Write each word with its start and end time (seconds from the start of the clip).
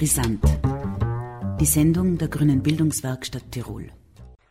Brisant. 0.00 0.42
Die 1.60 1.66
Sendung 1.66 2.16
der 2.16 2.28
Grünen 2.28 2.62
Bildungswerkstatt 2.62 3.52
Tirol. 3.52 3.92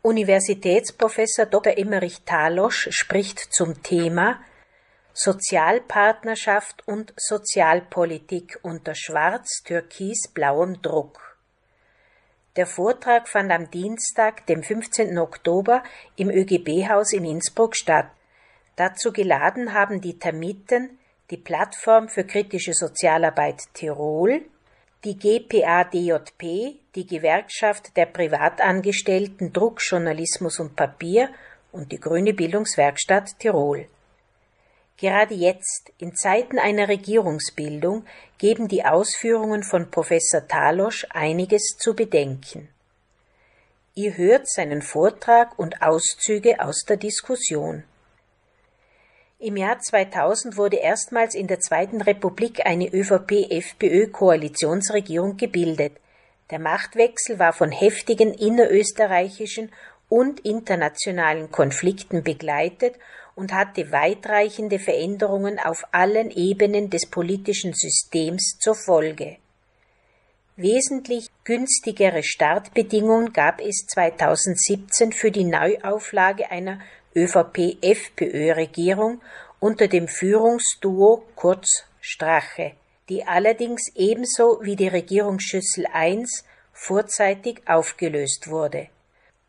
Universitätsprofessor 0.04 1.48
Dr. 1.48 1.76
Emmerich 1.76 2.22
Talosch 2.24 2.88
spricht 2.92 3.40
zum 3.52 3.82
Thema 3.82 4.40
Sozialpartnerschaft 5.12 6.88
und 6.88 7.16
Sozialpolitik 7.18 8.60
unter 8.62 8.94
schwarz-türkis-blauem 8.94 10.84
Druck. 10.84 11.36
Der 12.56 12.68
Vortrag 12.68 13.28
fand 13.28 13.52
am 13.52 13.72
Dienstag, 13.72 14.46
dem 14.46 14.62
15. 14.62 15.18
Oktober, 15.18 15.82
im 16.16 16.30
ÖGB-Haus 16.30 17.12
in 17.12 17.26
Innsbruck 17.26 17.76
statt. 17.76 18.12
Dazu 18.76 19.12
geladen 19.12 19.74
haben 19.74 20.00
die 20.00 20.20
Termiten, 20.20 21.00
die 21.32 21.38
Plattform 21.38 22.08
für 22.08 22.24
kritische 22.24 22.76
Sozialarbeit 22.76 23.64
Tirol, 23.74 24.46
die 25.06 25.18
GPA-DJP, 25.18 26.76
die 26.96 27.08
Gewerkschaft 27.08 27.96
der 27.96 28.06
Privatangestellten 28.06 29.54
Druck, 29.54 29.80
Journalismus 29.82 30.60
und 30.60 30.76
Papier 30.76 31.30
und 31.72 31.92
die 31.92 32.00
Grüne 32.00 32.34
Bildungswerkstatt 32.34 33.40
Tirol. 33.40 33.88
Gerade 34.98 35.34
jetzt, 35.34 35.94
in 35.98 36.14
Zeiten 36.14 36.60
einer 36.60 36.90
Regierungsbildung, 36.90 38.06
geben 38.38 38.68
die 38.68 38.84
Ausführungen 38.84 39.64
von 39.64 39.90
Professor 39.90 40.46
Talosch 40.46 41.08
einiges 41.12 41.78
zu 41.80 41.96
bedenken. 41.96 42.68
Ihr 43.96 44.18
hört 44.18 44.50
seinen 44.50 44.82
Vortrag 44.82 45.58
und 45.58 45.82
Auszüge 45.82 46.60
aus 46.60 46.84
der 46.84 46.98
Diskussion. 46.98 47.84
Im 49.42 49.56
Jahr 49.56 49.80
2000 49.80 50.58
wurde 50.58 50.76
erstmals 50.76 51.34
in 51.34 51.48
der 51.48 51.62
Zweiten 51.62 52.02
Republik 52.02 52.66
eine 52.66 52.94
ÖVP-FPÖ-Koalitionsregierung 52.94 55.38
gebildet. 55.38 55.94
Der 56.52 56.60
Machtwechsel 56.60 57.40
war 57.40 57.54
von 57.54 57.72
heftigen 57.72 58.34
innerösterreichischen 58.34 59.72
und 60.10 60.42
internationalen 60.42 61.52
Konflikten 61.52 62.22
begleitet 62.22 62.96
und 63.34 63.54
hatte 63.54 63.94
weitreichende 63.94 64.78
Veränderungen 64.78 65.58
auf 65.58 65.86
allen 65.94 66.32
Ebenen 66.32 66.90
des 66.90 67.06
politischen 67.06 67.72
Systems 67.74 68.58
zur 68.60 68.76
Folge. 68.76 69.38
Wesentlich 70.58 71.30
günstigere 71.46 72.24
Startbedingungen 72.24 73.32
gab 73.32 73.62
es 73.62 73.86
2017 73.88 75.14
für 75.14 75.32
die 75.32 75.46
Neuauflage 75.46 76.52
einer 76.52 76.82
ÖVP-FPÖ-Regierung 77.16 79.22
unter 79.60 79.88
dem 79.88 80.08
Führungsduo 80.08 81.24
Kurz 81.36 81.86
Strache, 82.00 82.74
die 83.10 83.26
allerdings 83.26 83.92
ebenso 83.96 84.60
wie 84.62 84.76
die 84.76 84.88
Regierungsschüssel 84.88 85.86
I 85.94 86.24
vorzeitig 86.72 87.68
aufgelöst 87.68 88.50
wurde. 88.50 88.90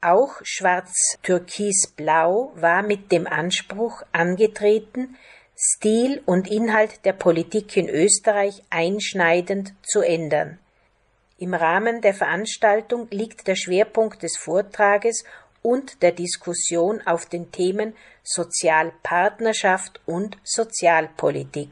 Auch 0.00 0.40
Schwarz-Türkis-Blau 0.42 2.52
war 2.56 2.82
mit 2.82 3.12
dem 3.12 3.26
Anspruch 3.26 4.02
angetreten, 4.12 5.18
Stil 5.54 6.22
und 6.24 6.50
Inhalt 6.50 7.04
der 7.04 7.12
Politik 7.12 7.76
in 7.76 7.90
Österreich 7.90 8.62
einschneidend 8.70 9.74
zu 9.82 10.00
ändern. 10.00 10.58
Im 11.36 11.52
Rahmen 11.52 12.00
der 12.00 12.14
Veranstaltung 12.14 13.08
liegt 13.10 13.46
der 13.46 13.56
Schwerpunkt 13.56 14.22
des 14.22 14.38
Vortrages 14.38 15.24
und 15.62 16.02
der 16.02 16.12
Diskussion 16.12 17.00
auf 17.06 17.26
den 17.26 17.52
Themen 17.52 17.94
Sozialpartnerschaft 18.24 20.00
und 20.06 20.38
Sozialpolitik. 20.44 21.70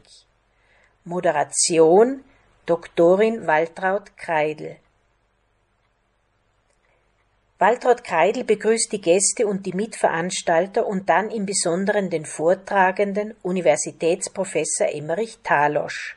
Moderation 1.05 2.23
Doktorin 2.65 3.47
Waltraud 3.47 4.15
Kreidel. 4.15 4.75
Waltraud 7.57 8.03
Kreidel 8.03 8.43
begrüßt 8.43 8.91
die 8.91 9.01
Gäste 9.01 9.47
und 9.47 9.65
die 9.65 9.73
Mitveranstalter 9.73 10.85
und 10.85 11.09
dann 11.09 11.29
im 11.29 11.45
Besonderen 11.45 12.09
den 12.09 12.25
Vortragenden 12.25 13.33
Universitätsprofessor 13.41 14.87
Emmerich 14.93 15.39
Talosch. 15.43 16.15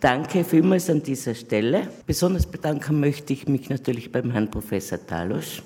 Danke 0.00 0.44
vielmals 0.44 0.90
an 0.90 1.02
dieser 1.02 1.34
Stelle. 1.34 1.88
Besonders 2.06 2.46
bedanken 2.46 3.00
möchte 3.00 3.32
ich 3.32 3.48
mich 3.48 3.70
natürlich 3.70 4.12
beim 4.12 4.30
Herrn 4.30 4.50
Professor 4.50 5.04
Talosch 5.04 5.62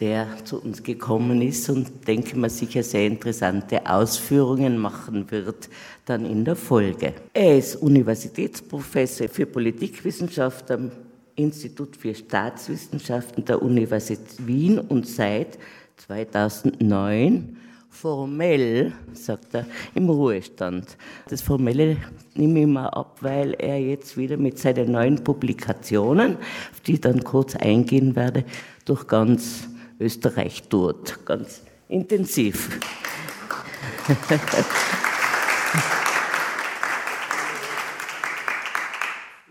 der 0.00 0.26
zu 0.44 0.60
uns 0.62 0.82
gekommen 0.82 1.40
ist 1.42 1.68
und 1.70 2.06
denke 2.06 2.36
mal 2.38 2.50
sicher 2.50 2.82
sehr 2.82 3.06
interessante 3.06 3.86
Ausführungen 3.86 4.78
machen 4.78 5.30
wird 5.30 5.68
dann 6.04 6.26
in 6.26 6.44
der 6.44 6.56
Folge. 6.56 7.14
Er 7.32 7.58
ist 7.58 7.76
Universitätsprofessor 7.76 9.28
für 9.28 9.46
Politikwissenschaft 9.46 10.70
am 10.70 10.90
Institut 11.34 11.96
für 11.96 12.14
Staatswissenschaften 12.14 13.44
der 13.44 13.60
Universität 13.62 14.46
Wien 14.46 14.78
und 14.78 15.06
seit 15.06 15.58
2009 15.96 17.56
formell, 17.90 18.92
sagt 19.12 19.54
er, 19.54 19.66
im 19.94 20.08
Ruhestand. 20.10 20.96
Das 21.28 21.40
Formelle 21.40 21.96
nehme 22.34 22.60
ich 22.60 22.66
mal 22.66 22.88
ab, 22.88 23.18
weil 23.22 23.54
er 23.54 23.78
jetzt 23.80 24.16
wieder 24.16 24.36
mit 24.36 24.58
seinen 24.58 24.92
neuen 24.92 25.24
Publikationen, 25.24 26.36
auf 26.36 26.80
die 26.86 26.94
ich 26.94 27.00
dann 27.00 27.24
kurz 27.24 27.56
eingehen 27.56 28.14
werde, 28.14 28.44
durch 28.84 29.06
ganz 29.06 29.68
Österreich 29.98 30.62
tut, 30.68 31.24
ganz 31.24 31.62
intensiv. 31.88 32.78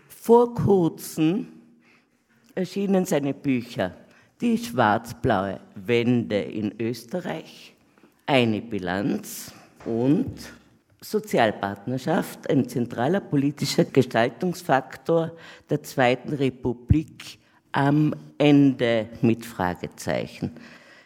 Vor 0.08 0.54
kurzem 0.54 1.48
erschienen 2.54 3.04
seine 3.04 3.34
Bücher 3.34 3.94
Die 4.40 4.58
schwarz-blaue 4.58 5.60
Wende 5.74 6.40
in 6.40 6.74
Österreich, 6.80 7.74
eine 8.26 8.60
Bilanz 8.60 9.52
und 9.84 10.34
Sozialpartnerschaft, 11.00 12.50
ein 12.50 12.68
zentraler 12.68 13.20
politischer 13.20 13.84
Gestaltungsfaktor 13.84 15.32
der 15.70 15.82
Zweiten 15.82 16.32
Republik 16.32 17.38
am 17.76 18.14
Ende 18.38 19.06
mit 19.20 19.44
Fragezeichen. 19.44 20.50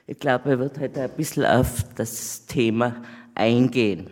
Ich 0.06 0.18
glaube, 0.20 0.50
er 0.50 0.58
wird 0.60 0.78
heute 0.78 1.02
ein 1.02 1.10
bisschen 1.16 1.44
auf 1.44 1.84
das 1.96 2.46
Thema 2.46 3.02
eingehen. 3.34 4.06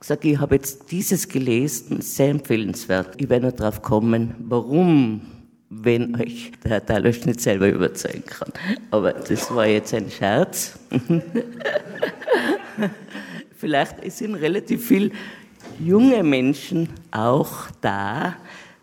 Ich 0.00 0.06
sage, 0.06 0.28
ich 0.30 0.38
habe 0.38 0.56
jetzt 0.56 0.90
dieses 0.90 1.26
gelesen, 1.28 2.02
sehr 2.02 2.28
empfehlenswert. 2.28 3.14
Ich 3.20 3.28
werde 3.30 3.46
noch 3.46 3.56
darauf 3.56 3.80
kommen, 3.80 4.34
warum, 4.38 5.22
wenn 5.70 6.14
euch 6.20 6.52
der 6.62 6.72
Herr 6.72 6.86
Talosch 6.86 7.24
nicht 7.24 7.40
selber 7.40 7.68
überzeugen 7.68 8.24
kann. 8.26 8.52
Aber 8.90 9.14
das 9.14 9.52
war 9.54 9.66
jetzt 9.66 9.94
ein 9.94 10.10
Scherz. 10.10 10.78
Vielleicht 13.56 14.12
sind 14.12 14.34
relativ 14.34 14.86
viele 14.86 15.10
junge 15.80 16.22
Menschen 16.22 16.90
auch 17.10 17.70
da. 17.80 18.36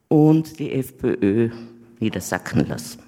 und 0.07 0.59
die 0.59 0.71
FPÖ 0.71 1.49
niedersacken 1.99 2.67
lassen. 2.67 2.99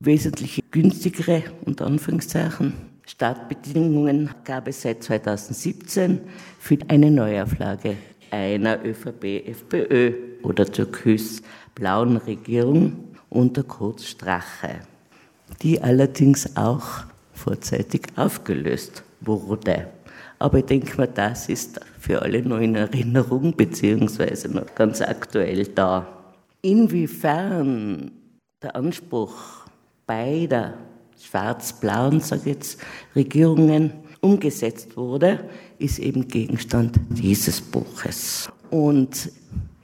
Wesentlich 0.00 0.62
günstigere, 0.70 1.42
unter 1.64 1.86
Anführungszeichen, 1.86 2.72
Startbedingungen 3.08 4.30
gab 4.44 4.68
es 4.68 4.82
seit 4.82 5.02
2017 5.02 6.20
für 6.60 6.76
eine 6.88 7.10
Neuauflage 7.10 7.96
einer 8.30 8.84
ÖVP-FPÖ 8.84 10.12
oder 10.42 10.66
türkis-blauen 10.66 12.18
Regierung 12.18 13.08
unter 13.30 13.62
Kurz 13.62 14.04
Strache, 14.04 14.80
die 15.62 15.80
allerdings 15.80 16.54
auch 16.54 17.04
vorzeitig 17.32 18.02
aufgelöst 18.16 19.02
wurde. 19.22 19.88
Aber 20.38 20.58
ich 20.58 20.66
denke 20.66 20.94
mal, 20.98 21.08
das 21.08 21.48
ist 21.48 21.80
für 21.98 22.20
alle 22.20 22.42
noch 22.42 22.60
in 22.60 22.74
Erinnerung, 22.74 23.56
beziehungsweise 23.56 24.48
noch 24.54 24.74
ganz 24.74 25.00
aktuell 25.00 25.64
da. 25.68 26.06
Inwiefern 26.60 28.10
der 28.62 28.76
Anspruch 28.76 29.64
beider 30.06 30.74
schwarz-blauen, 31.20 32.20
sage 32.20 32.42
ich 32.42 32.54
jetzt, 32.56 32.80
Regierungen 33.14 33.92
umgesetzt 34.20 34.96
wurde, 34.96 35.48
ist 35.78 35.98
eben 35.98 36.26
Gegenstand 36.28 36.98
dieses 37.10 37.60
Buches. 37.60 38.50
Und 38.70 39.30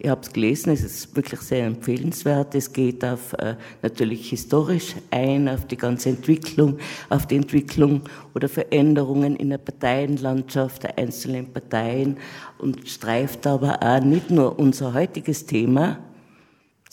Ihr 0.05 0.11
habt 0.11 0.27
es 0.27 0.33
gelesen, 0.35 0.71
es 0.71 0.83
ist 0.85 1.17
wirklich 1.17 1.41
sehr 1.41 1.65
empfehlenswert. 1.65 2.55
Es 2.55 2.71
geht 2.71 3.03
auf 3.03 3.33
äh, 3.39 3.57
natürlich 3.81 4.29
historisch 4.29 4.97
ein, 5.11 5.49
auf 5.49 5.67
die 5.67 5.79
ganze 5.79 6.11
Entwicklung, 6.11 6.77
auf 7.09 7.27
die 7.27 7.37
Entwicklung 7.37 8.03
oder 8.35 8.51
Veränderungen 8.51 9.35
in 9.37 9.49
der 9.49 9.57
Parteienlandschaft 9.57 10.83
der 10.83 10.99
einzelnen 10.99 11.51
Parteien 11.51 12.19
und 12.59 12.87
streift 12.87 13.47
aber 13.47 13.83
auch 13.83 14.05
nicht 14.05 14.31
nur 14.31 14.59
unser 14.59 14.93
heutiges 14.93 15.47
Thema, 15.47 15.97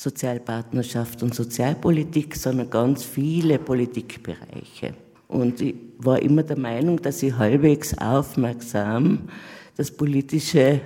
Sozialpartnerschaft 0.01 1.21
und 1.21 1.36
Sozialpolitik, 1.36 2.36
sondern 2.36 2.71
ganz 2.71 3.03
viele 3.03 3.59
Politikbereiche. 3.59 4.95
Und 5.27 5.62
ich 5.62 5.75
war 6.00 6.19
immer 6.19 6.42
der 6.42 6.57
Meinung, 6.57 7.00
dass 7.00 7.21
ich 7.21 7.38
halbwegs 7.38 7.95
aufmerksam 8.00 9.30
das 9.77 9.92
politische 9.92 10.81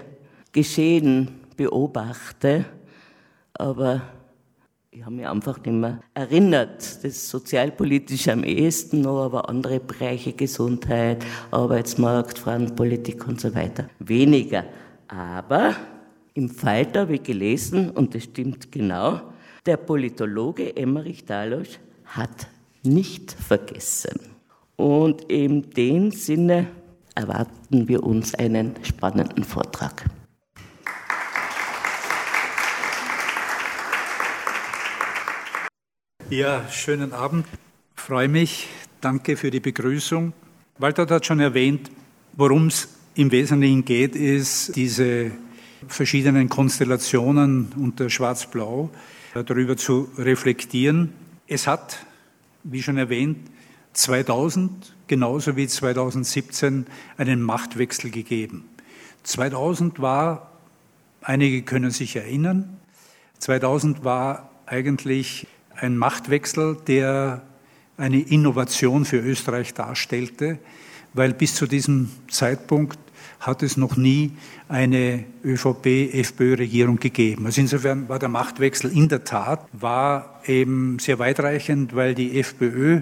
Geschehen 0.51 1.29
beobachte, 1.55 2.65
aber 3.53 4.01
ich 4.91 5.01
habe 5.05 5.15
mich 5.15 5.27
einfach 5.27 5.63
nicht 5.63 5.67
mehr 5.67 6.01
erinnert. 6.13 6.81
Das 6.81 7.03
ist 7.05 7.29
sozialpolitisch 7.29 8.27
am 8.27 8.43
ehesten 8.43 8.99
noch, 8.99 9.23
aber 9.23 9.47
andere 9.47 9.79
Bereiche, 9.79 10.33
Gesundheit, 10.33 11.25
Arbeitsmarkt, 11.51 12.37
Frauenpolitik 12.37 13.25
und 13.29 13.39
so 13.39 13.55
weiter, 13.55 13.89
weniger. 13.99 14.65
Aber 15.07 15.73
im 16.35 16.49
Falter 16.49 17.01
habe 17.01 17.15
ich 17.15 17.23
gelesen, 17.23 17.89
und 17.89 18.13
das 18.13 18.25
stimmt 18.25 18.71
genau, 18.71 19.21
der 19.65 19.77
Politologe 19.77 20.75
Emmerich 20.75 21.25
Dalosch 21.25 21.79
hat 22.03 22.47
nicht 22.83 23.31
vergessen. 23.31 24.19
Und 24.75 25.23
in 25.31 25.71
dem 25.71 26.11
Sinne 26.11 26.67
erwarten 27.15 27.87
wir 27.87 28.03
uns 28.03 28.35
einen 28.35 28.75
spannenden 28.83 29.45
Vortrag. 29.45 30.05
Ja, 36.29 36.67
schönen 36.69 37.13
Abend. 37.13 37.45
Freue 37.95 38.27
mich. 38.27 38.67
Danke 38.99 39.37
für 39.37 39.51
die 39.51 39.61
Begrüßung. 39.61 40.33
Walter 40.79 41.07
hat 41.07 41.25
schon 41.25 41.39
erwähnt, 41.39 41.89
worum 42.33 42.67
es 42.67 42.89
im 43.15 43.31
Wesentlichen 43.31 43.85
geht, 43.85 44.17
ist 44.17 44.75
diese 44.75 45.31
verschiedenen 45.87 46.49
Konstellationen 46.49 47.71
unter 47.77 48.09
Schwarz-Blau 48.09 48.89
äh, 49.33 49.43
darüber 49.43 49.77
zu 49.77 50.09
reflektieren. 50.17 51.13
Es 51.47 51.67
hat, 51.67 52.05
wie 52.63 52.81
schon 52.81 52.97
erwähnt, 52.97 53.37
2000 53.93 54.95
genauso 55.07 55.55
wie 55.55 55.67
2017 55.67 56.87
einen 57.17 57.41
Machtwechsel 57.41 58.11
gegeben. 58.11 58.65
2000 59.23 59.99
war, 59.99 60.51
einige 61.21 61.61
können 61.61 61.91
sich 61.91 62.15
erinnern, 62.15 62.77
2000 63.39 64.03
war 64.03 64.49
eigentlich 64.65 65.47
ein 65.75 65.97
Machtwechsel, 65.97 66.77
der 66.87 67.41
eine 67.97 68.19
Innovation 68.19 69.05
für 69.05 69.17
Österreich 69.17 69.73
darstellte, 69.73 70.59
weil 71.13 71.33
bis 71.33 71.55
zu 71.55 71.67
diesem 71.67 72.09
Zeitpunkt 72.29 72.99
hat 73.45 73.61
es 73.61 73.77
noch 73.77 73.95
nie 73.95 74.31
eine 74.67 75.23
ÖVP-FPÖ-Regierung 75.43 76.97
gegeben. 76.97 77.45
Also 77.45 77.61
insofern 77.61 78.09
war 78.09 78.17
der 78.17 78.29
Machtwechsel 78.29 78.91
in 78.91 79.07
der 79.07 79.23
Tat, 79.23 79.67
war 79.71 80.41
eben 80.45 80.97
sehr 80.99 81.19
weitreichend, 81.19 81.95
weil 81.95 82.15
die 82.15 82.39
FPÖ, 82.39 83.01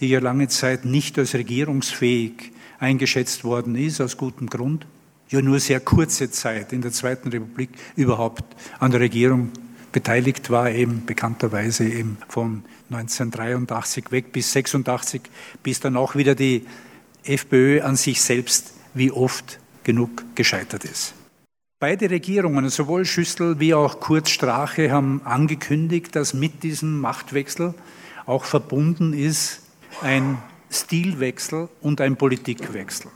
die 0.00 0.08
ja 0.08 0.20
lange 0.20 0.48
Zeit 0.48 0.84
nicht 0.84 1.18
als 1.18 1.34
regierungsfähig 1.34 2.52
eingeschätzt 2.78 3.44
worden 3.44 3.76
ist, 3.76 4.00
aus 4.00 4.16
gutem 4.16 4.48
Grund, 4.48 4.86
ja 5.28 5.42
nur 5.42 5.60
sehr 5.60 5.80
kurze 5.80 6.30
Zeit 6.30 6.72
in 6.72 6.82
der 6.82 6.92
Zweiten 6.92 7.28
Republik 7.28 7.70
überhaupt 7.96 8.44
an 8.80 8.90
der 8.90 9.00
Regierung 9.00 9.50
beteiligt 9.92 10.50
war, 10.50 10.70
eben 10.70 11.04
bekannterweise 11.04 11.84
eben 11.84 12.16
von 12.28 12.64
1983 12.90 14.10
weg 14.10 14.32
bis 14.32 14.52
86, 14.52 15.22
bis 15.62 15.80
dann 15.80 15.96
auch 15.96 16.16
wieder 16.16 16.34
die 16.34 16.66
FPÖ 17.24 17.82
an 17.82 17.96
sich 17.96 18.22
selbst 18.22 18.72
wie 18.94 19.10
oft 19.10 19.58
genug 19.84 20.24
gescheitert 20.34 20.84
ist. 20.84 21.14
Beide 21.78 22.10
Regierungen, 22.10 22.68
sowohl 22.68 23.04
Schüssel 23.04 23.58
wie 23.58 23.74
auch 23.74 23.98
Kurz 23.98 24.30
Strache, 24.30 24.92
haben 24.92 25.20
angekündigt, 25.24 26.14
dass 26.14 26.32
mit 26.32 26.62
diesem 26.62 27.00
Machtwechsel 27.00 27.74
auch 28.24 28.44
verbunden 28.44 29.12
ist 29.12 29.62
ein 30.00 30.38
Stilwechsel 30.70 31.68
und 31.80 32.00
ein 32.00 32.16
Politikwechsel. 32.16 33.10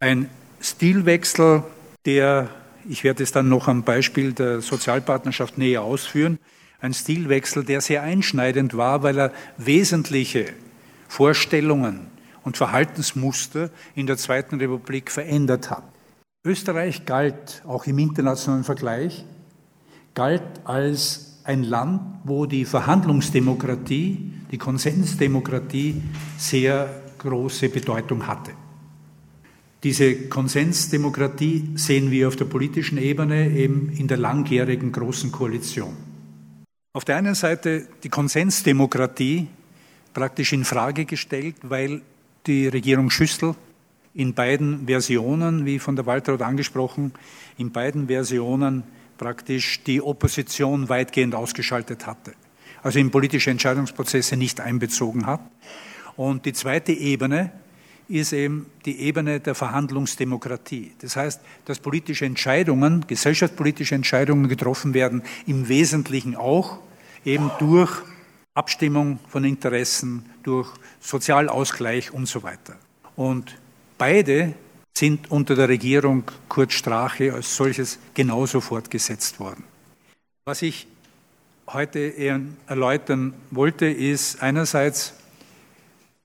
Ein 0.00 0.30
Stilwechsel, 0.60 1.64
der 2.04 2.50
ich 2.88 3.04
werde 3.04 3.22
es 3.22 3.32
dann 3.32 3.48
noch 3.48 3.68
am 3.68 3.82
Beispiel 3.82 4.32
der 4.32 4.62
Sozialpartnerschaft 4.62 5.58
näher 5.58 5.82
ausführen. 5.82 6.38
Ein 6.80 6.94
Stilwechsel, 6.94 7.64
der 7.64 7.80
sehr 7.80 8.02
einschneidend 8.02 8.76
war, 8.76 9.02
weil 9.02 9.18
er 9.18 9.32
wesentliche 9.58 10.46
Vorstellungen 11.06 12.07
und 12.48 12.56
Verhaltensmuster 12.56 13.68
in 13.94 14.06
der 14.06 14.16
Zweiten 14.16 14.58
Republik 14.58 15.10
verändert 15.10 15.70
hat. 15.70 15.84
Österreich 16.46 17.04
galt 17.04 17.62
auch 17.66 17.84
im 17.84 17.98
internationalen 17.98 18.64
Vergleich, 18.64 19.26
galt 20.14 20.42
als 20.64 21.40
ein 21.44 21.62
Land, 21.62 22.00
wo 22.24 22.46
die 22.46 22.64
Verhandlungsdemokratie, 22.64 24.32
die 24.50 24.56
Konsensdemokratie 24.56 26.00
sehr 26.38 26.88
große 27.18 27.68
Bedeutung 27.68 28.26
hatte. 28.26 28.52
Diese 29.82 30.28
Konsensdemokratie 30.28 31.72
sehen 31.74 32.10
wir 32.10 32.28
auf 32.28 32.36
der 32.36 32.46
politischen 32.46 32.96
Ebene 32.96 33.50
eben 33.50 33.90
in 33.90 34.08
der 34.08 34.16
langjährigen 34.16 34.90
Großen 34.90 35.30
Koalition. 35.30 35.94
Auf 36.94 37.04
der 37.04 37.16
einen 37.16 37.34
Seite 37.34 37.86
die 38.02 38.08
Konsensdemokratie 38.08 39.48
praktisch 40.14 40.54
in 40.54 40.64
Frage 40.64 41.04
gestellt, 41.04 41.56
weil 41.62 42.00
die 42.48 42.66
Regierung 42.66 43.10
Schüssel 43.10 43.54
in 44.14 44.34
beiden 44.34 44.86
Versionen, 44.86 45.64
wie 45.64 45.78
von 45.78 45.94
der 45.94 46.06
Waltraud 46.06 46.42
angesprochen, 46.42 47.12
in 47.56 47.70
beiden 47.70 48.08
Versionen 48.08 48.82
praktisch 49.18 49.84
die 49.84 50.02
Opposition 50.02 50.88
weitgehend 50.88 51.34
ausgeschaltet 51.34 52.06
hatte, 52.06 52.32
also 52.82 52.98
in 52.98 53.10
politische 53.10 53.50
Entscheidungsprozesse 53.50 54.36
nicht 54.36 54.60
einbezogen 54.60 55.26
hat. 55.26 55.40
Und 56.16 56.46
die 56.46 56.52
zweite 56.52 56.92
Ebene, 56.92 57.52
ist 58.08 58.32
eben 58.32 58.66
die 58.86 59.00
Ebene 59.00 59.38
der 59.38 59.54
Verhandlungsdemokratie. 59.54 60.92
Das 61.00 61.16
heißt, 61.16 61.40
dass 61.66 61.78
politische 61.78 62.24
Entscheidungen, 62.24 63.04
gesellschaftspolitische 63.06 63.94
Entscheidungen 63.94 64.48
getroffen 64.48 64.94
werden, 64.94 65.22
im 65.46 65.68
Wesentlichen 65.68 66.34
auch 66.34 66.78
eben 67.24 67.50
durch 67.58 68.02
Abstimmung 68.58 69.20
von 69.28 69.44
Interessen, 69.44 70.26
durch 70.42 70.68
Sozialausgleich 71.00 72.12
und 72.12 72.26
so 72.26 72.42
weiter. 72.42 72.76
Und 73.14 73.56
beide 73.96 74.54
sind 74.96 75.30
unter 75.30 75.54
der 75.54 75.68
Regierung 75.68 76.24
Kurt 76.48 76.72
Strache 76.72 77.32
als 77.32 77.54
solches 77.54 78.00
genauso 78.14 78.60
fortgesetzt 78.60 79.38
worden. 79.38 79.62
Was 80.44 80.62
ich 80.62 80.88
heute 81.68 82.16
erläutern 82.66 83.34
wollte, 83.52 83.86
ist 83.86 84.42
einerseits, 84.42 85.14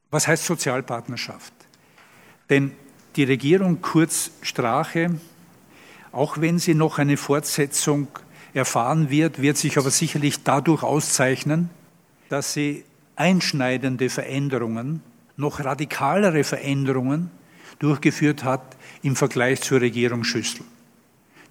was 0.10 0.28
heißt 0.28 0.46
Sozialpartnerschaft? 0.46 1.54
Denn 2.50 2.72
die 3.16 3.26
Regierung 3.26 3.80
Kurz 3.82 4.32
Strache, 4.42 5.20
auch 6.12 6.42
wenn 6.42 6.58
sie 6.58 6.74
noch 6.74 6.98
eine 6.98 7.18
Fortsetzung 7.18 8.08
erfahren 8.56 9.12
wird, 9.12 9.40
wird 9.40 9.58
sich 9.58 9.78
aber 9.78 9.92
sicherlich 9.92 10.44
dadurch 10.44 10.82
auszeichnen, 10.82 11.70
dass 12.34 12.52
sie 12.52 12.84
einschneidende 13.16 14.10
Veränderungen 14.10 15.04
noch 15.38 15.64
radikalere 15.64 16.44
Veränderungen 16.44 17.30
durchgeführt 17.78 18.44
hat 18.44 18.76
im 19.04 19.16
Vergleich 19.16 19.62
zur 19.62 19.82
Regierung 19.82 20.24
Schüssel, 20.24 20.66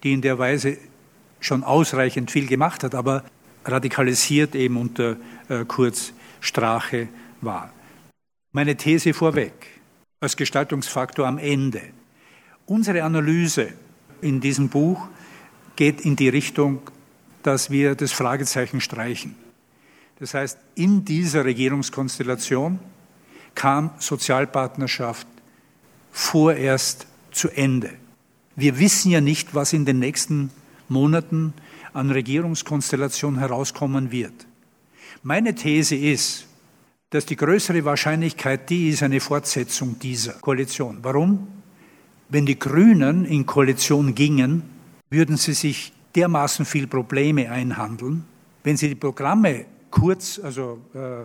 die 0.03 0.13
in 0.13 0.23
der 0.23 0.41
Weise 0.41 0.79
schon 1.39 1.63
ausreichend 1.63 2.33
viel 2.33 2.49
gemacht 2.49 2.83
hat, 2.83 2.97
aber 2.97 3.23
radikalisiert 3.65 4.57
eben 4.57 4.77
unter 4.77 5.19
äh, 5.49 5.65
Kurz 5.69 6.15
Strache 6.41 7.07
war. 7.43 7.73
Meine 8.51 8.77
These 8.77 9.15
vorweg, 9.15 9.53
als 10.19 10.37
Gestaltungsfaktor 10.37 11.29
am 11.29 11.39
Ende. 11.39 11.83
Unsere 12.67 13.05
Analyse 13.05 13.73
in 14.21 14.41
diesem 14.41 14.69
Buch 14.69 15.07
geht 15.77 16.01
in 16.01 16.17
die 16.17 16.29
Richtung, 16.29 16.81
dass 17.45 17.71
wir 17.71 17.95
das 17.95 18.11
Fragezeichen 18.11 18.81
streichen. 18.81 19.37
Das 20.23 20.35
heißt, 20.35 20.57
in 20.77 21.05
dieser 21.05 21.45
Regierungskonstellation 21.45 22.79
kam 23.57 23.91
Sozialpartnerschaft 23.99 25.27
vorerst 26.13 27.09
zu 27.33 27.49
Ende. 27.49 27.91
Wir 28.55 28.79
wissen 28.79 29.11
ja 29.11 29.21
nicht, 29.21 29.53
was 29.57 29.73
in 29.73 29.85
den 29.85 29.99
nächsten 29.99 30.53
Monaten 30.89 31.55
an 31.93 32.13
Regierungskonstellation 32.13 33.41
herauskommen 33.41 34.13
wird. 34.13 34.47
Meine 35.25 35.57
These 35.57 35.97
ist, 35.97 36.47
dass 37.11 37.27
die 37.27 37.35
größere 37.35 37.85
Wahrscheinlichkeit 37.85 38.71
die 38.71 38.91
ist 38.91 39.03
eine 39.03 39.19
Fortsetzung 39.19 39.99
dieser 39.99 40.35
Koalition. 40.35 40.99
Warum? 41.03 41.49
Wenn 42.29 42.47
die 42.47 42.61
Grünen 42.61 43.25
in 43.25 43.45
Koalition 43.45 44.15
gingen, 44.15 44.63
würden 45.11 45.37
sie 45.37 45.55
sich 45.55 45.93
dermaßen 46.15 46.65
viel 46.65 46.87
Probleme 46.87 47.51
einhandeln. 47.51 48.25
Wenn 48.63 48.77
sie 48.77 48.89
die 48.89 48.95
Programme 48.95 49.67
kurz, 49.93 50.41
also 50.43 50.81
äh, 50.95 51.23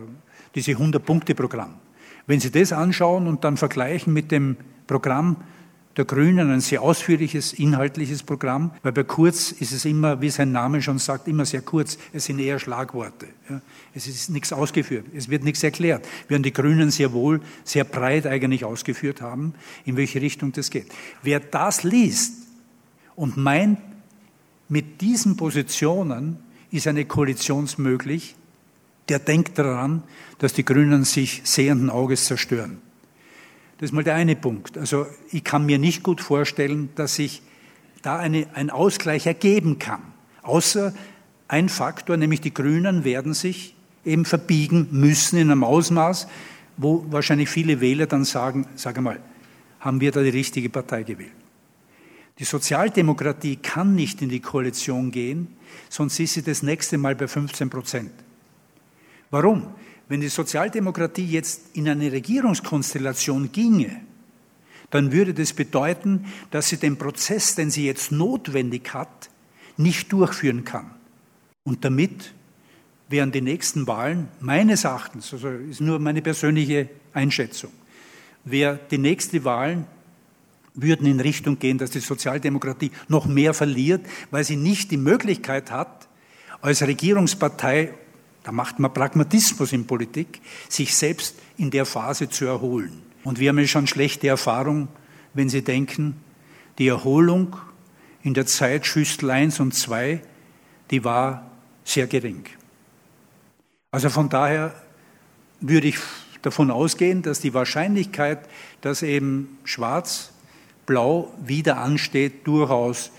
diese 0.53 0.74
100-Punkte-Programm, 0.74 1.74
wenn 2.27 2.39
Sie 2.39 2.51
das 2.51 2.71
anschauen 2.71 3.25
und 3.25 3.43
dann 3.43 3.57
vergleichen 3.57 4.13
mit 4.13 4.31
dem 4.31 4.57
Programm 4.86 5.38
der 5.97 6.05
Grünen, 6.05 6.51
ein 6.51 6.62
sehr 6.62 6.83
ausführliches, 6.83 7.53
inhaltliches 7.53 8.21
Programm, 8.21 8.71
weil 8.83 8.91
bei 8.91 9.03
Kurz 9.03 9.51
ist 9.51 9.71
es 9.71 9.83
immer, 9.83 10.21
wie 10.21 10.29
sein 10.29 10.51
Name 10.51 10.79
schon 10.81 11.00
sagt, 11.00 11.27
immer 11.27 11.45
sehr 11.45 11.62
kurz. 11.62 11.97
Es 12.13 12.25
sind 12.25 12.38
eher 12.38 12.59
Schlagworte. 12.59 13.27
Ja. 13.50 13.62
Es 13.95 14.05
ist 14.05 14.29
nichts 14.29 14.53
ausgeführt. 14.53 15.07
Es 15.15 15.27
wird 15.29 15.43
nichts 15.43 15.63
erklärt. 15.63 16.07
Während 16.27 16.45
die 16.45 16.53
Grünen 16.53 16.91
sehr 16.91 17.13
wohl, 17.13 17.41
sehr 17.63 17.83
breit 17.83 18.27
eigentlich 18.27 18.63
ausgeführt 18.63 19.21
haben, 19.21 19.55
in 19.86 19.97
welche 19.97 20.21
Richtung 20.21 20.51
das 20.51 20.69
geht. 20.69 20.86
Wer 21.24 21.39
das 21.39 21.81
liest 21.81 22.33
und 23.15 23.36
meint, 23.36 23.79
mit 24.69 25.01
diesen 25.01 25.36
Positionen 25.36 26.38
ist 26.69 26.88
eine 26.88 27.05
Koalition 27.05 27.67
möglich, 27.77 28.36
der 29.09 29.19
denkt 29.19 29.57
daran, 29.57 30.03
dass 30.39 30.53
die 30.53 30.65
Grünen 30.65 31.03
sich 31.03 31.41
sehenden 31.43 31.89
Auges 31.89 32.25
zerstören. 32.25 32.81
Das 33.77 33.89
ist 33.89 33.93
mal 33.93 34.03
der 34.03 34.15
eine 34.15 34.35
Punkt. 34.35 34.77
Also 34.77 35.05
ich 35.31 35.43
kann 35.43 35.65
mir 35.65 35.77
nicht 35.77 36.03
gut 36.03 36.21
vorstellen, 36.21 36.89
dass 36.95 37.15
sich 37.15 37.41
da 38.01 38.17
eine, 38.17 38.47
ein 38.53 38.69
Ausgleich 38.69 39.27
ergeben 39.27 39.79
kann. 39.79 40.01
Außer 40.41 40.93
ein 41.47 41.69
Faktor, 41.69 42.17
nämlich 42.17 42.41
die 42.41 42.53
Grünen 42.53 43.03
werden 43.03 43.33
sich 43.33 43.75
eben 44.03 44.25
verbiegen 44.25 44.87
müssen 44.91 45.37
in 45.37 45.51
einem 45.51 45.63
Ausmaß, 45.63 46.27
wo 46.77 47.05
wahrscheinlich 47.09 47.49
viele 47.49 47.81
Wähler 47.81 48.05
dann 48.05 48.23
sagen, 48.23 48.65
sage 48.75 49.01
mal, 49.01 49.19
haben 49.79 50.01
wir 50.01 50.11
da 50.11 50.23
die 50.23 50.29
richtige 50.29 50.69
Partei 50.69 51.03
gewählt? 51.03 51.31
Die 52.39 52.45
Sozialdemokratie 52.45 53.57
kann 53.57 53.95
nicht 53.95 54.21
in 54.21 54.29
die 54.29 54.39
Koalition 54.39 55.11
gehen, 55.11 55.47
sonst 55.89 56.19
ist 56.19 56.33
sie 56.33 56.43
das 56.43 56.61
nächste 56.61 56.97
Mal 56.97 57.15
bei 57.15 57.27
15 57.27 57.69
Prozent. 57.69 58.11
Warum? 59.29 59.67
Wenn 60.07 60.22
die 60.22 60.29
Sozialdemokratie 60.29 61.25
jetzt 61.25 61.75
in 61.75 61.89
eine 61.89 62.12
Regierungskonstellation 62.12 63.51
ginge, 63.51 64.01
dann 64.89 65.12
würde 65.12 65.34
das 65.34 65.51
bedeuten, 65.51 66.25
dass 66.51 66.69
sie 66.69 66.77
den 66.77 66.98
Prozess, 66.98 67.55
den 67.55 67.69
sie 67.69 67.86
jetzt 67.86 68.12
notwendig 68.12 68.93
hat, 68.93 69.29
nicht 69.75 70.12
durchführen 70.13 70.63
kann. 70.63 70.91
Und 71.63 71.84
damit 71.84 72.34
wären 73.10 73.31
die 73.31 73.41
nächsten 73.41 73.86
Wahlen 73.88 74.29
meines 74.39 74.86
Erachtens, 74.86 75.34
also 75.34 75.50
ist 75.50 75.81
nur 75.81 76.00
meine 76.00 76.22
persönliche 76.22 76.89
Einschätzung, 77.13 77.72
wäre 78.46 78.79
die 78.89 78.98
nächsten 78.98 79.43
Wahlen 79.43 79.86
würden 80.74 81.07
in 81.07 81.19
Richtung 81.19 81.57
gehen, 81.57 81.79
dass 81.79 81.89
die 81.89 82.00
Sozialdemokratie 82.00 82.91
noch 83.07 83.25
mehr 83.25 83.53
verliert, 83.53 84.05
weil 84.29 84.43
sie 84.43 84.55
nicht 84.55 84.91
die 84.91 84.98
Möglichkeit 84.98 85.72
hat, 85.72 86.07
als 86.62 86.84
Regierungspartei 86.84 87.93
da 88.47 88.53
macht 88.53 88.79
man 88.79 88.93
Pragmatismus 88.93 89.73
in 89.73 89.85
Politik, 89.85 90.39
sich 90.69 90.95
selbst 90.95 91.35
in 91.57 91.69
der 91.69 91.85
Phase 91.85 92.29
zu 92.29 92.45
erholen. 92.45 93.01
Und 93.25 93.39
wir 93.39 93.49
haben 93.49 93.59
ja 93.59 93.67
schon 93.67 93.87
schlechte 93.87 94.29
Erfahrung, 94.29 94.87
wenn 95.33 95.49
Sie 95.49 95.65
denken, 95.65 96.15
die 96.77 96.87
Erholung 96.87 97.57
in 98.23 98.33
der 98.33 98.45
Zeit 98.45 98.85
Schüssel 98.85 99.31
1 99.31 99.59
und 99.59 99.73
2, 99.73 100.21
die 100.91 101.03
war 101.03 101.51
sehr 101.83 102.07
gering. 102.07 102.45
Also 103.91 104.09
von 104.09 104.29
daher 104.29 104.73
würde 105.59 105.89
ich 105.89 105.97
davon 106.41 106.71
ausgehen, 106.71 107.23
dass 107.23 107.41
die 107.41 107.53
Wahrscheinlichkeit, 107.53 108.47
dass 108.79 109.01
eben 109.01 109.57
Schwarz-Blau 109.65 111.33
wieder 111.45 111.79
ansteht, 111.79 112.47
durchaus 112.47 113.11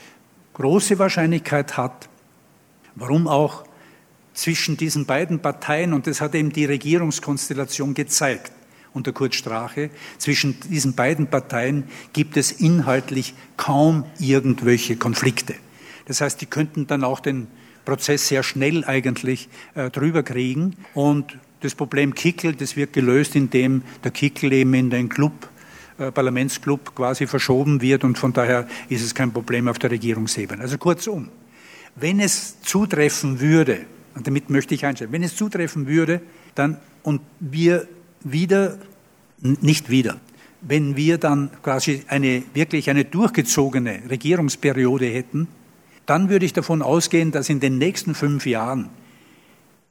große 0.55 0.99
Wahrscheinlichkeit 0.99 1.77
hat. 1.77 2.09
Warum 2.95 3.29
auch? 3.29 3.68
Zwischen 4.39 4.77
diesen 4.77 5.05
beiden 5.05 5.41
Parteien, 5.41 5.93
und 5.93 6.07
das 6.07 6.21
hat 6.21 6.37
eben 6.37 6.53
die 6.53 6.65
Regierungskonstellation 6.65 7.95
gezeigt 7.95 8.53
unter 8.95 9.13
Kurt 9.13 9.35
Strache, 9.35 9.91
zwischen 10.17 10.61
diesen 10.61 10.95
beiden 10.95 11.27
Parteien 11.27 11.85
gibt 12.13 12.37
es 12.37 12.53
inhaltlich 12.53 13.35
kaum 13.57 14.05
irgendwelche 14.21 14.97
Konflikte. 14.97 15.57
Das 16.07 16.21
heißt, 16.21 16.41
die 16.41 16.47
könnten 16.47 16.87
dann 16.87 17.03
auch 17.03 17.19
den 17.19 17.49
Prozess 17.85 18.29
sehr 18.29 18.45
schnell 18.45 18.85
eigentlich 18.85 19.49
äh, 19.75 19.91
drüber 19.91 20.23
kriegen. 20.23 20.77
Und 20.95 21.37
das 21.61 21.75
Problem 21.75 22.15
Kickel, 22.15 22.55
das 22.55 22.77
wird 22.77 22.93
gelöst, 22.93 23.35
indem 23.35 23.83
der 24.05 24.13
Kickel 24.13 24.53
eben 24.53 24.73
in 24.75 24.91
den 24.91 25.09
Club, 25.09 25.49
äh, 25.99 26.13
Parlamentsclub 26.13 26.95
quasi 26.95 27.27
verschoben 27.27 27.83
wird 27.83 28.05
und 28.05 28.17
von 28.17 28.33
daher 28.33 28.69
ist 28.89 29.03
es 29.03 29.17
kein 29.17 29.33
Problem 29.33 29.67
auf 29.67 29.81
der 29.81 29.91
Regierungsebene. 29.91 30.63
Also 30.63 30.79
kurzum, 30.79 31.29
wenn 31.97 32.21
es 32.21 32.61
zutreffen 32.63 33.41
würde, 33.41 33.87
und 34.19 34.27
damit 34.27 34.51
möchte 34.51 34.75
ich 34.75 34.85
einstellen. 34.85 35.13
Wenn 35.13 35.23
es 35.23 35.37
zutreffen 35.37 35.87
würde, 35.87 36.21
dann 36.57 36.79
und 37.05 37.21
wir 37.39 37.87
wieder, 38.25 38.77
nicht 39.39 39.91
wieder, 39.91 40.19
wenn 40.61 40.97
wir 40.97 41.19
dann 41.19 41.51
quasi 41.63 42.03
eine 42.09 42.43
wirklich 42.53 42.91
eine 42.91 43.05
durchgezogene 43.05 44.03
Regierungsperiode 44.11 45.07
hätten, 45.07 45.47
dann 46.05 46.31
würde 46.31 46.47
ich 46.47 46.53
davon 46.53 46.83
ausgehen, 46.83 47.31
dass 47.31 47.49
in 47.49 47.61
den 47.61 47.79
nächsten 47.79 48.17
fünf 48.17 48.45
Jahren, 48.45 48.89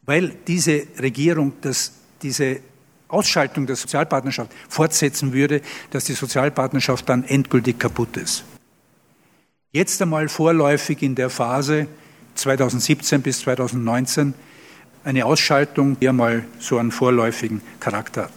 weil 0.06 0.36
diese 0.46 0.84
Regierung 1.02 1.54
das, 1.62 1.94
diese 2.22 2.60
Ausschaltung 3.08 3.66
der 3.66 3.78
Sozialpartnerschaft 3.78 4.52
fortsetzen 4.68 5.32
würde, 5.32 5.62
dass 5.92 6.04
die 6.04 6.14
Sozialpartnerschaft 6.14 7.08
dann 7.08 7.24
endgültig 7.24 7.80
kaputt 7.80 8.18
ist. 8.18 8.44
Jetzt 9.72 10.02
einmal 10.02 10.28
vorläufig 10.28 11.02
in 11.02 11.16
der 11.16 11.30
Phase, 11.30 11.88
2017 12.38 13.22
bis 13.22 13.40
2019 13.42 14.34
eine 15.04 15.26
Ausschaltung, 15.26 16.00
die 16.00 16.10
einmal 16.10 16.46
so 16.60 16.78
einen 16.78 16.92
vorläufigen 16.92 17.62
Charakter 17.80 18.24
hat. 18.24 18.32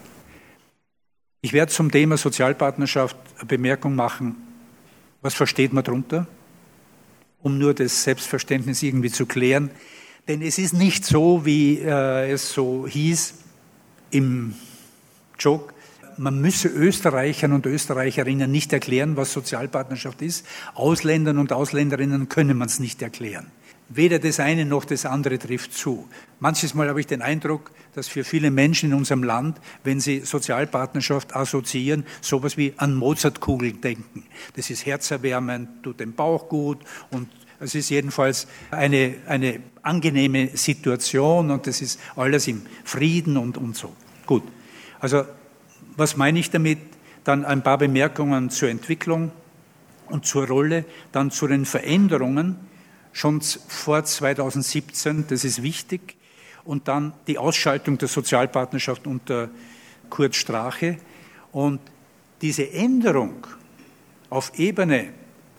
Ich 1.42 1.52
werde 1.52 1.72
zum 1.72 1.90
Thema 1.90 2.16
Sozialpartnerschaft 2.16 3.16
eine 3.38 3.46
Bemerkung 3.46 3.94
machen. 3.94 4.36
Was 5.22 5.34
versteht 5.34 5.72
man 5.72 5.84
darunter? 5.84 6.26
Um 7.42 7.58
nur 7.58 7.72
das 7.72 8.02
Selbstverständnis 8.02 8.82
irgendwie 8.82 9.10
zu 9.10 9.24
klären. 9.24 9.70
Denn 10.28 10.42
es 10.42 10.58
ist 10.58 10.74
nicht 10.74 11.04
so, 11.04 11.46
wie 11.46 11.78
äh, 11.78 12.30
es 12.30 12.52
so 12.52 12.86
hieß 12.86 13.34
im 14.10 14.54
Joke, 15.38 15.72
man 16.18 16.38
müsse 16.38 16.68
Österreichern 16.68 17.52
und 17.52 17.64
Österreicherinnen 17.64 18.50
nicht 18.50 18.72
erklären, 18.74 19.16
was 19.16 19.32
Sozialpartnerschaft 19.32 20.20
ist. 20.20 20.44
Ausländern 20.74 21.38
und 21.38 21.52
Ausländerinnen 21.52 22.28
können 22.28 22.58
man 22.58 22.68
es 22.68 22.78
nicht 22.78 23.00
erklären. 23.00 23.46
Weder 23.92 24.20
das 24.20 24.38
eine 24.38 24.64
noch 24.64 24.84
das 24.84 25.04
andere 25.04 25.36
trifft 25.36 25.74
zu. 25.74 26.08
Manches 26.38 26.74
Mal 26.74 26.88
habe 26.88 27.00
ich 27.00 27.08
den 27.08 27.22
Eindruck, 27.22 27.72
dass 27.92 28.06
für 28.06 28.22
viele 28.22 28.52
Menschen 28.52 28.90
in 28.90 28.96
unserem 28.96 29.24
Land, 29.24 29.60
wenn 29.82 29.98
sie 29.98 30.20
Sozialpartnerschaft 30.20 31.34
assoziieren, 31.34 32.06
sowas 32.20 32.56
wie 32.56 32.72
an 32.76 32.94
Mozartkugeln 32.94 33.80
denken. 33.80 34.24
Das 34.54 34.70
ist 34.70 34.86
herzerwärmend, 34.86 35.82
tut 35.82 35.98
dem 35.98 36.14
Bauch 36.14 36.48
gut 36.48 36.78
und 37.10 37.28
es 37.58 37.74
ist 37.74 37.90
jedenfalls 37.90 38.46
eine, 38.70 39.16
eine 39.26 39.58
angenehme 39.82 40.56
Situation 40.56 41.50
und 41.50 41.66
das 41.66 41.82
ist 41.82 41.98
alles 42.14 42.46
im 42.46 42.62
Frieden 42.84 43.36
und, 43.36 43.58
und 43.58 43.76
so. 43.76 43.92
Gut. 44.24 44.44
Also, 45.00 45.24
was 45.96 46.16
meine 46.16 46.38
ich 46.38 46.50
damit? 46.50 46.78
Dann 47.24 47.44
ein 47.44 47.62
paar 47.62 47.78
Bemerkungen 47.78 48.50
zur 48.50 48.68
Entwicklung 48.68 49.32
und 50.06 50.24
zur 50.26 50.46
Rolle, 50.46 50.84
dann 51.10 51.32
zu 51.32 51.48
den 51.48 51.64
Veränderungen, 51.64 52.69
schon 53.12 53.40
vor 53.40 54.04
2017, 54.04 55.26
das 55.28 55.44
ist 55.44 55.62
wichtig, 55.62 56.16
und 56.64 56.88
dann 56.88 57.12
die 57.26 57.38
Ausschaltung 57.38 57.98
der 57.98 58.08
Sozialpartnerschaft 58.08 59.06
unter 59.06 59.48
Kurt 60.08 60.34
Strache. 60.34 60.98
Und 61.52 61.80
diese 62.42 62.70
Änderung 62.70 63.46
auf 64.28 64.52
Ebene 64.58 65.08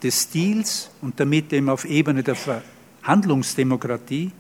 des 0.01 0.23
Stils 0.23 0.89
und 1.01 1.19
damit 1.19 1.51
eben 1.53 1.69
auf 1.69 1.85
Ebene 1.85 2.23
der 2.23 2.35
Verhandlungsdemokratie 2.35 4.31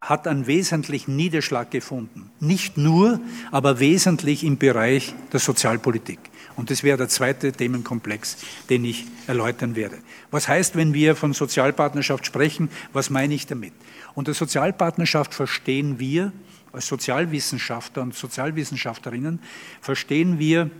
hat 0.00 0.26
einen 0.26 0.46
wesentlichen 0.46 1.14
Niederschlag 1.16 1.70
gefunden. 1.70 2.30
Nicht 2.40 2.78
nur, 2.78 3.20
aber 3.50 3.80
wesentlich 3.80 4.44
im 4.44 4.56
Bereich 4.56 5.14
der 5.32 5.40
Sozialpolitik. 5.40 6.18
Und 6.60 6.70
das 6.70 6.82
wäre 6.82 6.98
der 6.98 7.08
zweite 7.08 7.52
Themenkomplex, 7.52 8.36
den 8.68 8.84
ich 8.84 9.06
erläutern 9.26 9.76
werde. 9.76 9.96
Was 10.30 10.46
heißt, 10.46 10.76
wenn 10.76 10.92
wir 10.92 11.16
von 11.16 11.32
Sozialpartnerschaft 11.32 12.26
sprechen? 12.26 12.68
Was 12.92 13.08
meine 13.08 13.32
ich 13.32 13.46
damit? 13.46 13.72
Unter 14.14 14.34
Sozialpartnerschaft 14.34 15.32
verstehen 15.32 15.98
wir, 15.98 16.34
als 16.70 16.86
Sozialwissenschaftler 16.86 18.02
und 18.02 18.14
Sozialwissenschaftlerinnen, 18.14 19.38
verstehen 19.80 20.38
wir 20.38 20.70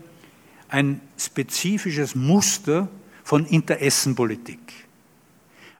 ein 0.69 1.01
spezifisches 1.17 2.13
Muster 2.13 2.87
von 3.23 3.47
Interessenpolitik 3.47 4.59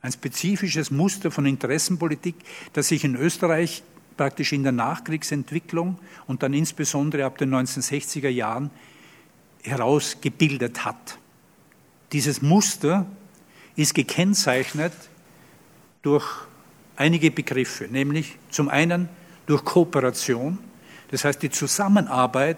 ein 0.01 0.11
spezifisches 0.11 0.89
Muster 0.89 1.29
von 1.29 1.45
Interessenpolitik, 1.45 2.33
das 2.73 2.87
sich 2.87 3.03
in 3.03 3.15
Österreich 3.15 3.83
praktisch 4.17 4.51
in 4.51 4.63
der 4.63 4.71
Nachkriegsentwicklung 4.71 5.99
und 6.25 6.41
dann 6.41 6.55
insbesondere 6.55 7.23
ab 7.25 7.37
den 7.37 7.53
1960er 7.53 8.29
Jahren 8.29 8.71
herausgebildet 9.63 10.85
hat. 10.85 11.17
Dieses 12.11 12.41
Muster 12.41 13.05
ist 13.75 13.93
gekennzeichnet 13.93 14.93
durch 16.01 16.25
einige 16.95 17.31
Begriffe, 17.31 17.87
nämlich 17.89 18.37
zum 18.49 18.69
einen 18.69 19.09
durch 19.45 19.63
Kooperation, 19.63 20.59
das 21.09 21.23
heißt 21.25 21.41
die 21.41 21.49
Zusammenarbeit 21.49 22.57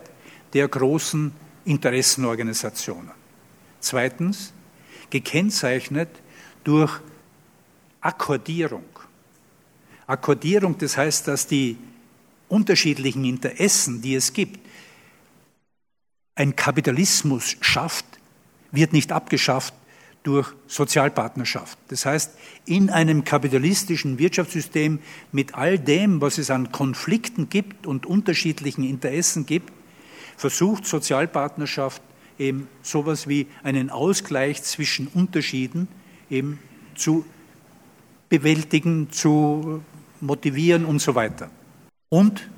der 0.53 0.67
großen 0.67 1.31
Interessenorganisationen. 1.65 3.11
Zweitens 3.79 4.53
gekennzeichnet 5.09 6.09
durch 6.63 6.91
Akkordierung. 8.01 8.85
Akkordierung, 10.07 10.77
das 10.77 10.97
heißt, 10.97 11.27
dass 11.27 11.47
die 11.47 11.77
unterschiedlichen 12.49 13.23
Interessen, 13.23 14.01
die 14.01 14.15
es 14.15 14.33
gibt, 14.33 14.59
ein 16.35 16.55
Kapitalismus 16.55 17.57
schafft, 17.61 18.05
wird 18.71 18.93
nicht 18.93 19.11
abgeschafft 19.11 19.73
durch 20.23 20.53
Sozialpartnerschaft. 20.67 21.77
Das 21.89 22.05
heißt, 22.05 22.31
in 22.65 22.89
einem 22.89 23.23
kapitalistischen 23.23 24.19
Wirtschaftssystem 24.19 24.99
mit 25.31 25.55
all 25.55 25.77
dem, 25.77 26.21
was 26.21 26.37
es 26.37 26.49
an 26.49 26.71
Konflikten 26.71 27.49
gibt 27.49 27.85
und 27.85 28.05
unterschiedlichen 28.05 28.83
Interessen 28.83 29.45
gibt, 29.45 29.71
versucht 30.37 30.85
Sozialpartnerschaft 30.85 32.01
eben 32.39 32.67
sowas 32.81 33.27
wie 33.27 33.47
einen 33.63 33.89
Ausgleich 33.89 34.63
zwischen 34.63 35.07
Unterschieden 35.07 35.87
eben 36.29 36.59
zu 36.95 37.25
bewältigen, 38.29 39.11
zu 39.11 39.83
motivieren 40.21 40.85
und 40.85 40.99
so 40.99 41.15
weiter. 41.15 41.51
Und 42.09 42.49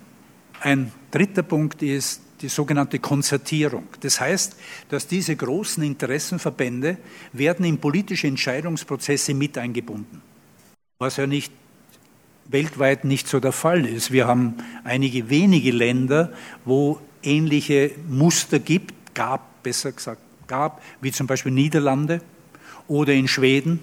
ein 0.62 0.92
dritter 1.12 1.44
Punkt 1.44 1.82
ist 1.82 2.22
die 2.42 2.50
sogenannte 2.50 3.00
Konzertierung. 3.00 3.88
Das 4.02 4.20
heißt, 4.20 4.56
dass 4.90 5.08
diese 5.08 5.36
großen 5.36 5.84
Interessenverbände 5.84 6.98
werden 7.34 7.66
in 7.66 7.80
politische 7.80 8.28
Entscheidungsprozesse 8.28 9.34
mit 9.34 9.58
eingebunden, 9.58 10.22
was 11.00 11.18
ja 11.18 11.28
nicht 11.28 11.52
weltweit 12.48 13.06
nicht 13.06 13.28
so 13.28 13.40
der 13.40 13.52
Fall 13.52 13.86
ist. 13.86 14.12
Wir 14.12 14.28
haben 14.28 14.56
einige 14.84 15.30
wenige 15.30 15.72
Länder, 15.72 16.32
wo 16.64 17.00
ähnliche 17.24 17.92
Muster 18.08 18.60
gibt, 18.60 19.16
gab, 19.16 19.64
besser 19.64 19.92
gesagt, 19.92 20.22
gab, 20.48 20.82
wie 21.02 21.12
zum 21.12 21.28
Beispiel 21.28 21.52
Niederlande 21.52 22.22
oder 22.88 23.14
in 23.14 23.28
Schweden. 23.28 23.80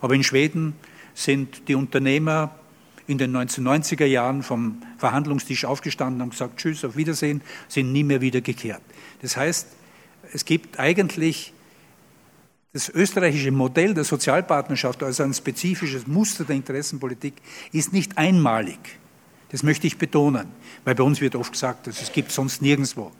Aber 0.00 0.14
in 0.14 0.24
Schweden 0.24 0.74
sind 1.14 1.68
die 1.68 1.74
Unternehmer 1.74 2.54
in 3.10 3.18
den 3.18 3.36
1990er 3.36 4.04
Jahren 4.04 4.42
vom 4.44 4.82
Verhandlungstisch 4.98 5.64
aufgestanden 5.64 6.22
und 6.22 6.30
gesagt, 6.30 6.58
tschüss, 6.58 6.84
auf 6.84 6.96
Wiedersehen, 6.96 7.42
sind 7.68 7.92
nie 7.92 8.04
mehr 8.04 8.20
wiedergekehrt. 8.20 8.80
Das 9.20 9.36
heißt, 9.36 9.66
es 10.32 10.44
gibt 10.44 10.78
eigentlich 10.78 11.52
das 12.72 12.88
österreichische 12.88 13.50
Modell 13.50 13.94
der 13.94 14.04
Sozialpartnerschaft, 14.04 15.02
also 15.02 15.24
ein 15.24 15.34
spezifisches 15.34 16.06
Muster 16.06 16.44
der 16.44 16.54
Interessenpolitik, 16.54 17.34
ist 17.72 17.92
nicht 17.92 18.16
einmalig. 18.16 18.78
Das 19.48 19.64
möchte 19.64 19.88
ich 19.88 19.98
betonen, 19.98 20.46
weil 20.84 20.94
bei 20.94 21.02
uns 21.02 21.20
wird 21.20 21.34
oft 21.34 21.50
gesagt, 21.50 21.88
dass 21.88 22.00
es 22.00 22.12
gibt 22.12 22.30
sonst 22.30 22.62
nirgendwo. 22.62 23.10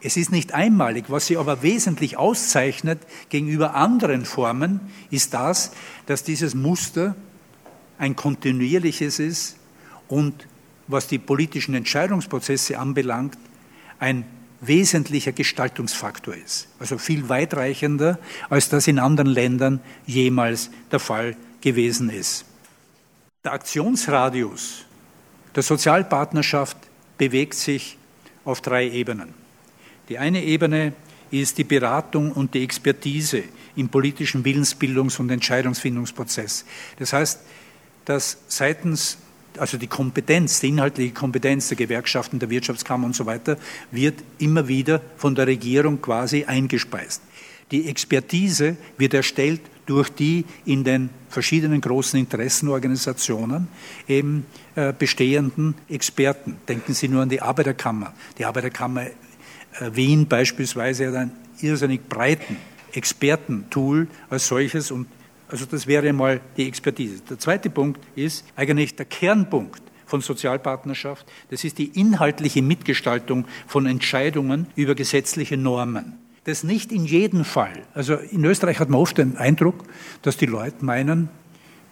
Es 0.00 0.16
ist 0.16 0.30
nicht 0.30 0.54
einmalig. 0.54 1.06
Was 1.08 1.26
sie 1.26 1.36
aber 1.36 1.62
wesentlich 1.62 2.16
auszeichnet 2.16 3.00
gegenüber 3.28 3.74
anderen 3.74 4.24
Formen, 4.24 4.80
ist 5.10 5.34
das, 5.34 5.72
dass 6.06 6.22
dieses 6.22 6.54
Muster 6.54 7.16
ein 8.02 8.16
kontinuierliches 8.16 9.20
ist 9.20 9.56
und 10.08 10.48
was 10.88 11.06
die 11.06 11.20
politischen 11.20 11.76
Entscheidungsprozesse 11.76 12.76
anbelangt, 12.76 13.38
ein 14.00 14.24
wesentlicher 14.60 15.30
Gestaltungsfaktor 15.30 16.34
ist. 16.34 16.66
Also 16.80 16.98
viel 16.98 17.28
weitreichender, 17.28 18.18
als 18.50 18.68
das 18.68 18.88
in 18.88 18.98
anderen 18.98 19.30
Ländern 19.30 19.80
jemals 20.04 20.70
der 20.90 20.98
Fall 20.98 21.36
gewesen 21.60 22.10
ist. 22.10 22.44
Der 23.44 23.52
Aktionsradius 23.52 24.84
der 25.54 25.62
Sozialpartnerschaft 25.62 26.76
bewegt 27.18 27.54
sich 27.54 27.98
auf 28.44 28.60
drei 28.62 28.90
Ebenen. 28.90 29.32
Die 30.08 30.18
eine 30.18 30.42
Ebene 30.42 30.92
ist 31.30 31.56
die 31.56 31.64
Beratung 31.64 32.32
und 32.32 32.54
die 32.54 32.64
Expertise 32.64 33.44
im 33.76 33.88
politischen 33.88 34.42
Willensbildungs- 34.42 35.20
und 35.20 35.30
Entscheidungsfindungsprozess. 35.30 36.64
Das 36.98 37.12
heißt, 37.12 37.40
dass 38.04 38.38
seitens, 38.48 39.18
also 39.58 39.76
die 39.76 39.86
Kompetenz, 39.86 40.60
die 40.60 40.68
inhaltliche 40.68 41.12
Kompetenz 41.12 41.68
der 41.68 41.76
Gewerkschaften, 41.76 42.38
der 42.38 42.50
Wirtschaftskammer 42.50 43.06
und 43.06 43.14
so 43.14 43.26
weiter, 43.26 43.56
wird 43.90 44.22
immer 44.38 44.68
wieder 44.68 45.00
von 45.16 45.34
der 45.34 45.46
Regierung 45.46 46.00
quasi 46.00 46.44
eingespeist. 46.44 47.22
Die 47.70 47.88
Expertise 47.88 48.76
wird 48.98 49.14
erstellt 49.14 49.62
durch 49.86 50.10
die 50.10 50.44
in 50.64 50.84
den 50.84 51.10
verschiedenen 51.28 51.80
großen 51.80 52.20
Interessenorganisationen 52.20 53.68
eben 54.06 54.46
äh, 54.74 54.92
bestehenden 54.96 55.74
Experten. 55.88 56.56
Denken 56.68 56.92
Sie 56.92 57.08
nur 57.08 57.22
an 57.22 57.30
die 57.30 57.40
Arbeiterkammer. 57.40 58.12
Die 58.38 58.44
Arbeiterkammer 58.44 59.06
äh, 59.06 59.12
Wien 59.92 60.26
beispielsweise 60.26 61.08
hat 61.08 61.14
einen 61.14 61.32
irrsinnig 61.60 62.08
breiten 62.08 62.56
Expertentool 62.92 64.06
als 64.28 64.48
solches 64.48 64.90
und 64.90 65.06
also 65.52 65.66
das 65.66 65.86
wäre 65.86 66.12
mal 66.14 66.40
die 66.56 66.66
Expertise. 66.66 67.22
Der 67.28 67.38
zweite 67.38 67.68
Punkt 67.68 68.00
ist 68.16 68.44
eigentlich 68.56 68.96
der 68.96 69.04
Kernpunkt 69.04 69.82
von 70.06 70.22
Sozialpartnerschaft. 70.22 71.26
Das 71.50 71.62
ist 71.62 71.76
die 71.76 71.88
inhaltliche 71.98 72.62
Mitgestaltung 72.62 73.44
von 73.66 73.84
Entscheidungen 73.84 74.66
über 74.76 74.94
gesetzliche 74.94 75.58
Normen. 75.58 76.14
Das 76.44 76.64
nicht 76.64 76.90
in 76.90 77.04
jedem 77.04 77.44
Fall. 77.44 77.82
Also 77.92 78.14
in 78.14 78.44
Österreich 78.44 78.80
hat 78.80 78.88
man 78.88 78.98
oft 78.98 79.18
den 79.18 79.36
Eindruck, 79.36 79.84
dass 80.22 80.38
die 80.38 80.46
Leute 80.46 80.84
meinen, 80.84 81.28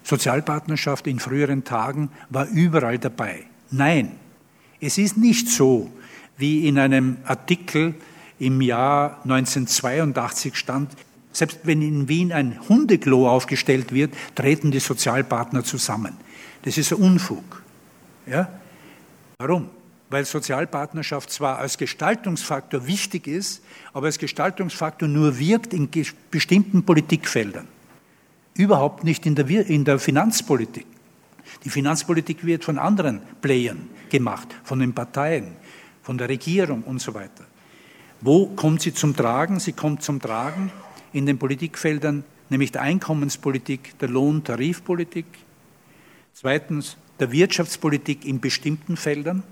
Sozialpartnerschaft 0.03 1.05
in 1.05 1.19
früheren 1.19 1.63
Tagen 1.63 2.09
war 2.31 2.47
überall 2.47 2.97
dabei. 2.97 3.43
Nein, 3.69 4.13
es 4.79 4.97
ist 4.97 5.17
nicht 5.17 5.47
so, 5.47 5.91
wie 6.37 6.67
in 6.67 6.79
einem 6.79 7.17
Artikel 7.25 7.93
im 8.39 8.59
Jahr 8.61 9.21
1982 9.21 10.55
stand, 10.55 10.89
selbst 11.31 11.59
wenn 11.63 11.81
in 11.81 12.07
Wien 12.07 12.31
ein 12.31 12.59
Hundeklo 12.67 13.29
aufgestellt 13.29 13.93
wird, 13.93 14.13
treten 14.35 14.71
die 14.71 14.79
Sozialpartner 14.79 15.63
zusammen. 15.63 16.17
Das 16.63 16.77
ist 16.77 16.91
ein 16.91 16.99
Unfug. 16.99 17.61
Ja? 18.25 18.49
Warum? 19.39 19.69
Weil 20.09 20.25
Sozialpartnerschaft 20.25 21.31
zwar 21.31 21.57
als 21.57 21.77
Gestaltungsfaktor 21.77 22.85
wichtig 22.85 23.27
ist, 23.27 23.63
aber 23.93 24.07
als 24.07 24.19
Gestaltungsfaktor 24.19 25.07
nur 25.07 25.39
wirkt 25.39 25.73
in 25.73 25.89
bestimmten 26.29 26.83
Politikfeldern. 26.83 27.67
Überhaupt 28.53 29.05
nicht 29.05 29.25
in 29.25 29.35
der, 29.35 29.47
in 29.47 29.85
der 29.85 29.99
Finanzpolitik. 29.99 30.85
Die 31.63 31.69
Finanzpolitik 31.69 32.45
wird 32.45 32.65
von 32.65 32.77
anderen 32.77 33.21
Playern 33.41 33.87
gemacht, 34.09 34.49
von 34.63 34.79
den 34.79 34.93
Parteien, 34.93 35.55
von 36.03 36.17
der 36.17 36.27
Regierung 36.27 36.83
und 36.83 36.99
so 36.99 37.13
weiter. 37.13 37.45
Wo 38.19 38.47
kommt 38.47 38.81
sie 38.81 38.93
zum 38.93 39.15
Tragen? 39.15 39.59
Sie 39.59 39.71
kommt 39.71 40.03
zum 40.03 40.19
Tragen 40.19 40.71
in 41.13 41.25
den 41.25 41.37
Politikfeldern, 41.37 42.23
nämlich 42.49 42.71
der 42.71 42.81
Einkommenspolitik, 42.81 43.97
der 43.99 44.09
Lohntarifpolitik, 44.09 45.25
zweitens 46.33 46.97
der 47.19 47.31
Wirtschaftspolitik 47.31 48.25
in 48.25 48.39
bestimmten 48.39 48.97
Feldern 48.97 49.43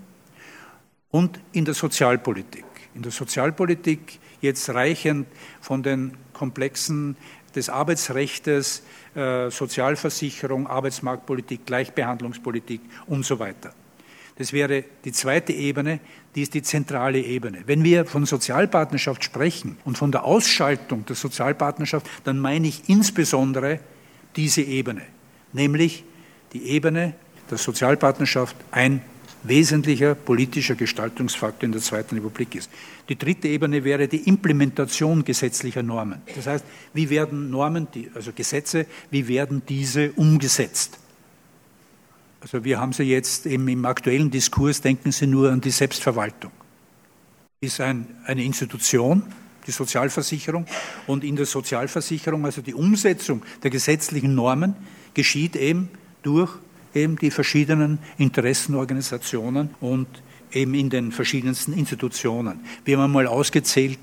und 1.10 1.40
in 1.52 1.64
der 1.64 1.74
Sozialpolitik. 1.74 2.64
In 2.94 3.02
der 3.02 3.12
Sozialpolitik 3.12 4.18
jetzt 4.40 4.68
reichend 4.70 5.26
von 5.60 5.82
den 5.82 6.16
Komplexen 6.32 7.16
des 7.54 7.68
Arbeitsrechts, 7.68 8.82
äh, 9.14 9.50
Sozialversicherung, 9.50 10.66
Arbeitsmarktpolitik, 10.66 11.66
Gleichbehandlungspolitik 11.66 12.80
und 13.06 13.24
so 13.24 13.38
weiter. 13.38 13.72
Das 14.36 14.52
wäre 14.52 14.84
die 15.04 15.12
zweite 15.12 15.52
Ebene, 15.52 16.00
die 16.34 16.42
ist 16.42 16.54
die 16.54 16.62
zentrale 16.62 17.20
Ebene. 17.20 17.62
Wenn 17.66 17.84
wir 17.84 18.04
von 18.04 18.24
Sozialpartnerschaft 18.26 19.24
sprechen 19.24 19.76
und 19.84 19.98
von 19.98 20.12
der 20.12 20.24
Ausschaltung 20.24 21.04
der 21.06 21.16
Sozialpartnerschaft, 21.16 22.06
dann 22.24 22.38
meine 22.38 22.68
ich 22.68 22.88
insbesondere 22.88 23.80
diese 24.36 24.62
Ebene, 24.62 25.02
nämlich 25.52 26.04
die 26.52 26.68
Ebene 26.68 27.14
der 27.50 27.58
Sozialpartnerschaft 27.58 28.56
ein 28.70 29.02
wesentlicher 29.42 30.14
politischer 30.14 30.74
Gestaltungsfaktor 30.74 31.64
in 31.64 31.72
der 31.72 31.80
Zweiten 31.80 32.16
Republik 32.16 32.54
ist. 32.54 32.70
Die 33.08 33.16
dritte 33.16 33.48
Ebene 33.48 33.84
wäre 33.84 34.06
die 34.06 34.28
Implementation 34.28 35.24
gesetzlicher 35.24 35.82
Normen. 35.82 36.22
Das 36.34 36.46
heißt, 36.46 36.64
wie 36.92 37.08
werden 37.10 37.50
Normen, 37.50 37.88
also 38.14 38.32
Gesetze, 38.32 38.86
wie 39.10 39.26
werden 39.28 39.62
diese 39.68 40.12
umgesetzt? 40.12 40.98
Also 42.40 42.64
wir 42.64 42.80
haben 42.80 42.92
sie 42.92 43.02
jetzt 43.02 43.46
im, 43.46 43.68
im 43.68 43.84
aktuellen 43.84 44.30
Diskurs, 44.30 44.80
denken 44.80 45.12
Sie 45.12 45.26
nur 45.26 45.52
an 45.52 45.60
die 45.60 45.70
Selbstverwaltung. 45.70 46.50
Ist 47.60 47.80
ein, 47.80 48.06
eine 48.24 48.42
Institution, 48.42 49.22
die 49.66 49.72
Sozialversicherung, 49.72 50.64
und 51.06 51.22
in 51.22 51.36
der 51.36 51.44
Sozialversicherung, 51.44 52.46
also 52.46 52.62
die 52.62 52.72
Umsetzung 52.72 53.42
der 53.62 53.70
gesetzlichen 53.70 54.34
Normen, 54.34 54.74
geschieht 55.12 55.54
eben 55.54 55.90
durch 56.22 56.50
eben 56.94 57.16
die 57.16 57.30
verschiedenen 57.30 57.98
Interessenorganisationen 58.16 59.74
und 59.80 60.08
eben 60.52 60.74
in 60.74 60.90
den 60.90 61.12
verschiedensten 61.12 61.72
Institutionen. 61.72 62.60
Wir 62.84 62.96
haben 62.96 63.04
einmal 63.04 63.26
ausgezählt, 63.26 63.98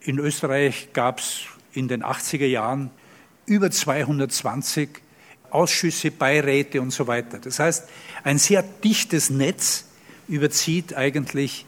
in 0.00 0.18
Österreich 0.18 0.90
gab 0.92 1.18
es 1.18 1.46
in 1.72 1.88
den 1.88 2.04
80er 2.04 2.46
Jahren 2.46 2.90
über 3.46 3.70
220 3.70 4.88
Ausschüsse, 5.50 6.10
Beiräte 6.10 6.80
und 6.80 6.90
so 6.90 7.06
weiter. 7.06 7.38
Das 7.38 7.58
heißt, 7.58 7.88
ein 8.24 8.38
sehr 8.38 8.62
dichtes 8.62 9.30
Netz 9.30 9.86
überzieht 10.28 10.94
eigentlich 10.94 11.64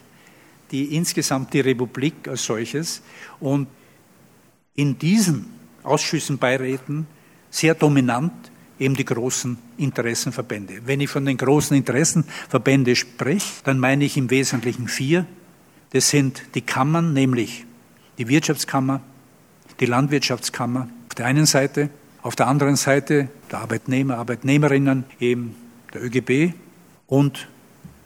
die 0.71 0.95
insgesamt 0.95 1.53
die 1.53 1.61
Republik 1.61 2.29
als 2.29 2.45
solches 2.45 3.03
und 3.41 3.67
in 4.75 4.99
diesen 4.99 5.47
Ausschüssen, 5.83 6.39
Beiräten 6.39 7.07
sehr 7.51 7.75
dominant 7.75 8.33
eben 8.79 8.95
die 8.95 9.05
großen 9.05 9.59
Interessenverbände. 9.77 10.83
Wenn 10.87 11.01
ich 11.01 11.11
von 11.11 11.25
den 11.25 11.37
großen 11.37 11.77
Interessenverbänden 11.77 12.97
spreche, 12.97 13.63
dann 13.65 13.79
meine 13.79 14.05
ich 14.05 14.17
im 14.17 14.31
Wesentlichen 14.31 14.89
vier. 14.89 15.27
Das 15.91 16.09
sind 16.09 16.43
die 16.55 16.63
Kammern, 16.63 17.13
nämlich 17.13 17.67
die 18.17 18.29
Wirtschaftskammer, 18.29 19.03
die 19.81 19.87
Landwirtschaftskammer 19.87 20.89
auf 21.09 21.15
der 21.15 21.27
einen 21.27 21.47
Seite, 21.47 21.91
auf 22.23 22.37
der 22.37 22.47
anderen 22.47 22.77
Seite 22.77 23.29
der 23.51 23.61
Arbeitnehmer, 23.61 24.19
Arbeitnehmerinnen, 24.19 25.05
eben 25.19 25.57
der 25.95 26.05
ÖGB 26.05 26.55
und 27.07 27.49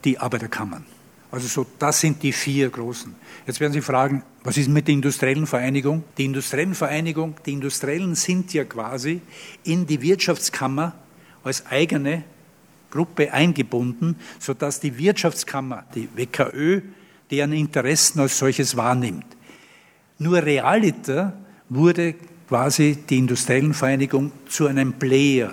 die 0.05 0.19
Arbeiterkammern. 0.19 0.85
Also 1.31 1.49
so, 1.49 1.67
das 1.79 2.01
sind 2.01 2.23
die 2.23 2.33
vier 2.33 2.71
großen. 2.71 3.13
Jetzt 3.45 3.59
werden 3.59 3.73
Sie 3.73 3.81
fragen, 3.81 4.23
was 4.45 4.57
ist 4.57 4.69
mit 4.69 4.87
der 4.87 4.95
industriellen 4.95 5.49
Vereinigung? 5.49 6.05
Die 6.17 6.27
industriellen 6.27 6.75
Vereinigung, 6.75 7.35
die 7.45 7.55
Industriellen 7.55 8.15
sind 8.15 8.55
ja 8.55 8.65
quasi 8.65 9.21
in 9.65 9.87
die 9.87 10.01
Wirtschaftskammer 10.01 10.95
als 11.43 11.67
eigene 11.67 12.23
Gruppe 12.91 13.33
eingebunden, 13.33 14.17
sodass 14.39 14.79
die 14.79 14.97
Wirtschaftskammer, 14.97 15.85
die 15.97 16.09
WKÖ, 16.15 16.83
deren 17.33 17.53
Interessen 17.53 18.21
als 18.21 18.39
solches 18.39 18.77
wahrnimmt. 18.77 19.27
Nur 20.19 20.41
realiter 20.41 21.33
wurde 21.69 22.15
quasi 22.49 22.99
die 23.09 23.19
industriellen 23.19 23.75
Vereinigung 23.75 24.33
zu 24.49 24.67
einem 24.67 24.93
Player 24.95 25.53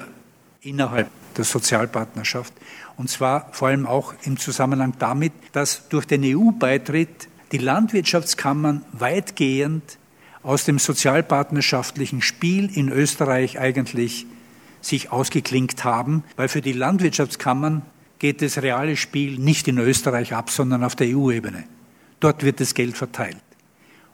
innerhalb 0.62 1.10
der 1.38 1.46
Sozialpartnerschaft. 1.46 2.54
Und 2.98 3.10
zwar 3.10 3.50
vor 3.54 3.70
allem 3.70 3.88
auch 3.88 4.14
im 4.24 4.38
Zusammenhang 4.38 4.94
damit, 5.00 5.34
dass 5.54 5.88
durch 5.90 6.06
den 6.06 6.24
EU-Beitritt 6.24 7.28
die 7.52 7.58
Landwirtschaftskammern 7.58 8.86
weitgehend 8.92 9.98
aus 10.44 10.66
dem 10.66 10.80
sozialpartnerschaftlichen 10.80 12.22
Spiel 12.22 12.76
in 12.76 12.90
Österreich 12.90 13.60
eigentlich 13.60 14.26
sich 14.82 15.12
ausgeklinkt 15.12 15.84
haben, 15.84 16.24
weil 16.36 16.48
für 16.48 16.62
die 16.62 16.74
Landwirtschaftskammern 16.74 17.84
geht 18.20 18.42
das 18.42 18.62
reale 18.62 18.98
Spiel 18.98 19.38
nicht 19.38 19.68
in 19.68 19.78
Österreich 19.78 20.34
ab, 20.34 20.50
sondern 20.50 20.84
auf 20.84 20.96
der 20.96 21.08
EU-Ebene. 21.16 21.64
Dort 22.20 22.44
wird 22.44 22.60
das 22.60 22.74
Geld 22.74 22.98
verteilt. 22.98 23.38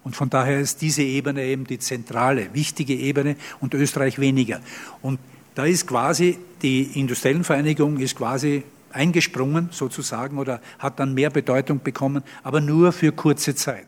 Und 0.08 0.16
von 0.16 0.30
daher 0.30 0.62
ist 0.62 0.82
diese 0.82 1.02
Ebene 1.02 1.44
eben 1.44 1.68
die 1.68 1.80
zentrale, 1.80 2.54
wichtige 2.54 2.94
Ebene 2.96 3.36
und 3.60 3.74
Österreich 3.74 4.20
weniger. 4.20 4.62
Und 5.02 5.20
da 5.54 5.66
ist 5.66 5.86
quasi 5.86 6.38
die 6.62 6.98
Industriellenvereinigung 6.98 7.98
ist 7.98 8.16
quasi 8.16 8.64
eingesprungen 8.90 9.68
sozusagen 9.74 10.38
oder 10.38 10.62
hat 10.80 11.02
dann 11.02 11.14
mehr 11.14 11.30
Bedeutung 11.30 11.82
bekommen, 11.84 12.24
aber 12.42 12.62
nur 12.62 12.94
für 12.94 13.12
kurze 13.12 13.54
Zeit. 13.54 13.86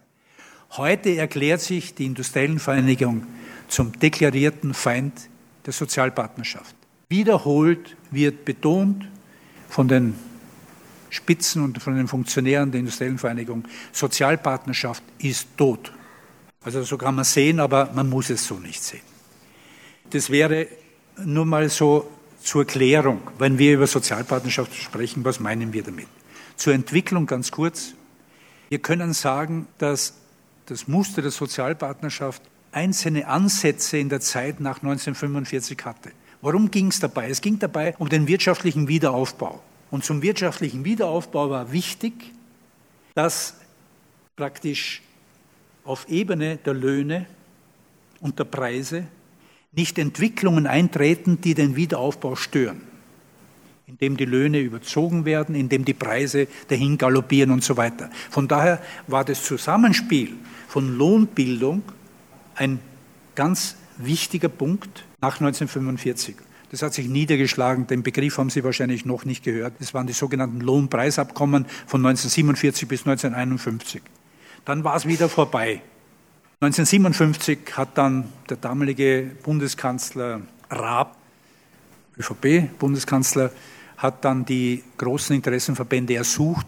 Heute 0.72 1.16
erklärt 1.16 1.62
sich 1.62 1.96
die 1.96 2.08
Industriellenvereinigung 2.08 3.26
zum 3.70 3.98
deklarierten 3.98 4.74
Feind 4.74 5.14
der 5.66 5.72
Sozialpartnerschaft. 5.72 6.76
Wiederholt 7.08 7.96
wird 8.12 8.44
betont 8.44 9.08
von 9.70 9.88
den 9.88 10.16
Spitzen 11.12 11.64
und 11.64 11.82
von 11.82 11.96
den 11.96 12.10
Funktionären 12.10 12.72
der 12.72 12.82
Industriellenvereinigung, 12.82 13.64
Sozialpartnerschaft 13.94 15.02
ist 15.20 15.48
tot. 15.56 15.94
Also 16.64 16.84
so 16.84 16.98
kann 16.98 17.16
man 17.16 17.26
sehen, 17.26 17.60
aber 17.60 17.90
man 17.94 18.10
muss 18.10 18.30
es 18.30 18.46
so 18.46 18.56
nicht 18.56 18.84
sehen. 18.84 19.02
Das 20.10 20.30
wäre 20.30 20.68
nur 21.24 21.46
mal 21.46 21.70
so 21.70 22.10
zur 22.42 22.66
Klärung, 22.66 23.22
wenn 23.38 23.58
wir 23.58 23.74
über 23.74 23.88
Sozialpartnerschaft 23.88 24.74
sprechen, 24.76 25.24
was 25.24 25.40
meinen 25.40 25.74
wir 25.74 25.84
damit? 25.84 26.08
Zur 26.56 26.74
Entwicklung 26.74 27.26
ganz 27.26 27.52
kurz. 27.52 27.94
Wir 28.70 28.80
können 28.80 29.14
sagen, 29.14 29.68
dass 29.78 30.14
das 30.66 30.88
Muster 30.88 31.22
der 31.22 31.32
Sozialpartnerschaft 31.32 32.42
einzelne 32.72 33.28
Ansätze 33.28 33.98
in 33.98 34.10
der 34.10 34.20
Zeit 34.20 34.60
nach 34.60 34.78
1945 34.78 35.78
hatte. 35.86 36.12
Worum 36.42 36.72
ging 36.72 36.88
es 36.88 37.00
dabei? 37.00 37.30
Es 37.30 37.42
ging 37.42 37.60
dabei 37.60 37.96
um 37.98 38.10
den 38.10 38.28
wirtschaftlichen 38.28 38.88
Wiederaufbau. 38.88 39.62
Und 39.92 40.06
zum 40.06 40.22
wirtschaftlichen 40.22 40.86
Wiederaufbau 40.86 41.50
war 41.50 41.72
wichtig, 41.72 42.14
dass 43.16 43.56
praktisch 44.36 45.02
auf 45.84 46.08
Ebene 46.10 46.58
der 46.58 46.74
Löhne 46.74 47.26
und 48.22 48.40
der 48.40 48.46
Preise 48.46 49.06
nicht 49.72 49.98
Entwicklungen 49.98 50.68
eintreten, 50.68 51.42
die 51.42 51.54
den 51.54 51.76
Wiederaufbau 51.76 52.36
stören, 52.36 52.82
indem 53.88 54.18
die 54.18 54.26
Löhne 54.26 54.60
überzogen 54.60 55.26
werden, 55.26 55.56
indem 55.56 55.86
die 55.86 55.94
Preise 55.94 56.48
dahin 56.68 56.98
galoppieren 56.98 57.52
und 57.52 57.64
so 57.64 57.78
weiter. 57.78 58.10
Von 58.30 58.48
daher 58.48 58.82
war 59.08 59.24
das 59.24 59.44
Zusammenspiel 59.44 60.34
von 60.68 60.98
Lohnbildung 60.98 61.84
ein 62.56 62.80
ganz 63.36 63.76
wichtiger 63.98 64.50
Punkt 64.50 65.06
nach 65.22 65.40
1945. 65.40 66.36
Das 66.72 66.82
hat 66.84 66.94
sich 66.94 67.08
niedergeschlagen, 67.08 67.88
den 67.88 68.04
Begriff 68.04 68.38
haben 68.38 68.50
Sie 68.50 68.64
wahrscheinlich 68.64 69.06
noch 69.06 69.26
nicht 69.26 69.44
gehört. 69.44 69.74
Das 69.80 69.94
waren 69.94 70.08
die 70.08 70.14
sogenannten 70.14 70.62
Lohnpreisabkommen 70.62 71.66
von 71.88 72.06
1947 72.06 72.88
bis 72.88 73.02
1951. 73.08 74.02
Dann 74.66 74.84
war 74.84 74.96
es 74.96 75.06
wieder 75.06 75.30
vorbei. 75.30 75.82
1957 76.62 77.60
hat 77.78 77.98
dann 77.98 78.26
der 78.50 78.58
damalige 78.58 79.32
Bundeskanzler 79.44 80.42
Raab, 80.70 81.16
ÖVP-Bundeskanzler, 82.18 83.52
hat 83.98 84.26
dann 84.26 84.46
die 84.46 84.84
großen 84.98 85.36
Interessenverbände 85.36 86.16
ersucht, 86.16 86.68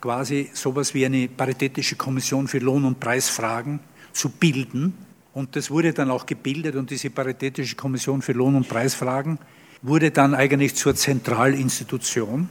quasi 0.00 0.50
sowas 0.52 0.94
wie 0.94 1.06
eine 1.06 1.28
paritätische 1.28 1.96
Kommission 1.96 2.48
für 2.48 2.58
Lohn- 2.58 2.84
und 2.84 2.98
Preisfragen 2.98 3.80
zu 4.12 4.30
bilden. 4.30 4.94
Und 5.32 5.54
das 5.54 5.70
wurde 5.70 5.92
dann 5.92 6.10
auch 6.10 6.26
gebildet 6.26 6.74
und 6.74 6.90
diese 6.90 7.10
paritätische 7.10 7.76
Kommission 7.76 8.22
für 8.22 8.32
Lohn- 8.32 8.56
und 8.56 8.68
Preisfragen 8.68 9.38
wurde 9.82 10.10
dann 10.10 10.34
eigentlich 10.34 10.74
zur 10.74 10.94
Zentralinstitution 10.94 12.48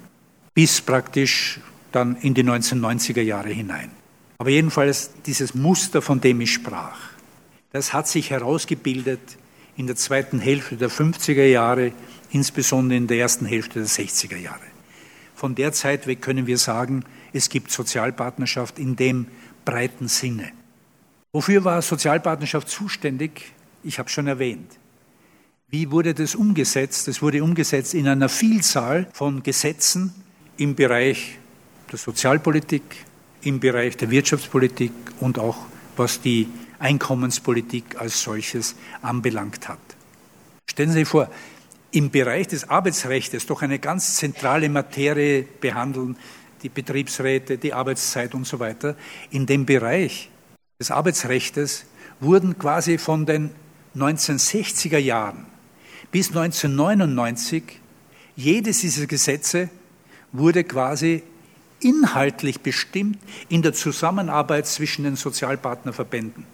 bis 0.54 0.82
praktisch 0.82 1.60
dann 1.92 2.15
in 2.18 2.34
die 2.34 2.44
1990er 2.44 3.22
Jahre 3.22 3.50
hinein. 3.50 3.98
Aber 4.39 4.49
jedenfalls 4.49 5.12
dieses 5.25 5.54
Muster, 5.54 6.02
von 6.02 6.21
dem 6.21 6.39
ich 6.39 6.54
sprach, 6.54 6.97
das 7.71 7.93
hat 7.93 8.08
sich 8.08 8.30
herausgebildet 8.30 9.19
in 9.75 9.86
der 9.86 9.97
zweiten 9.97 10.39
Hälfte 10.39 10.78
der 10.78 10.89
50er 10.89 11.45
Jahre, 11.45 11.91
insbesondere 12.32 12.97
in 12.97 13.08
der 13.08 13.19
ersten 13.19 13.45
Hälfte 13.45 13.80
der 13.80 13.88
60er 13.88 14.38
Jahre. 14.38 14.65
Von 15.36 15.56
der 15.56 15.73
Zeit 15.73 16.08
weg 16.08 16.21
können 16.21 16.47
wir 16.47 16.58
sagen, 16.58 17.04
es 17.34 17.49
gibt 17.49 17.69
Sozialpartnerschaft 17.69 18.80
in 18.80 18.95
dem 18.95 19.28
breiten 19.65 20.08
Sinne. 20.08 20.52
Wofür 21.34 21.63
war 21.65 21.82
Sozialpartnerschaft 21.82 22.69
zuständig? 22.69 23.52
Ich 23.84 23.99
habe 23.99 24.10
schon 24.10 24.28
erwähnt. 24.28 24.80
Wie 25.67 25.91
wurde 25.91 26.13
das 26.13 26.34
umgesetzt? 26.34 27.10
Es 27.10 27.21
wurde 27.21 27.43
umgesetzt 27.43 27.93
in 27.93 28.08
einer 28.08 28.30
Vielzahl 28.30 29.08
von 29.13 29.43
Gesetzen 29.43 30.13
im 30.58 30.75
Bereich 30.75 31.38
der 31.91 31.99
Sozialpolitik, 31.99 33.06
im 33.41 33.60
Bereich 33.60 33.97
der 33.97 34.10
Wirtschaftspolitik 34.12 34.91
und 35.19 35.39
auch 35.39 35.58
was 35.95 36.21
die 36.21 36.47
Einkommenspolitik 36.80 37.99
als 37.99 38.21
solches 38.21 38.75
anbelangt 39.02 39.67
hat. 39.67 39.80
Stellen 40.69 40.89
Sie 40.89 40.99
sich 40.99 41.08
vor, 41.08 41.30
im 41.91 42.12
Bereich 42.12 42.47
des 42.47 42.69
Arbeitsrechts 42.69 43.45
doch 43.45 43.62
eine 43.62 43.80
ganz 43.80 44.15
zentrale 44.15 44.69
Materie 44.69 45.43
behandeln, 45.60 46.17
die 46.62 46.69
Betriebsräte, 46.69 47.58
die 47.58 47.73
Arbeitszeit 47.73 48.36
und 48.36 48.45
so 48.45 48.60
weiter. 48.60 48.95
In 49.32 49.45
dem 49.45 49.65
Bereich 49.65 50.30
des 50.80 50.91
Arbeitsrechts 50.91 51.86
wurden 52.19 52.58
quasi 52.60 52.97
von 52.97 53.25
den 53.25 53.52
1960er 53.95 54.97
Jahren 54.97 55.45
bis 56.12 56.30
1999 56.30 57.63
jedes 58.36 58.82
dieser 58.82 59.06
Gesetze 59.06 59.69
wurde 60.32 60.63
quasi 60.63 61.23
inhaltlich 61.82 62.62
bestimmt 62.62 63.18
in 63.50 63.62
der 63.62 63.74
Zusammenarbeit 63.74 64.68
zwischen 64.68 65.04
den 65.04 65.15
Sozialpartnerverbänden. 65.15 66.46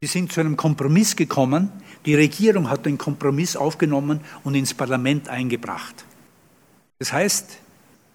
Sie 0.00 0.06
sind 0.08 0.30
zu 0.30 0.40
einem 0.40 0.56
Kompromiss 0.56 1.16
gekommen. 1.16 1.72
Die 2.04 2.14
Regierung 2.14 2.68
hat 2.68 2.84
den 2.84 2.98
Kompromiss 2.98 3.56
aufgenommen 3.56 4.20
und 4.44 4.54
ins 4.54 4.74
Parlament 4.74 5.28
eingebracht. 5.28 6.04
Das 6.98 7.12
heißt, 7.12 7.58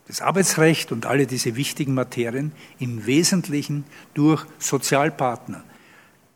das 0.07 0.21
Arbeitsrecht 0.21 0.91
und 0.91 1.05
alle 1.05 1.25
diese 1.25 1.55
wichtigen 1.55 1.93
Materien 1.93 2.51
im 2.79 3.05
Wesentlichen 3.05 3.83
durch 4.13 4.45
Sozialpartner. 4.59 5.63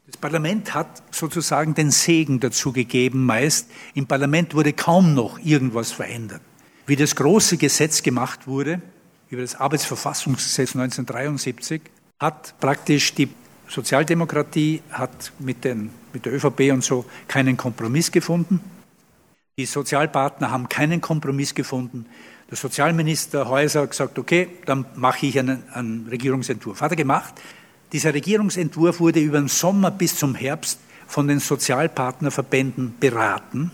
Das 0.07 0.17
Parlament 0.17 0.73
hat 0.73 1.03
sozusagen 1.11 1.73
den 1.73 1.91
Segen 1.91 2.39
dazu 2.39 2.71
gegeben, 2.71 3.25
meist. 3.25 3.69
Im 3.95 4.07
Parlament 4.07 4.53
wurde 4.53 4.73
kaum 4.73 5.13
noch 5.13 5.39
irgendwas 5.39 5.91
verändert. 5.91 6.41
Wie 6.85 6.95
das 6.95 7.15
große 7.15 7.57
Gesetz 7.57 8.03
gemacht 8.03 8.47
wurde, 8.47 8.81
über 9.35 9.41
das 9.41 9.55
Arbeitsverfassungsgesetz 9.55 10.75
1973, 10.75 11.81
hat 12.19 12.57
praktisch 12.59 13.13
die 13.13 13.29
Sozialdemokratie 13.67 14.81
hat 14.91 15.33
mit, 15.39 15.63
den, 15.65 15.89
mit 16.13 16.25
der 16.25 16.33
ÖVP 16.33 16.71
und 16.71 16.83
so 16.83 17.05
keinen 17.27 17.57
Kompromiss 17.57 18.11
gefunden. 18.11 18.61
Die 19.57 19.65
Sozialpartner 19.65 20.51
haben 20.51 20.69
keinen 20.69 21.01
Kompromiss 21.01 21.53
gefunden. 21.53 22.05
Der 22.49 22.57
Sozialminister 22.57 23.49
Häuser 23.49 23.81
hat 23.81 23.91
gesagt, 23.91 24.19
okay, 24.19 24.47
dann 24.65 24.85
mache 24.95 25.25
ich 25.25 25.37
einen, 25.39 25.63
einen 25.73 26.07
Regierungsentwurf. 26.07 26.81
Hat 26.81 26.91
er 26.91 26.97
gemacht. 26.97 27.33
Dieser 27.91 28.13
Regierungsentwurf 28.13 28.99
wurde 28.99 29.19
über 29.19 29.39
den 29.39 29.47
Sommer 29.47 29.91
bis 29.91 30.17
zum 30.17 30.35
Herbst 30.35 30.79
von 31.07 31.27
den 31.27 31.39
Sozialpartnerverbänden 31.39 32.95
beraten. 32.99 33.71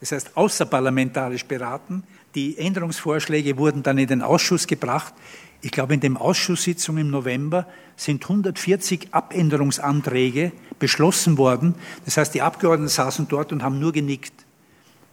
Das 0.00 0.12
heißt, 0.12 0.36
außerparlamentarisch 0.36 1.44
beraten. 1.44 2.04
Die 2.34 2.58
Änderungsvorschläge 2.58 3.56
wurden 3.56 3.82
dann 3.82 3.98
in 3.98 4.06
den 4.06 4.22
Ausschuss 4.22 4.66
gebracht. 4.66 5.14
Ich 5.60 5.70
glaube, 5.70 5.94
in 5.94 6.00
dem 6.00 6.16
Ausschusssitzung 6.16 6.98
im 6.98 7.10
November 7.10 7.66
sind 7.96 8.22
140 8.22 9.08
Abänderungsanträge 9.12 10.52
beschlossen 10.78 11.36
worden. 11.36 11.74
Das 12.04 12.16
heißt, 12.16 12.34
die 12.34 12.42
Abgeordneten 12.42 12.88
saßen 12.88 13.26
dort 13.28 13.52
und 13.52 13.62
haben 13.62 13.80
nur 13.80 13.92
genickt. 13.92 14.34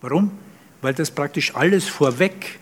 Warum? 0.01 0.31
Weil 0.81 0.93
das 0.93 1.09
praktisch 1.09 1.55
alles 1.55 1.87
vorweg 1.87 2.59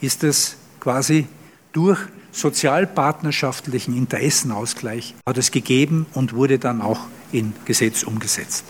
ist 0.00 0.24
es 0.24 0.56
quasi 0.80 1.26
durch 1.72 2.00
sozialpartnerschaftlichen 2.32 3.96
Interessenausgleich 3.96 5.14
hat 5.26 5.38
es 5.38 5.50
gegeben 5.50 6.06
und 6.12 6.34
wurde 6.34 6.58
dann 6.58 6.82
auch 6.82 7.00
in 7.32 7.54
Gesetz 7.64 8.02
umgesetzt. 8.02 8.64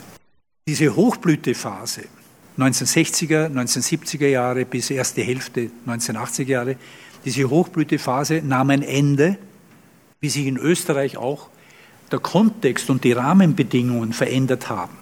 Diese 0.67 0.95
Hochblütephase 0.95 2.05
1960er, 2.57 3.47
1970er 3.51 4.27
Jahre 4.27 4.65
bis 4.65 4.89
erste 4.89 5.21
Hälfte 5.21 5.69
1980er 5.85 6.47
Jahre, 6.47 6.75
diese 7.25 7.49
Hochblütephase 7.49 8.41
nahm 8.43 8.69
ein 8.69 8.83
Ende, 8.83 9.37
wie 10.19 10.29
sich 10.29 10.45
in 10.45 10.57
Österreich 10.57 11.17
auch 11.17 11.49
der 12.11 12.19
Kontext 12.19 12.89
und 12.89 13.03
die 13.03 13.11
Rahmenbedingungen 13.11 14.13
verändert 14.13 14.69
haben. 14.69 14.97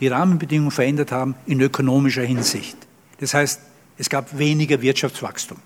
Die 0.00 0.08
Rahmenbedingungen 0.08 0.70
verändert 0.70 1.12
haben 1.12 1.34
in 1.46 1.60
ökonomischer 1.60 2.22
Hinsicht. 2.22 2.76
Das 3.20 3.34
heißt, 3.34 3.60
es 3.98 4.10
gab 4.10 4.38
weniger 4.38 4.82
Wirtschaftswachstum. 4.82 5.58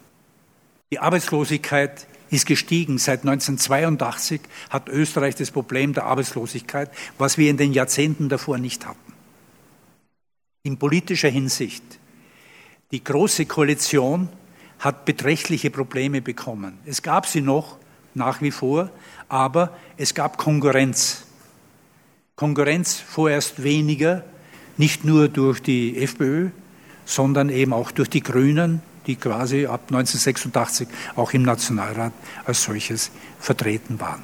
Die 0.93 0.99
Arbeitslosigkeit 0.99 2.07
ist 2.31 2.47
gestiegen. 2.47 2.99
Seit 2.99 3.21
1982 3.21 4.41
hat 4.71 4.89
Österreich 4.89 5.35
das 5.35 5.51
Problem 5.51 5.95
der 5.95 6.05
Arbeitslosigkeit, 6.05 6.91
was 7.19 7.39
wir 7.39 7.51
in 7.51 7.57
den 7.57 7.73
Jahrzehnten 7.73 8.29
davor 8.29 8.59
nicht 8.59 8.87
hatten. 8.87 9.10
In 10.63 10.77
politischer 10.77 11.31
Hinsicht. 11.31 11.83
Die 12.91 13.03
Große 13.03 13.47
Koalition 13.47 14.29
hat 14.79 15.07
beträchtliche 15.07 15.71
Probleme 15.71 16.21
bekommen. 16.21 16.79
Es 16.85 17.03
gab 17.03 17.27
sie 17.27 17.41
noch 17.41 17.79
nach 18.15 18.43
wie 18.43 18.51
vor, 18.51 18.91
aber 19.29 19.77
es 19.97 20.15
gab 20.15 20.37
Konkurrenz. 20.37 21.25
Konkurrenz 22.37 22.95
vorerst 22.99 23.63
weniger, 23.63 24.25
nicht 24.77 25.05
nur 25.05 25.29
durch 25.29 25.61
die 25.61 25.97
FPÖ, 26.03 26.51
sondern 27.05 27.49
eben 27.49 27.73
auch 27.73 27.91
durch 27.91 28.11
die 28.11 28.23
Grünen, 28.23 28.83
die 29.07 29.17
quasi 29.17 29.67
ab 29.67 29.85
1986 29.89 30.89
auch 31.17 31.33
im 31.33 31.43
Nationalrat 31.43 32.13
als 32.45 32.65
solches 32.65 33.11
vertreten 33.39 33.99
waren. 33.99 34.23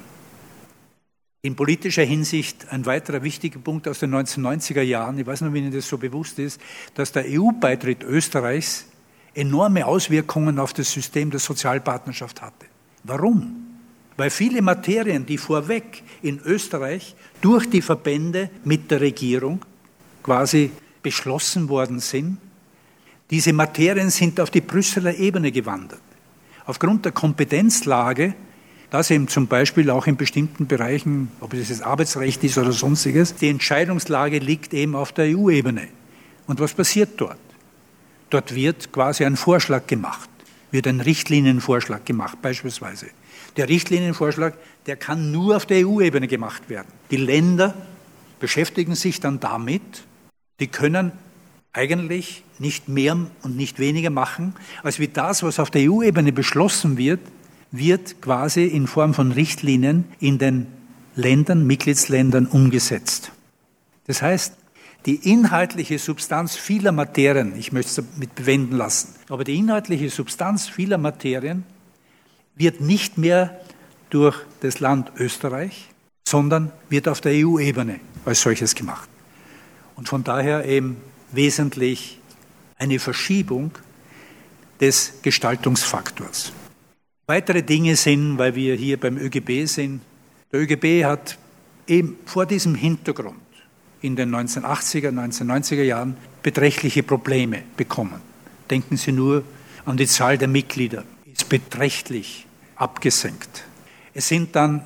In 1.41 1.55
politischer 1.55 2.03
Hinsicht 2.03 2.71
ein 2.71 2.85
weiterer 2.85 3.23
wichtiger 3.23 3.59
Punkt 3.59 3.87
aus 3.87 3.99
den 3.99 4.13
1990er 4.13 4.81
Jahren, 4.81 5.19
ich 5.19 5.25
weiß 5.25 5.41
nicht, 5.41 5.49
ob 5.49 5.55
Ihnen 5.55 5.71
das 5.71 5.87
so 5.87 5.97
bewusst 5.97 6.39
ist, 6.39 6.59
dass 6.95 7.11
der 7.11 7.25
EU-Beitritt 7.27 8.03
Österreichs 8.03 8.85
enorme 9.33 9.85
Auswirkungen 9.85 10.57
auf 10.57 10.73
das 10.73 10.91
System 10.91 11.29
der 11.29 11.39
Sozialpartnerschaft 11.39 12.41
hatte. 12.41 12.65
Warum? 13.03 13.67
Weil 14.17 14.31
viele 14.31 14.63
Materien, 14.63 15.27
die 15.27 15.37
vorweg 15.37 16.01
in 16.23 16.39
Österreich 16.39 17.15
durch 17.39 17.69
die 17.69 17.83
Verbände 17.83 18.49
mit 18.63 18.89
der 18.89 18.99
Regierung 19.01 19.63
quasi 20.23 20.71
beschlossen 21.03 21.69
worden 21.69 21.99
sind, 21.99 22.39
diese 23.29 23.53
Materien 23.53 24.09
sind 24.09 24.39
auf 24.39 24.49
die 24.49 24.61
Brüsseler 24.61 25.15
Ebene 25.15 25.51
gewandert. 25.51 26.01
Aufgrund 26.65 27.05
der 27.05 27.11
Kompetenzlage, 27.11 28.33
dass 28.89 29.11
eben 29.11 29.27
zum 29.27 29.47
Beispiel 29.47 29.89
auch 29.89 30.07
in 30.07 30.15
bestimmten 30.15 30.67
Bereichen, 30.67 31.29
ob 31.41 31.53
es 31.53 31.69
das 31.69 31.81
Arbeitsrecht 31.81 32.43
ist 32.43 32.57
oder 32.57 32.71
sonstiges, 32.71 33.35
die 33.35 33.49
Entscheidungslage 33.49 34.39
liegt 34.39 34.73
eben 34.73 34.95
auf 34.95 35.11
der 35.11 35.25
EU-Ebene. 35.37 35.87
Und 36.45 36.59
was 36.59 36.73
passiert 36.73 37.11
dort? 37.17 37.37
Dort 38.29 38.55
wird 38.55 38.91
quasi 38.91 39.25
ein 39.25 39.35
Vorschlag 39.35 39.87
gemacht, 39.87 40.29
wird 40.71 40.87
ein 40.87 41.01
Richtlinienvorschlag 41.01 42.05
gemacht 42.05 42.41
beispielsweise. 42.41 43.07
Der 43.57 43.69
Richtlinienvorschlag, 43.69 44.53
der 44.85 44.95
kann 44.95 45.31
nur 45.31 45.57
auf 45.57 45.65
der 45.65 45.85
EU-Ebene 45.85 46.27
gemacht 46.27 46.69
werden. 46.69 46.87
Die 47.11 47.17
Länder 47.17 47.73
beschäftigen 48.39 48.95
sich 48.95 49.19
dann 49.19 49.39
damit, 49.39 50.03
die 50.59 50.67
können 50.67 51.11
eigentlich 51.73 52.43
nicht 52.59 52.87
mehr 52.87 53.17
und 53.43 53.55
nicht 53.55 53.79
weniger 53.79 54.09
machen, 54.09 54.55
als 54.83 54.99
wie 54.99 55.07
das, 55.07 55.43
was 55.43 55.59
auf 55.59 55.69
der 55.69 55.89
EU-Ebene 55.89 56.31
beschlossen 56.31 56.97
wird, 56.97 57.19
wird 57.71 58.21
quasi 58.21 58.65
in 58.65 58.87
Form 58.87 59.13
von 59.13 59.31
Richtlinien 59.31 60.05
in 60.19 60.37
den 60.37 60.67
Ländern, 61.15 61.65
Mitgliedsländern 61.65 62.45
umgesetzt. 62.45 63.31
Das 64.05 64.21
heißt, 64.21 64.53
die 65.05 65.31
inhaltliche 65.31 65.99
Substanz 65.99 66.55
vieler 66.55 66.91
Materien, 66.91 67.55
ich 67.57 67.71
möchte 67.71 68.01
es 68.01 68.07
damit 68.07 68.35
bewenden 68.35 68.75
lassen, 68.75 69.15
aber 69.29 69.43
die 69.43 69.55
inhaltliche 69.55 70.09
Substanz 70.09 70.67
vieler 70.67 70.97
Materien 70.97 71.63
wird 72.55 72.81
nicht 72.81 73.17
mehr 73.17 73.59
durch 74.09 74.37
das 74.61 74.79
Land 74.79 75.11
Österreich, 75.17 75.89
sondern 76.27 76.71
wird 76.89 77.07
auf 77.07 77.21
der 77.21 77.33
EU-Ebene 77.33 77.99
als 78.25 78.41
solches 78.41 78.75
gemacht. 78.75 79.09
Und 79.95 80.09
von 80.09 80.23
daher 80.23 80.65
eben 80.65 80.97
wesentlich 81.31 82.19
eine 82.77 82.99
Verschiebung 82.99 83.71
des 84.79 85.13
Gestaltungsfaktors. 85.21 86.51
Weitere 87.29 87.61
Dinge 87.61 87.97
sind, 87.97 88.37
weil 88.37 88.55
wir 88.55 88.75
hier 88.75 88.97
beim 88.97 89.17
ÖGB 89.17 89.67
sind, 89.67 89.99
der 90.49 90.61
ÖGB 90.61 91.03
hat 91.03 91.37
eben 91.85 92.15
vor 92.25 92.45
diesem 92.45 92.73
Hintergrund 92.73 93.35
in 93.99 94.15
den 94.15 94.33
1980er, 94.33 95.09
1990er 95.09 95.83
Jahren 95.83 96.15
beträchtliche 96.41 97.03
Probleme 97.03 97.63
bekommen. 97.75 98.21
Denken 98.69 98.95
Sie 98.95 99.11
nur 99.11 99.43
an 99.83 99.97
die 99.97 100.07
Zahl 100.07 100.37
der 100.37 100.47
Mitglieder, 100.47 101.03
ist 101.25 101.49
beträchtlich 101.49 102.47
abgesenkt. 102.77 103.65
Es 104.13 104.29
sind 104.29 104.55
dann 104.55 104.85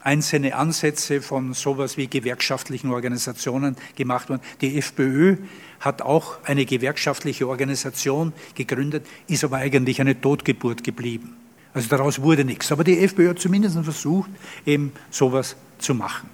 einzelne 0.00 0.54
Ansätze 0.54 1.20
von 1.20 1.52
sowas 1.52 1.98
wie 1.98 2.06
gewerkschaftlichen 2.06 2.92
Organisationen 2.92 3.76
gemacht 3.94 4.30
worden. 4.30 4.40
Die 4.62 4.78
FPÖ 4.78 5.36
hat 5.80 6.00
auch 6.00 6.38
eine 6.44 6.64
gewerkschaftliche 6.64 7.46
Organisation 7.46 8.32
gegründet, 8.54 9.06
ist 9.26 9.44
aber 9.44 9.58
eigentlich 9.58 10.00
eine 10.00 10.18
Totgeburt 10.18 10.82
geblieben. 10.82 11.43
Also 11.74 11.88
daraus 11.88 12.22
wurde 12.22 12.44
nichts. 12.44 12.72
Aber 12.72 12.84
die 12.84 13.00
FPÖ 13.00 13.30
hat 13.30 13.40
zumindest 13.40 13.76
versucht, 13.82 14.30
eben 14.64 14.92
sowas 15.10 15.56
zu 15.78 15.94
machen. 15.94 16.30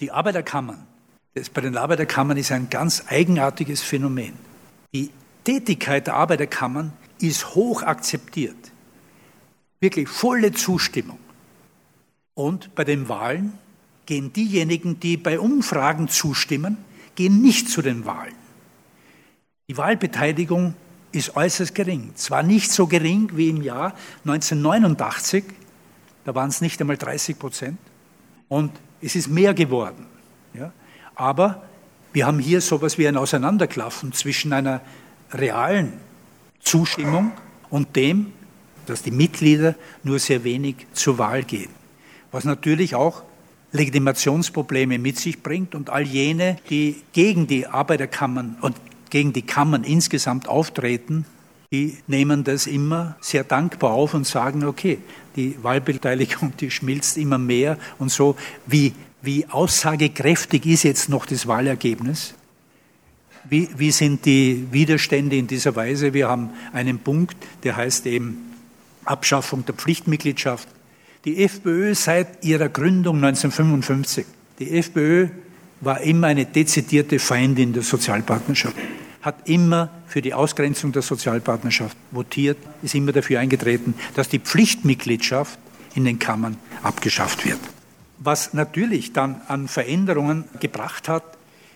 Die 0.00 0.12
Arbeiterkammern, 0.12 0.86
das 1.34 1.50
bei 1.50 1.60
den 1.60 1.76
Arbeiterkammern 1.76 2.38
ist 2.38 2.52
ein 2.52 2.70
ganz 2.70 3.02
eigenartiges 3.08 3.82
Phänomen. 3.82 4.34
Die 4.94 5.10
Tätigkeit 5.42 6.06
der 6.06 6.14
Arbeiterkammern 6.14 6.92
ist 7.20 7.56
hoch 7.56 7.82
akzeptiert. 7.82 8.56
Wirklich 9.80 10.08
volle 10.08 10.52
Zustimmung. 10.52 11.18
Und 12.34 12.74
bei 12.76 12.84
den 12.84 13.08
Wahlen 13.08 13.52
gehen 14.06 14.32
diejenigen, 14.32 15.00
die 15.00 15.16
bei 15.16 15.40
Umfragen 15.40 16.08
zustimmen, 16.08 16.78
gehen 17.16 17.42
nicht 17.42 17.68
zu 17.68 17.82
den 17.82 18.06
Wahlen. 18.06 18.34
Die 19.68 19.76
Wahlbeteiligung 19.76 20.74
ist 21.12 21.36
äußerst 21.36 21.74
gering. 21.74 22.12
Zwar 22.14 22.42
nicht 22.42 22.70
so 22.70 22.86
gering 22.86 23.30
wie 23.34 23.48
im 23.48 23.62
Jahr 23.62 23.94
1989, 24.24 25.44
da 26.24 26.34
waren 26.34 26.50
es 26.50 26.60
nicht 26.60 26.80
einmal 26.80 26.96
30 26.96 27.38
Prozent, 27.38 27.78
und 28.48 28.72
es 29.00 29.14
ist 29.14 29.28
mehr 29.28 29.54
geworden. 29.54 30.06
Ja? 30.54 30.72
Aber 31.14 31.62
wir 32.12 32.26
haben 32.26 32.38
hier 32.38 32.60
so 32.60 32.76
etwas 32.76 32.98
wie 32.98 33.06
ein 33.06 33.16
Auseinanderklaffen 33.16 34.12
zwischen 34.12 34.52
einer 34.52 34.80
realen 35.32 35.94
Zustimmung 36.60 37.32
und 37.70 37.96
dem, 37.96 38.32
dass 38.86 39.02
die 39.02 39.10
Mitglieder 39.10 39.74
nur 40.02 40.18
sehr 40.18 40.44
wenig 40.44 40.86
zur 40.92 41.18
Wahl 41.18 41.44
gehen. 41.44 41.70
Was 42.32 42.44
natürlich 42.44 42.94
auch 42.94 43.22
Legitimationsprobleme 43.72 44.98
mit 44.98 45.18
sich 45.18 45.42
bringt 45.42 45.74
und 45.74 45.90
all 45.90 46.02
jene, 46.02 46.56
die 46.70 47.02
gegen 47.12 47.46
die 47.46 47.66
Arbeiterkammern 47.66 48.56
und 48.62 48.74
gegen 49.10 49.32
die 49.32 49.42
Kammern 49.42 49.84
insgesamt 49.84 50.48
auftreten, 50.48 51.24
die 51.70 51.98
nehmen 52.06 52.44
das 52.44 52.66
immer 52.66 53.16
sehr 53.20 53.44
dankbar 53.44 53.92
auf 53.92 54.14
und 54.14 54.26
sagen, 54.26 54.64
okay, 54.64 54.98
die 55.36 55.62
Wahlbeteiligung, 55.62 56.54
die 56.60 56.70
schmilzt 56.70 57.18
immer 57.18 57.38
mehr 57.38 57.78
und 57.98 58.10
so, 58.10 58.36
wie, 58.66 58.94
wie 59.20 59.46
aussagekräftig 59.46 60.64
ist 60.64 60.84
jetzt 60.84 61.08
noch 61.08 61.26
das 61.26 61.46
Wahlergebnis? 61.46 62.34
Wie, 63.48 63.68
wie 63.76 63.90
sind 63.90 64.24
die 64.24 64.66
Widerstände 64.70 65.36
in 65.36 65.46
dieser 65.46 65.76
Weise? 65.76 66.14
Wir 66.14 66.28
haben 66.28 66.50
einen 66.72 66.98
Punkt, 66.98 67.36
der 67.64 67.76
heißt 67.76 68.06
eben 68.06 68.38
Abschaffung 69.04 69.64
der 69.64 69.74
Pflichtmitgliedschaft. 69.74 70.68
Die 71.24 71.44
FPÖ 71.44 71.94
seit 71.94 72.44
ihrer 72.44 72.68
Gründung 72.68 73.16
1955, 73.16 74.26
die 74.58 74.78
FPÖ 74.78 75.28
war 75.80 76.00
immer 76.00 76.28
eine 76.28 76.46
dezidierte 76.46 77.18
Feindin 77.18 77.72
der 77.72 77.82
Sozialpartnerschaft, 77.82 78.76
hat 79.22 79.48
immer 79.48 79.90
für 80.06 80.22
die 80.22 80.34
Ausgrenzung 80.34 80.92
der 80.92 81.02
Sozialpartnerschaft 81.02 81.96
votiert, 82.10 82.58
ist 82.82 82.94
immer 82.94 83.12
dafür 83.12 83.40
eingetreten, 83.40 83.94
dass 84.14 84.28
die 84.28 84.38
Pflichtmitgliedschaft 84.38 85.58
in 85.94 86.04
den 86.04 86.18
Kammern 86.18 86.56
abgeschafft 86.82 87.44
wird. 87.44 87.58
Was 88.18 88.54
natürlich 88.54 89.12
dann 89.12 89.40
an 89.48 89.68
Veränderungen 89.68 90.44
gebracht 90.60 91.08
hat, 91.08 91.24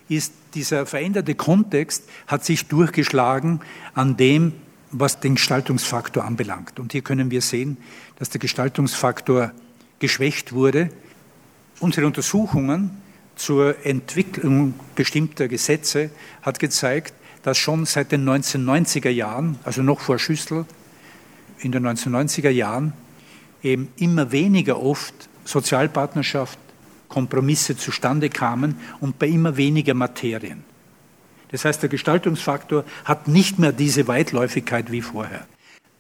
ist 0.09 0.33
dieser 0.55 0.87
veränderte 0.87 1.35
Kontext 1.35 2.05
hat 2.27 2.45
sich 2.45 2.67
durchgeschlagen 2.67 3.61
an 3.95 4.17
dem, 4.17 4.53
was 4.91 5.21
den 5.21 5.37
Gestaltungsfaktor 5.37 6.25
anbelangt. 6.25 6.79
Und 6.79 6.93
hier 6.93 7.03
können 7.03 7.31
wir 7.31 7.41
sehen, 7.41 7.79
dass 8.19 8.29
der 8.29 8.41
Gestaltungsfaktor 8.41 9.53
geschwächt 10.01 10.53
wurde. 10.53 10.91
Unsere 11.81 12.07
Untersuchungen 12.07 12.91
zur 13.37 13.87
Entwicklung 13.87 14.75
bestimmter 14.95 15.49
Gesetze 15.49 16.11
hat 16.43 16.59
gezeigt, 16.59 17.15
dass 17.43 17.59
schon 17.59 17.85
seit 17.87 18.13
den 18.13 18.29
1990er 18.29 19.11
Jahren, 19.11 19.59
also 19.65 19.83
noch 19.83 20.01
vor 20.01 20.19
Schüssel, 20.19 20.65
in 21.59 21.73
den 21.73 21.87
1990er 21.87 22.51
Jahren 22.51 22.93
eben 23.63 23.89
immer 23.97 24.33
weniger 24.33 24.81
oft 24.81 25.15
Sozialpartnerschaft, 25.45 26.59
Kompromisse 27.09 27.77
zustande 27.77 28.31
kamen 28.31 28.77
und 29.01 29.19
bei 29.19 29.29
immer 29.29 29.57
weniger 29.57 29.95
Materien. 29.95 30.65
Das 31.51 31.65
heißt, 31.65 31.83
der 31.83 31.91
Gestaltungsfaktor 31.91 32.85
hat 33.05 33.29
nicht 33.29 33.59
mehr 33.59 33.73
diese 33.73 34.09
Weitläufigkeit 34.09 34.91
wie 34.91 35.03
vorher. 35.03 35.47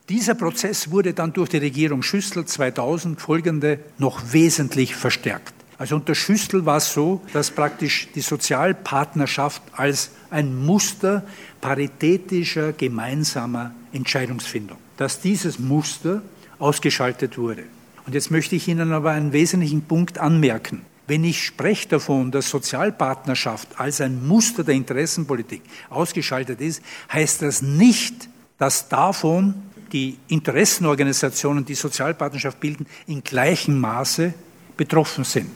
Dieser 0.08 0.34
Prozess 0.34 0.90
wurde 0.90 1.12
dann 1.12 1.32
durch 1.32 1.50
die 1.50 1.58
Regierung 1.58 2.02
Schüssel 2.02 2.44
2000 2.46 3.20
folgende 3.20 3.78
noch 3.98 4.32
wesentlich 4.32 4.96
verstärkt. 4.96 5.54
Also 5.78 5.96
unter 5.96 6.14
Schüssel 6.14 6.64
war 6.64 6.78
es 6.78 6.92
so, 6.92 7.20
dass 7.32 7.50
praktisch 7.50 8.08
die 8.14 8.20
Sozialpartnerschaft 8.20 9.62
als 9.72 10.10
ein 10.32 10.64
Muster 10.64 11.24
paritätischer 11.60 12.72
gemeinsamer 12.72 13.72
Entscheidungsfindung, 13.92 14.78
dass 14.96 15.20
dieses 15.20 15.58
Muster 15.58 16.22
ausgeschaltet 16.58 17.38
wurde. 17.38 17.64
Und 18.06 18.14
jetzt 18.14 18.30
möchte 18.30 18.56
ich 18.56 18.66
Ihnen 18.68 18.92
aber 18.92 19.12
einen 19.12 19.32
wesentlichen 19.32 19.82
Punkt 19.82 20.18
anmerken. 20.18 20.82
Wenn 21.06 21.24
ich 21.24 21.44
spreche 21.44 21.88
davon, 21.88 22.30
dass 22.30 22.48
Sozialpartnerschaft 22.48 23.78
als 23.78 24.00
ein 24.00 24.26
Muster 24.26 24.64
der 24.64 24.74
Interessenpolitik 24.74 25.62
ausgeschaltet 25.90 26.60
ist, 26.60 26.82
heißt 27.12 27.42
das 27.42 27.62
nicht, 27.62 28.28
dass 28.58 28.88
davon 28.88 29.54
die 29.92 30.16
Interessenorganisationen, 30.28 31.64
die 31.64 31.74
Sozialpartnerschaft 31.74 32.58
bilden, 32.60 32.86
in 33.06 33.22
gleichem 33.22 33.78
Maße 33.78 34.32
betroffen 34.76 35.24
sind. 35.24 35.50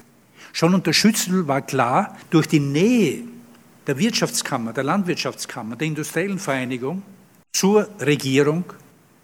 Schon 0.52 0.74
unter 0.74 0.92
Schützel 0.92 1.46
war 1.48 1.62
klar, 1.62 2.16
durch 2.30 2.46
die 2.48 2.60
Nähe 2.60 3.22
der 3.86 3.98
Wirtschaftskammer, 3.98 4.72
der 4.72 4.84
Landwirtschaftskammer, 4.84 5.76
der 5.76 5.86
industriellen 5.86 6.38
Vereinigung 6.38 7.02
zur 7.52 7.88
Regierung, 8.00 8.64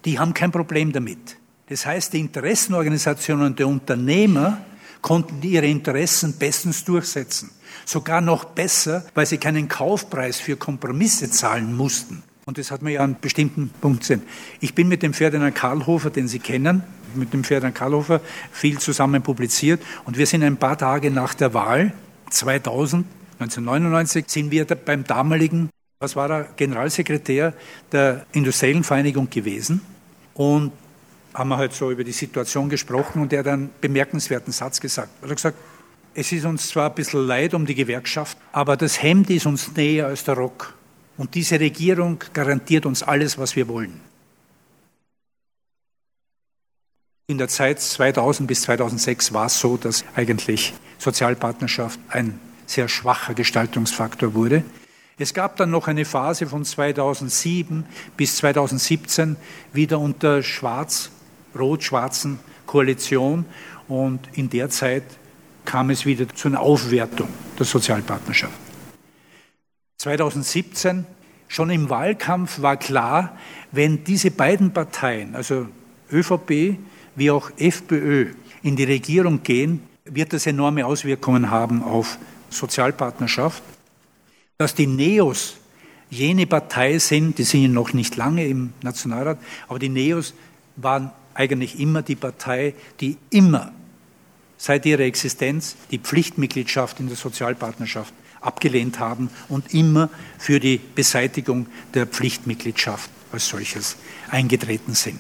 die 0.05 0.19
haben 0.19 0.35
kein 0.35 0.53
Problem 0.53 0.93
damit. 0.93 1.37
Das 1.69 1.87
heißt, 1.87 2.13
die 2.13 2.21
Interessenorganisationen 2.21 3.57
der 3.57 3.69
Unternehmer 3.69 4.59
konnten 5.01 5.43
ihre 5.43 5.67
Interessen 5.67 6.39
bestens 6.39 6.85
durchsetzen. 6.85 7.51
Sogar 7.85 8.21
noch 8.21 8.45
besser, 8.45 9.05
weil 9.15 9.27
sie 9.27 9.39
keinen 9.39 9.69
Kaufpreis 9.69 10.39
für 10.39 10.57
Kompromisse 10.57 11.31
zahlen 11.31 11.75
mussten. 11.75 12.23
Und 12.45 12.59
das 12.59 12.71
hat 12.71 12.83
man 12.83 12.93
ja 12.93 13.01
an 13.01 13.17
bestimmten 13.21 13.71
Punkten 13.81 14.01
gesehen. 14.01 14.23
Ich 14.61 14.75
bin 14.75 14.89
mit 14.89 15.03
dem 15.03 15.15
Ferdinand 15.15 15.55
Karlhofer, 15.55 16.11
den 16.11 16.29
Sie 16.29 16.41
kennen, 16.41 16.83
mit 17.15 17.33
dem 17.33 17.45
Ferdinand 17.45 17.75
Karlhofer 17.75 18.21
viel 18.51 18.79
zusammen 18.79 19.23
publiziert. 19.23 19.81
Und 20.05 20.19
wir 20.19 20.27
sind 20.27 20.43
ein 20.43 20.57
paar 20.57 20.77
Tage 20.77 21.11
nach 21.11 21.35
der 21.35 21.55
Wahl 21.55 21.93
2000, 22.31 23.07
1999, 23.43 24.25
sind 24.29 24.51
wir 24.51 24.65
beim 24.65 25.05
damaligen, 25.05 25.71
was 26.01 26.17
war 26.17 26.31
er, 26.31 26.49
Generalsekretär 26.57 27.55
der 27.91 28.27
Industriellen 28.33 28.85
Vereinigung 28.85 29.31
gewesen. 29.31 29.81
Und 30.35 30.73
haben 31.35 31.49
wir 31.49 31.57
halt 31.57 31.73
so 31.73 31.91
über 31.91 32.05
die 32.05 32.13
Situation 32.13 32.69
gesprochen 32.69 33.23
und 33.23 33.33
er 33.33 33.41
hat 33.41 33.49
einen 33.49 33.71
bemerkenswerten 33.81 34.53
Satz 34.53 34.81
gesagt. 34.81 35.11
Er 35.23 35.29
hat 35.29 35.37
gesagt, 35.37 35.59
es 36.15 36.31
ist 36.31 36.45
uns 36.45 36.69
zwar 36.69 36.91
ein 36.91 36.95
bisschen 36.95 37.27
leid 37.27 37.55
um 37.55 37.65
die 37.65 37.75
Gewerkschaft, 37.75 38.37
aber 38.53 38.77
das 38.77 39.03
Hemd 39.03 39.31
ist 39.31 39.47
uns 39.47 39.75
näher 39.75 40.07
als 40.07 40.25
der 40.25 40.35
Rock. 40.35 40.75
Und 41.17 41.35
diese 41.35 41.59
Regierung 41.59 42.19
garantiert 42.33 42.87
uns 42.87 43.03
alles, 43.03 43.39
was 43.39 43.57
wir 43.57 43.69
wollen. 43.69 44.01
In 47.29 47.39
der 47.39 47.49
Zeit 47.49 47.81
2000 47.81 48.47
bis 48.47 48.63
2006 48.63 49.33
war 49.33 49.47
es 49.47 49.59
so, 49.59 49.77
dass 49.77 50.05
eigentlich 50.15 50.75
Sozialpartnerschaft 50.99 51.99
ein 52.09 52.39
sehr 52.67 52.89
schwacher 52.89 53.35
Gestaltungsfaktor 53.35 54.35
wurde. 54.35 54.65
Es 55.19 55.35
gab 55.35 55.57
dann 55.57 55.71
noch 55.71 55.89
eine 55.89 56.05
Phase 56.05 56.47
von 56.47 56.65
2007 56.65 57.85
bis 58.17 58.37
2017 58.37 59.37
wieder 59.73 59.99
unter 60.01 60.43
Schwarz 60.43 61.11
rot-schwarzen 61.59 62.39
Koalition 62.67 63.45
und 63.89 64.21
in 64.33 64.49
der 64.49 64.71
Zeit 64.71 65.05
kam 65.65 65.91
es 65.91 66.07
wieder 66.07 66.29
zu 66.29 66.49
einer 66.49 66.61
Aufwertung 66.61 67.29
der 67.59 67.67
Sozialpartnerschaft. 67.67 68.59
2017, 69.99 71.07
schon 71.47 71.71
im 71.71 71.89
Wahlkampf 71.89 72.61
war 72.61 72.77
klar, 72.77 73.37
wenn 73.71 74.03
diese 74.05 74.31
beiden 74.31 74.73
Parteien, 74.73 75.37
also 75.37 75.69
ÖVP 76.11 76.79
wie 77.15 77.31
auch 77.31 77.51
FPÖ, 77.57 78.33
in 78.63 78.77
die 78.77 78.85
Regierung 78.85 79.43
gehen, 79.43 79.83
wird 80.05 80.33
das 80.33 80.47
enorme 80.47 80.87
Auswirkungen 80.87 81.51
haben 81.51 81.83
auf 81.83 82.19
Sozialpartnerschaft. 82.53 83.63
Dass 84.59 84.75
die 84.75 84.87
Neos 84.87 85.57
jene 86.11 86.47
Partei 86.47 86.99
sind, 86.99 87.39
die 87.39 87.45
sind 87.45 87.73
noch 87.73 87.93
nicht 87.93 88.17
lange 88.17 88.47
im 88.47 88.73
Nationalrat, 88.83 89.39
aber 89.67 89.79
die 89.79 89.89
Neos 89.89 90.35
waren 90.77 91.11
eigentlich 91.35 91.81
immer 91.81 92.03
die 92.03 92.17
Partei, 92.17 92.75
die 93.01 93.17
immer 93.31 93.73
seit 94.59 94.87
ihrer 94.87 95.03
Existenz 95.03 95.77
die 95.91 95.99
Pflichtmitgliedschaft 95.99 97.01
in 97.01 97.09
der 97.09 97.17
Sozialpartnerschaft 97.17 98.15
abgelehnt 98.41 98.99
haben 98.99 99.31
und 99.49 99.73
immer 99.73 100.11
für 100.39 100.61
die 100.61 100.79
Beseitigung 100.79 101.67
der 101.95 102.07
Pflichtmitgliedschaft 102.07 103.11
als 103.33 103.49
solches 103.49 103.97
eingetreten 104.31 104.95
sind. 104.95 105.19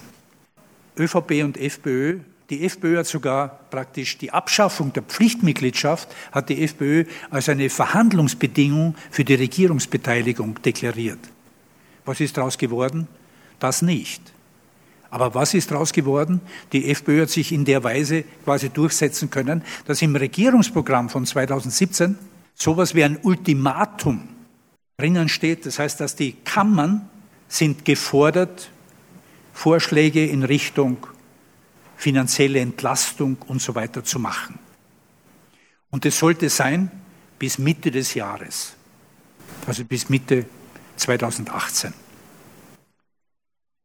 ÖVP 0.99 1.43
und 1.43 1.57
FPÖ, 1.57 2.20
die 2.53 2.66
FPÖ 2.66 2.98
hat 2.98 3.07
sogar 3.07 3.48
praktisch 3.70 4.18
die 4.18 4.30
Abschaffung 4.30 4.92
der 4.92 5.03
Pflichtmitgliedschaft, 5.03 6.14
hat 6.32 6.50
die 6.50 6.62
FPÖ 6.62 7.07
als 7.30 7.48
eine 7.48 7.70
Verhandlungsbedingung 7.70 8.94
für 9.11 9.24
die 9.24 9.36
Regierungsbeteiligung 9.36 10.61
deklariert. 10.61 11.18
Was 12.05 12.20
ist 12.20 12.36
daraus 12.36 12.59
geworden? 12.59 13.09
Das 13.59 13.80
nicht. 13.80 14.20
Aber 15.09 15.34
was 15.34 15.55
ist 15.55 15.70
daraus 15.70 15.94
geworden? 15.94 16.42
Die 16.74 16.90
FPÖ 16.90 17.22
hat 17.22 17.30
sich 17.30 17.53
in 17.53 17.64
der 17.64 17.84
Weise 17.84 18.24
quasi 18.44 18.68
durchsetzen 18.68 19.30
können, 19.30 19.62
dass 19.86 20.03
im 20.03 20.14
Regierungsprogramm 20.14 21.09
von 21.09 21.24
2017 21.24 22.18
sowas 22.55 22.94
wie 22.94 23.05
ein 23.05 23.18
Ultimatum 23.22 24.28
drinnen 24.98 25.30
steht. 25.30 25.64
Das 25.64 25.78
heißt, 25.78 26.00
dass 26.00 26.16
die 26.16 26.32
Kammern 26.44 27.09
sind 27.48 27.86
gefordert, 27.86 28.68
Vorschläge 29.55 30.26
in 30.26 30.42
Richtung 30.42 30.98
finanzielle 32.03 32.59
Entlastung 32.59 33.36
und 33.46 33.62
so 33.62 33.76
weiter 33.76 34.03
zu 34.03 34.18
machen. 34.18 34.59
Und 35.90 36.05
es 36.05 36.18
sollte 36.18 36.48
sein 36.48 36.90
bis 37.38 37.59
Mitte 37.59 37.92
des 37.92 38.14
Jahres, 38.14 38.74
also 39.68 39.84
bis 39.84 40.09
Mitte 40.09 40.46
2018. 40.96 41.92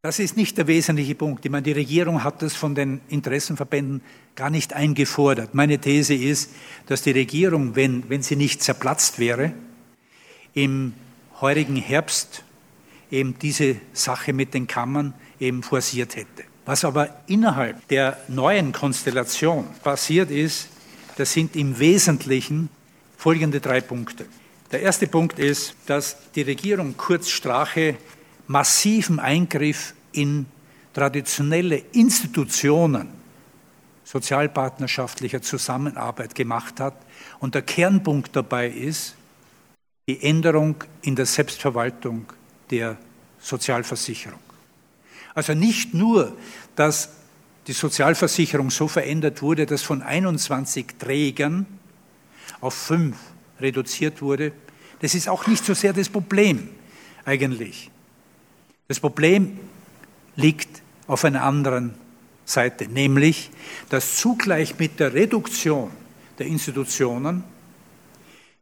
Das 0.01 0.17
ist 0.17 0.35
nicht 0.35 0.57
der 0.57 0.65
wesentliche 0.65 1.13
Punkt. 1.13 1.45
Ich 1.45 1.51
meine, 1.51 1.61
die 1.61 1.73
Regierung 1.73 2.23
hat 2.23 2.41
das 2.41 2.55
von 2.55 2.73
den 2.73 3.01
Interessenverbänden 3.09 4.01
gar 4.35 4.49
nicht 4.49 4.73
eingefordert. 4.73 5.53
Meine 5.53 5.77
These 5.77 6.15
ist, 6.15 6.49
dass 6.87 7.03
die 7.03 7.11
Regierung, 7.11 7.75
wenn, 7.75 8.09
wenn 8.09 8.23
sie 8.23 8.35
nicht 8.35 8.63
zerplatzt 8.63 9.19
wäre, 9.19 9.53
im 10.55 10.93
heurigen 11.39 11.75
Herbst 11.75 12.43
eben 13.11 13.37
diese 13.37 13.75
Sache 13.93 14.33
mit 14.33 14.55
den 14.55 14.65
Kammern 14.65 15.13
eben 15.39 15.61
forciert 15.61 16.15
hätte. 16.15 16.46
Was 16.67 16.83
aber 16.83 17.21
innerhalb 17.27 17.87
der 17.87 18.17
neuen 18.27 18.73
Konstellation 18.73 19.65
passiert 19.83 20.29
ist, 20.29 20.67
das 21.15 21.31
sind 21.31 21.55
im 21.55 21.79
Wesentlichen 21.79 22.67
folgende 23.15 23.61
drei 23.61 23.79
Punkte. 23.79 24.25
Der 24.73 24.81
erste 24.81 25.07
Punkt 25.07 25.39
ist, 25.39 25.75
dass 25.85 26.17
die 26.35 26.41
Regierung 26.41 26.97
Kurz 26.97 27.29
Strache 27.29 27.95
massiven 28.47 29.17
Eingriff 29.17 29.93
in 30.11 30.45
traditionelle 30.93 31.77
Institutionen 31.93 33.07
sozialpartnerschaftlicher 34.03 35.41
Zusammenarbeit 35.41 36.35
gemacht 36.35 36.81
hat. 36.81 36.95
Und 37.39 37.55
der 37.55 37.61
Kernpunkt 37.61 38.35
dabei 38.35 38.67
ist 38.67 39.15
die 40.05 40.21
Änderung 40.21 40.83
in 41.01 41.15
der 41.15 41.27
Selbstverwaltung 41.27 42.25
der 42.69 42.97
Sozialversicherung. 43.39 44.46
Also 45.37 45.53
nicht 45.53 45.93
nur, 45.93 46.35
dass 46.75 47.09
die 47.67 47.73
Sozialversicherung 47.73 48.71
so 48.71 48.87
verändert 48.87 49.43
wurde, 49.43 49.67
dass 49.67 49.83
von 49.83 50.01
21 50.01 50.95
Trägern 50.97 51.67
auf 52.59 52.73
fünf 52.73 53.15
reduziert 53.59 54.23
wurde. 54.23 54.51
Das 54.99 55.13
ist 55.13 55.29
auch 55.29 55.45
nicht 55.45 55.63
so 55.63 55.75
sehr 55.75 55.93
das 55.93 56.09
Problem 56.09 56.69
eigentlich. 57.23 57.91
Das 58.87 58.99
Problem 58.99 59.59
liegt 60.35 60.81
auf 61.05 61.23
einer 61.23 61.43
anderen 61.43 61.93
Seite, 62.43 62.87
nämlich, 62.87 63.51
dass 63.89 64.17
zugleich 64.17 64.79
mit 64.79 64.99
der 64.99 65.13
Reduktion 65.13 65.91
der 66.39 66.47
Institutionen 66.47 67.43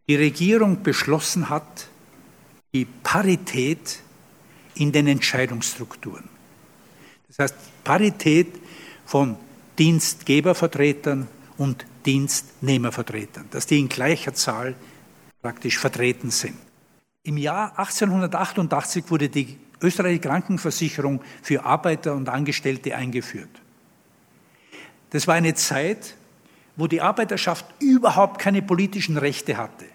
die 0.10 0.18
Regierung 0.18 0.84
beschlossen 0.84 1.50
hat, 1.50 1.88
die 2.74 2.84
Parität 2.84 4.02
in 4.74 4.92
den 4.92 5.08
Entscheidungsstrukturen. 5.08 6.35
Das 7.28 7.40
heißt, 7.40 7.56
Parität 7.84 8.54
von 9.06 9.38
Dienstgebervertretern 9.78 11.28
und 11.58 11.86
Dienstnehmervertretern, 12.06 13.48
dass 13.52 13.66
die 13.66 13.80
in 13.80 13.90
gleicher 13.90 14.34
Zahl 14.34 14.76
praktisch 15.42 15.78
vertreten 15.78 16.32
sind. 16.32 16.58
Im 17.24 17.38
Jahr 17.38 17.78
1888 17.78 19.06
wurde 19.10 19.30
die 19.30 19.58
österreichische 19.82 20.22
Krankenversicherung 20.22 21.22
für 21.42 21.64
Arbeiter 21.64 22.14
und 22.14 22.30
Angestellte 22.30 22.96
eingeführt. 22.96 23.50
Das 25.10 25.28
war 25.28 25.36
eine 25.36 25.56
Zeit, 25.56 26.16
wo 26.76 26.88
die 26.88 27.02
Arbeiterschaft 27.02 27.66
überhaupt 27.80 28.40
keine 28.40 28.62
politischen 28.62 29.18
Rechte 29.18 29.58
hatte. 29.58 29.86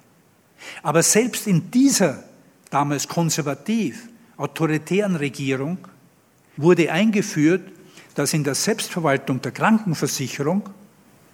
Aber 0.83 1.03
selbst 1.03 1.47
in 1.47 1.71
dieser 1.71 2.25
damals 2.71 3.09
konservativ 3.09 4.09
autoritären 4.37 5.17
Regierung 5.17 5.79
wurde 6.61 6.93
eingeführt, 6.93 7.63
dass 8.15 8.35
in 8.35 8.45
der 8.45 8.55
Selbstverwaltung 8.55 9.41
der 9.41 9.53
Krankenversicherung, 9.53 10.69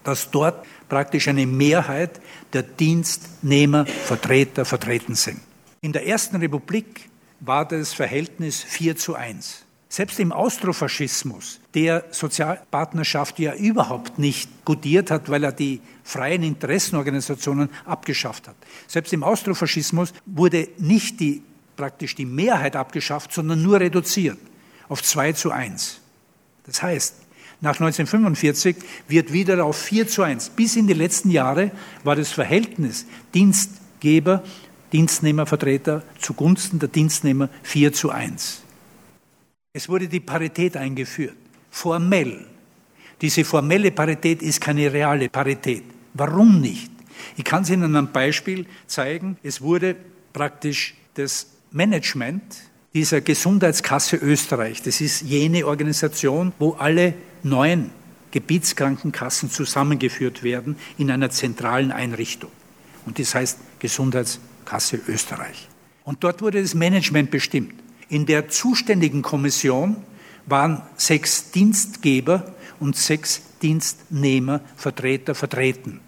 dass 0.05 0.31
dort 0.31 0.65
praktisch 0.89 1.29
eine 1.29 1.47
Mehrheit 1.47 2.21
der 2.53 2.63
Dienstnehmervertreter 2.63 4.65
vertreten 4.65 5.15
sind. 5.15 5.41
In 5.81 5.93
der 5.93 6.07
Ersten 6.07 6.37
Republik 6.37 7.09
war 7.41 7.67
das 7.67 7.93
Verhältnis 7.93 8.63
4 8.63 8.97
zu 8.97 9.15
1. 9.15 9.63
Selbst 9.89 10.19
im 10.21 10.33
Austrofaschismus, 10.33 11.61
der 11.75 12.05
Sozialpartnerschaft 12.11 13.39
ja 13.39 13.55
überhaupt 13.55 14.19
nicht 14.19 14.65
gutiert 14.65 15.11
hat, 15.11 15.31
weil 15.31 15.45
er 15.45 15.53
die 15.53 15.81
freien 16.03 16.43
Interessenorganisationen 16.43 17.71
abgeschafft 17.85 18.49
hat. 18.49 18.57
Selbst 18.89 19.13
im 19.13 19.23
Austrofaschismus 19.23 20.13
wurde 20.27 20.69
nicht 20.79 21.21
die, 21.21 21.43
praktisch 21.77 22.15
die 22.15 22.27
Mehrheit 22.27 22.75
abgeschafft, 22.75 23.33
sondern 23.33 23.63
nur 23.63 23.81
reduziert 23.81 24.39
auf 24.89 25.03
2 25.03 25.33
zu 25.33 25.51
1. 25.51 26.01
Das 26.65 26.83
heißt, 26.83 27.15
nach 27.61 27.81
1945 27.81 28.77
wird 29.09 29.33
wieder 29.33 29.65
auf 29.65 29.77
4 29.77 30.09
zu 30.09 30.23
1. 30.23 30.51
Bis 30.51 30.77
in 30.77 30.87
die 30.87 30.95
letzten 30.95 31.31
Jahre 31.31 31.71
war 32.05 32.17
das 32.17 32.33
Verhältnis 32.33 33.07
Dienstgeber 33.35 34.43
Dienstnehmervertreter 34.93 36.03
zugunsten 36.19 36.79
der 36.79 36.89
Dienstnehmer 36.89 37.49
4 37.63 37.93
zu 37.93 38.11
1. 38.11 38.63
Es 39.73 39.89
wurde 39.89 40.09
die 40.09 40.21
Parität 40.21 40.77
eingeführt, 40.77 41.37
formell. 41.71 42.47
Diese 43.21 43.45
formelle 43.45 43.91
Parität 43.91 44.43
ist 44.43 44.61
keine 44.61 44.93
reale 44.93 45.29
Parität. 45.29 45.85
Warum 46.15 46.61
nicht? 46.61 46.91
Ich 47.37 47.45
kann 47.45 47.63
es 47.63 47.71
Ihnen 47.71 47.85
an 47.85 47.97
einem 47.97 48.13
Beispiel 48.13 48.67
zeigen. 48.87 49.39
Es 49.43 49.61
wurde 49.61 49.97
praktisch 50.33 50.95
das 51.15 51.47
Management 51.73 52.43
dieser 52.95 53.21
Gesundheitskasse 53.21 54.17
Österreich, 54.17 54.83
das 54.83 55.01
ist 55.01 55.23
jene 55.23 55.67
Organisation, 55.67 56.53
wo 56.59 56.73
alle 56.73 57.15
neuen 57.43 57.91
Gebietskrankenkassen 58.31 59.51
zusammengeführt 59.51 60.43
werden 60.43 60.77
in 60.99 61.11
einer 61.11 61.31
zentralen 61.31 61.93
Einrichtung. 61.93 62.51
Und 63.05 63.19
das 63.19 63.35
heißt 63.35 63.59
Gesundheitskasse. 63.79 64.57
Kasse 64.67 65.01
Österreich. 65.09 65.69
Und 66.05 66.23
dort 66.23 66.43
wurde 66.43 66.61
das 66.61 66.75
Management 66.75 67.31
bestimmt. 67.31 67.75
In 68.09 68.27
der 68.27 68.49
zuständigen 68.49 69.23
Kommission 69.23 69.97
waren 70.45 70.83
sechs 70.97 71.51
Dienstgeber 71.51 72.55
und 72.79 72.97
sechs 72.97 73.43
Dienstnehmervertreter 73.63 75.35
vertreten. 75.35 76.01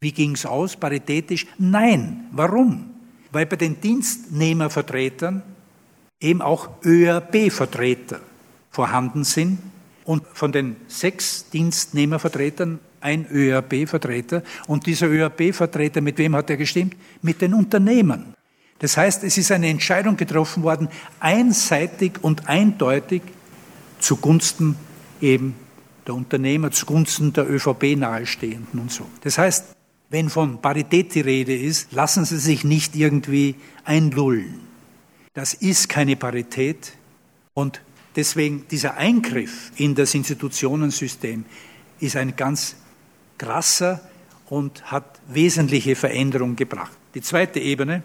Wie 0.00 0.12
ging 0.12 0.32
es 0.32 0.46
aus? 0.46 0.76
Paritätisch? 0.76 1.46
Nein. 1.58 2.28
Warum? 2.32 2.90
Weil 3.30 3.46
bei 3.46 3.56
den 3.56 3.80
Dienstnehmervertretern 3.80 5.42
eben 6.22 6.40
auch 6.40 6.68
ÖRB-Vertreter 6.84 8.20
vorhanden 8.70 9.24
sind 9.24 9.58
und 10.04 10.24
von 10.32 10.52
den 10.52 10.76
sechs 10.88 11.50
Dienstnehmervertretern 11.50 12.78
ein 13.00 13.26
ÖRB-Vertreter. 13.30 14.42
Und 14.66 14.86
dieser 14.86 15.08
ÖRB-Vertreter, 15.08 16.00
mit 16.00 16.18
wem 16.18 16.36
hat 16.36 16.50
er 16.50 16.56
gestimmt? 16.56 16.96
Mit 17.20 17.42
den 17.42 17.54
Unternehmen. 17.54 18.34
Das 18.78 18.96
heißt, 18.96 19.24
es 19.24 19.38
ist 19.38 19.52
eine 19.52 19.68
Entscheidung 19.68 20.16
getroffen 20.16 20.62
worden, 20.62 20.88
einseitig 21.20 22.12
und 22.22 22.48
eindeutig 22.48 23.22
zugunsten 24.00 24.76
eben 25.20 25.54
der 26.06 26.14
Unternehmer, 26.14 26.70
zugunsten 26.72 27.32
der 27.32 27.48
ÖVP 27.48 27.96
nahestehenden 27.96 28.80
und 28.80 28.90
so. 28.90 29.06
Das 29.20 29.38
heißt, 29.38 29.66
wenn 30.10 30.28
von 30.28 30.60
Parität 30.60 31.14
die 31.14 31.20
Rede 31.20 31.56
ist, 31.56 31.92
lassen 31.92 32.24
Sie 32.24 32.38
sich 32.38 32.64
nicht 32.64 32.96
irgendwie 32.96 33.54
einlullen. 33.84 34.71
Das 35.34 35.54
ist 35.54 35.88
keine 35.88 36.16
Parität 36.16 36.92
und 37.54 37.80
deswegen 38.16 38.66
dieser 38.68 38.96
Eingriff 38.96 39.72
in 39.76 39.94
das 39.94 40.14
Institutionensystem 40.14 41.46
ist 42.00 42.16
ein 42.16 42.36
ganz 42.36 42.76
krasser 43.38 44.00
und 44.50 44.90
hat 44.90 45.20
wesentliche 45.28 45.96
Veränderungen 45.96 46.56
gebracht. 46.56 46.92
Die 47.14 47.22
zweite 47.22 47.60
Ebene, 47.60 48.02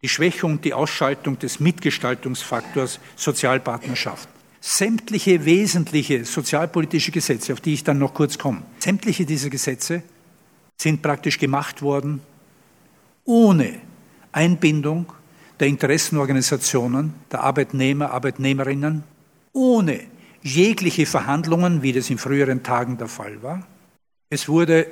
die 0.00 0.08
Schwächung, 0.08 0.60
die 0.62 0.72
Ausschaltung 0.72 1.38
des 1.38 1.60
Mitgestaltungsfaktors 1.60 2.98
Sozialpartnerschaft. 3.14 4.28
Sämtliche 4.60 5.44
wesentliche 5.44 6.24
sozialpolitische 6.24 7.10
Gesetze, 7.10 7.52
auf 7.52 7.60
die 7.60 7.74
ich 7.74 7.84
dann 7.84 7.98
noch 7.98 8.14
kurz 8.14 8.38
komme, 8.38 8.62
sämtliche 8.78 9.26
dieser 9.26 9.50
Gesetze 9.50 10.02
sind 10.76 11.02
praktisch 11.02 11.38
gemacht 11.38 11.82
worden 11.82 12.20
ohne 13.24 13.80
Einbindung 14.32 15.12
der 15.62 15.68
Interessenorganisationen, 15.68 17.14
der 17.30 17.44
Arbeitnehmer, 17.44 18.10
Arbeitnehmerinnen, 18.10 19.04
ohne 19.52 20.00
jegliche 20.42 21.06
Verhandlungen, 21.06 21.82
wie 21.82 21.92
das 21.92 22.10
in 22.10 22.18
früheren 22.18 22.64
Tagen 22.64 22.98
der 22.98 23.06
Fall 23.06 23.44
war, 23.44 23.64
es 24.28 24.48
wurde 24.48 24.88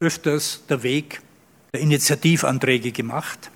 öfters 0.00 0.62
der 0.68 0.82
Weg 0.82 1.22
der 1.72 1.80
Initiativanträge 1.80 2.92
gemacht. 2.92 3.50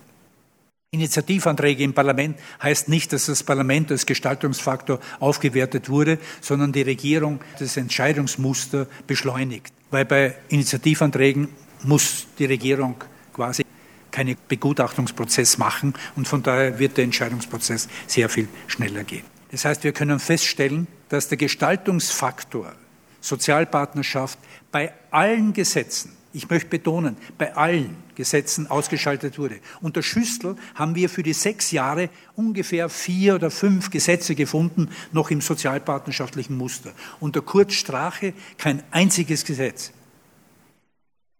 Initiativanträge 0.91 1.85
im 1.85 1.93
Parlament 1.93 2.39
heißt 2.63 2.89
nicht, 2.89 3.13
dass 3.13 3.27
das 3.27 3.43
Parlament 3.43 3.91
als 3.91 4.07
Gestaltungsfaktor 4.07 5.01
aufgewertet 5.21 5.91
wurde, 5.91 6.19
sondern 6.41 6.73
die 6.73 6.81
Regierung 6.81 7.41
das 7.59 7.77
Entscheidungsmuster 7.77 8.87
beschleunigt. 9.07 9.75
Weil 9.91 10.07
bei 10.07 10.35
Initiativanträgen 10.49 11.49
muss 11.83 12.27
die 12.39 12.47
Regierung 12.47 12.95
quasi 13.35 13.65
keinen 14.11 14.37
Begutachtungsprozess 14.49 15.59
machen 15.59 15.95
und 16.17 16.27
von 16.27 16.43
daher 16.43 16.79
wird 16.79 16.97
der 16.97 17.05
Entscheidungsprozess 17.05 17.89
sehr 18.07 18.29
viel 18.29 18.49
schneller 18.67 19.05
gehen. 19.05 19.25
Das 19.51 19.65
heißt, 19.65 19.85
wir 19.85 19.93
können 19.93 20.19
feststellen, 20.19 20.87
dass 21.09 21.29
der 21.29 21.39
Gestaltungsfaktor 21.39 22.75
Sozialpartnerschaft 23.21 24.39
bei 24.71 24.93
allen 25.11 25.53
Gesetzen, 25.53 26.13
ich 26.33 26.49
möchte 26.49 26.69
betonen, 26.69 27.17
bei 27.37 27.57
allen 27.57 27.97
Gesetzen 28.15 28.67
ausgeschaltet 28.69 29.39
wurde. 29.39 29.61
Unter 29.81 30.03
Schüssel 30.03 30.57
haben 30.75 30.95
wir 30.95 31.09
für 31.09 31.23
die 31.23 31.33
sechs 31.33 31.71
Jahre 31.71 32.11
ungefähr 32.37 32.89
vier 32.89 33.35
oder 33.35 33.51
fünf 33.51 33.91
Gesetze 33.91 34.35
gefunden, 34.35 34.91
noch 35.13 35.31
im 35.31 35.41
sozialpartnerschaftlichen 35.41 36.57
Muster. 36.57 36.93
Unter 37.19 37.41
Kurt 37.41 37.73
Strache 37.73 38.35
kein 38.59 38.83
einziges 38.91 39.45
Gesetz. 39.45 39.93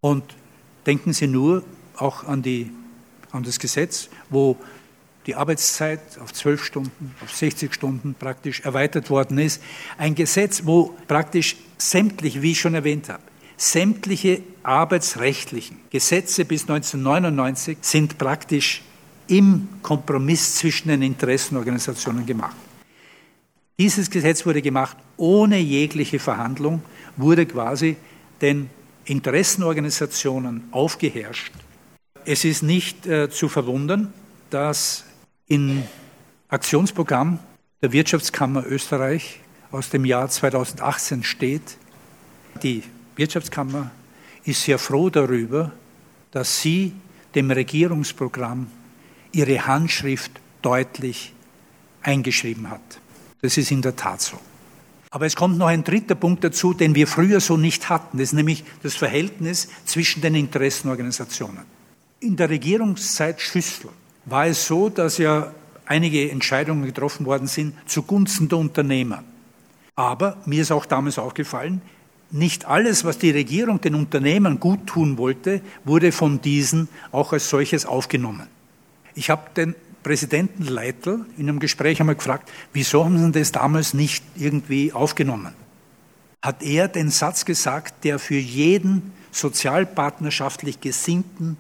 Und 0.01 0.25
denken 0.87 1.13
Sie 1.13 1.27
nur 1.27 1.65
auch 1.99 2.25
an, 2.25 2.43
die, 2.43 2.71
an 3.33 3.43
das 3.43 3.59
Gesetz, 3.59 4.09
wo 4.31 4.57
die 5.27 5.35
Arbeitszeit 5.35 6.01
auf 6.23 6.33
zwölf 6.33 6.65
Stunden, 6.65 7.15
auf 7.23 7.31
60 7.35 7.75
Stunden 7.75 8.15
praktisch 8.19 8.61
erweitert 8.61 9.11
worden 9.11 9.39
ist. 9.39 9.63
Ein 9.99 10.15
Gesetz, 10.15 10.63
wo 10.65 10.97
praktisch 11.07 11.57
sämtlich, 11.77 12.41
wie 12.41 12.53
ich 12.53 12.61
schon 12.61 12.75
erwähnt 12.75 13.11
habe, 13.11 13.23
sämtliche 13.59 14.43
arbeitsrechtlichen 14.63 15.79
Gesetze 15.91 16.45
bis 16.45 16.63
1999 16.63 17.79
sind 17.83 18.17
praktisch 18.17 18.83
im 19.27 19.69
Kompromiss 19.83 20.55
zwischen 20.55 20.89
den 20.89 21.03
Interessenorganisationen 21.03 22.25
gemacht. 22.25 22.57
Dieses 23.79 24.11
Gesetz 24.11 24.47
wurde 24.47 24.63
gemacht 24.63 24.97
ohne 25.17 25.59
jegliche 25.59 26.19
Verhandlung, 26.19 26.83
wurde 27.17 27.47
quasi 27.47 27.97
den 28.41 28.71
Interessenorganisationen 29.05 30.69
aufgeherrscht. 30.71 31.53
Es 32.31 32.45
ist 32.45 32.63
nicht 32.63 33.07
äh, 33.07 33.31
zu 33.31 33.49
verwundern, 33.49 34.13
dass 34.51 35.07
im 35.47 35.85
Aktionsprogramm 36.49 37.39
der 37.81 37.93
Wirtschaftskammer 37.93 38.67
Österreich 38.67 39.41
aus 39.71 39.89
dem 39.89 40.05
Jahr 40.05 40.29
2018 40.29 41.25
steht, 41.25 41.79
die 42.63 42.83
Wirtschaftskammer 43.17 43.93
ist 44.45 44.63
sehr 44.63 44.79
froh 44.79 45.09
darüber, 45.09 45.73
dass 46.31 46.61
sie 46.61 46.93
dem 47.35 47.51
Regierungsprogramm 47.51 48.67
ihre 49.33 49.67
Handschrift 49.67 50.33
deutlich 50.61 51.33
eingeschrieben 52.03 52.69
hat. 52.69 53.01
Das 53.41 53.57
ist 53.57 53.71
in 53.71 53.81
der 53.81 53.97
Tat 53.97 54.21
so. 54.21 54.39
Aber 55.09 55.25
es 55.25 55.35
kommt 55.35 55.57
noch 55.57 55.69
ein 55.69 55.83
dritter 55.83 56.15
Punkt 56.15 56.45
dazu, 56.45 56.75
den 56.75 56.95
wir 56.95 57.07
früher 57.07 57.41
so 57.41 57.57
nicht 57.57 57.89
hatten. 57.89 58.19
Das 58.19 58.25
ist 58.29 58.33
nämlich 58.35 58.65
das 58.83 58.97
Verhältnis 58.97 59.69
zwischen 59.87 60.21
den 60.21 60.35
Interessenorganisationen. 60.35 61.78
In 62.21 62.37
der 62.37 62.51
Regierungszeit 62.51 63.41
Schüssel 63.41 63.91
war 64.25 64.47
es 64.47 64.67
so, 64.67 64.89
dass 64.89 65.19
ja 65.19 65.53
einige 65.87 66.29
Entscheidungen 66.33 66.85
getroffen 66.85 67.27
worden 67.27 67.47
sind 67.47 67.75
zugunsten 67.87 68.49
der 68.49 68.59
Unternehmer. 68.59 69.23
Aber 69.95 70.37
mir 70.45 70.63
ist 70.63 70.73
auch 70.73 70.85
damals 70.85 71.19
aufgefallen, 71.21 71.81
nicht 72.33 72.65
alles, 72.65 73.05
was 73.05 73.19
die 73.19 73.31
Regierung 73.31 73.81
den 73.81 73.95
Unternehmern 73.95 74.59
gut 74.59 74.89
tun 74.89 75.17
wollte, 75.17 75.61
wurde 75.85 76.11
von 76.11 76.41
diesen 76.41 76.89
auch 77.13 77.33
als 77.33 77.49
solches 77.49 77.87
aufgenommen. 77.87 78.49
Ich 79.15 79.31
habe 79.31 79.51
den 79.57 79.77
Präsidenten 80.03 80.65
Leitl 80.65 81.25
in 81.37 81.49
einem 81.49 81.61
Gespräch 81.61 82.01
einmal 82.01 82.17
gefragt, 82.17 82.51
wieso 82.73 83.05
haben 83.05 83.17
Sie 83.19 83.31
das 83.31 83.53
damals 83.53 83.95
nicht 83.95 84.25
irgendwie 84.37 84.93
aufgenommen? 84.93 85.53
Hat 86.43 86.65
er 86.65 86.89
den 86.89 87.11
Satz 87.11 87.45
gesagt, 87.45 88.05
der 88.05 88.19
für 88.19 88.39
jeden 88.39 89.13
sozialpartnerschaftlich 89.31 90.81
Gesinnten 90.81 91.57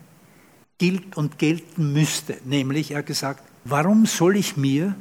gilt 0.78 1.16
und 1.16 1.38
gelten 1.38 1.92
müsste. 1.92 2.38
Nämlich, 2.44 2.92
er 2.92 2.98
hat 2.98 3.06
gesagt, 3.06 3.42
warum 3.64 4.06
soll 4.06 4.36
ich 4.36 4.56
mir 4.56 4.94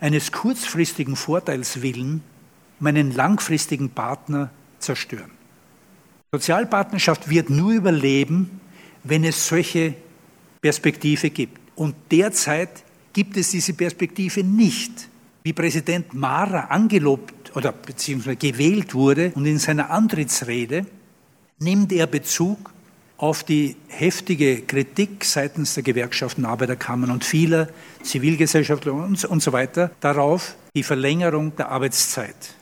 eines 0.00 0.30
kurzfristigen 0.30 1.16
Vorteils 1.16 1.82
willen 1.82 2.22
meinen 2.78 3.12
langfristigen 3.12 3.90
Partner 3.90 4.50
zerstören? 4.78 5.30
Sozialpartnerschaft 6.32 7.28
wird 7.28 7.50
nur 7.50 7.72
überleben, 7.72 8.60
wenn 9.04 9.24
es 9.24 9.46
solche 9.46 9.94
Perspektive 10.60 11.30
gibt. 11.30 11.60
Und 11.74 11.94
derzeit 12.10 12.84
gibt 13.12 13.36
es 13.36 13.50
diese 13.50 13.74
Perspektive 13.74 14.42
nicht. 14.42 15.08
Wie 15.42 15.52
Präsident 15.52 16.14
Mara 16.14 16.66
angelobt 16.66 17.54
oder 17.56 17.72
beziehungsweise 17.72 18.36
gewählt 18.36 18.94
wurde 18.94 19.32
und 19.34 19.44
in 19.44 19.58
seiner 19.58 19.90
Antrittsrede 19.90 20.86
nimmt 21.58 21.92
er 21.92 22.06
Bezug 22.06 22.71
auf 23.22 23.44
die 23.44 23.76
heftige 23.86 24.62
Kritik 24.62 25.24
seitens 25.24 25.74
der 25.74 25.84
Gewerkschaften, 25.84 26.44
Arbeiterkammern 26.44 27.12
und 27.12 27.24
vieler 27.24 27.68
Zivilgesellschaftler 28.02 28.94
und, 28.94 29.24
und 29.24 29.40
so 29.40 29.52
weiter 29.52 29.92
darauf 30.00 30.56
die 30.74 30.82
Verlängerung 30.82 31.54
der 31.54 31.68
Arbeitszeit. 31.68 32.56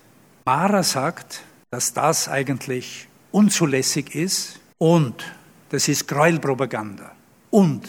Mara 0.44 0.82
sagt, 0.82 1.44
dass 1.70 1.94
das 1.94 2.28
eigentlich 2.28 3.08
unzulässig 3.30 4.14
ist 4.14 4.60
und 4.76 5.32
das 5.70 5.88
ist 5.88 6.06
Gräuelpropaganda. 6.06 7.10
Und 7.48 7.88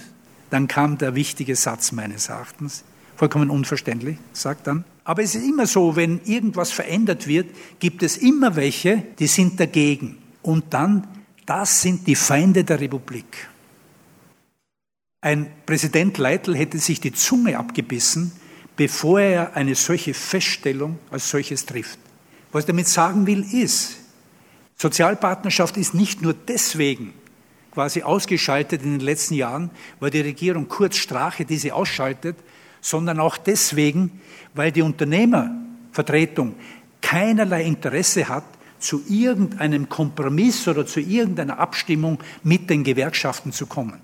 dann 0.50 0.70
kam 0.70 0.98
der 0.98 1.14
wichtige 1.14 1.58
Satz 1.58 1.92
meines 1.92 2.30
Erachtens, 2.30 2.86
vollkommen 3.18 3.50
unverständlich, 3.50 4.18
sagt 4.32 4.68
dann, 4.68 4.86
aber 5.04 5.24
es 5.24 5.36
ist 5.36 5.46
immer 5.46 5.68
so, 5.68 5.98
wenn 5.98 6.22
irgendwas 6.24 6.72
verändert 6.72 7.28
wird, 7.28 7.48
gibt 7.80 8.02
es 8.02 8.16
immer 8.16 8.56
welche, 8.56 9.04
die 9.20 9.28
sind 9.28 9.60
dagegen. 9.60 10.20
Und 10.42 10.74
dann 10.74 11.06
das 11.52 11.82
sind 11.82 12.08
die 12.08 12.16
Feinde 12.16 12.64
der 12.64 12.80
Republik. 12.80 13.50
Ein 15.20 15.52
Präsident 15.66 16.18
Leitl 16.18 16.56
hätte 16.56 16.78
sich 16.80 17.02
die 17.02 17.12
Zunge 17.12 17.58
abgebissen, 17.58 18.32
bevor 18.78 19.20
er 19.20 19.54
eine 19.54 19.76
solche 19.76 20.14
Feststellung 20.14 20.98
als 21.10 21.30
solches 21.30 21.66
trifft. 21.66 22.00
Was 22.54 22.62
ich 22.64 22.68
damit 22.68 22.88
sagen 22.88 23.28
will, 23.28 23.44
ist, 23.44 23.98
Sozialpartnerschaft 24.78 25.76
ist 25.76 25.94
nicht 25.94 26.22
nur 26.22 26.34
deswegen 26.34 27.14
quasi 27.72 28.02
ausgeschaltet 28.02 28.84
in 28.84 28.92
den 28.92 29.02
letzten 29.02 29.34
Jahren, 29.34 29.72
weil 30.00 30.10
die 30.10 30.22
Regierung 30.22 30.70
kurz 30.70 30.96
Strache 30.96 31.44
diese 31.44 31.76
ausschaltet, 31.76 32.38
sondern 32.80 33.20
auch 33.20 33.36
deswegen, 33.36 34.22
weil 34.54 34.72
die 34.72 34.84
Unternehmervertretung 34.84 36.56
keinerlei 37.02 37.64
Interesse 37.64 38.30
hat, 38.30 38.46
zu 38.82 39.04
irgendeinem 39.08 39.90
Kompromiss 39.90 40.68
oder 40.68 40.86
zu 40.86 41.00
irgendeiner 41.00 41.60
Abstimmung 41.60 42.20
mit 42.44 42.70
den 42.70 42.84
Gewerkschaften 42.84 43.52
zu 43.52 43.66
kommen. 43.66 44.02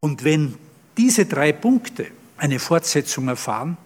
Und 0.00 0.24
wenn 0.24 0.56
diese 0.96 1.26
drei 1.26 1.52
Punkte 1.52 2.08
eine 2.36 2.58
Fortsetzung 2.58 3.28
erfahren, 3.28 3.76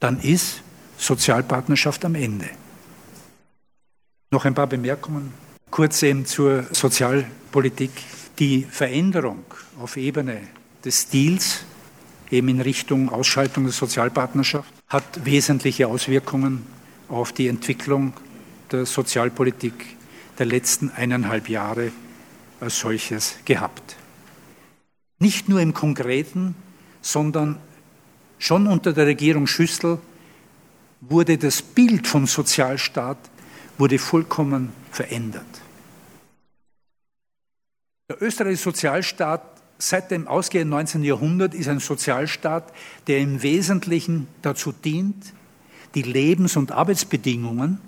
dann 0.00 0.20
ist 0.20 0.62
Sozialpartnerschaft 0.96 2.04
am 2.04 2.14
Ende. 2.14 2.48
Noch 4.30 4.44
ein 4.44 4.54
paar 4.54 4.66
Bemerkungen, 4.66 5.32
kurz 5.70 6.02
eben 6.02 6.24
zur 6.24 6.64
Sozialpolitik. 6.72 7.90
Die 8.38 8.64
Veränderung 8.64 9.44
auf 9.78 9.96
Ebene 9.96 10.40
des 10.84 11.02
Stils, 11.02 11.64
eben 12.30 12.48
in 12.48 12.60
Richtung 12.62 13.10
Ausschaltung 13.10 13.64
der 13.64 13.72
Sozialpartnerschaft, 13.72 14.72
hat 14.88 15.24
wesentliche 15.24 15.86
Auswirkungen 15.86 16.66
auf 17.08 17.32
die 17.32 17.48
Entwicklung 17.48 18.12
der 18.70 18.86
Sozialpolitik 18.86 19.96
der 20.38 20.46
letzten 20.46 20.90
eineinhalb 20.90 21.48
Jahre 21.48 21.92
als 22.60 22.78
solches 22.78 23.36
gehabt. 23.44 23.96
Nicht 25.18 25.48
nur 25.48 25.60
im 25.60 25.74
Konkreten, 25.74 26.54
sondern 27.00 27.58
schon 28.38 28.66
unter 28.66 28.92
der 28.92 29.06
Regierung 29.06 29.46
Schüssel 29.46 29.98
wurde 31.00 31.38
das 31.38 31.62
Bild 31.62 32.06
vom 32.06 32.26
Sozialstaat 32.26 33.18
wurde 33.78 33.98
vollkommen 33.98 34.72
verändert. 34.90 35.44
Der 38.08 38.22
österreichische 38.22 38.64
Sozialstaat 38.64 39.42
seit 39.78 40.10
dem 40.10 40.28
ausgehenden 40.28 40.70
19. 40.70 41.02
Jahrhundert 41.02 41.54
ist 41.54 41.68
ein 41.68 41.80
Sozialstaat, 41.80 42.72
der 43.06 43.18
im 43.18 43.42
Wesentlichen 43.42 44.28
dazu 44.42 44.70
dient, 44.70 45.32
die 45.94 46.02
Lebens- 46.02 46.56
und 46.56 46.72
Arbeitsbedingungen 46.72 47.78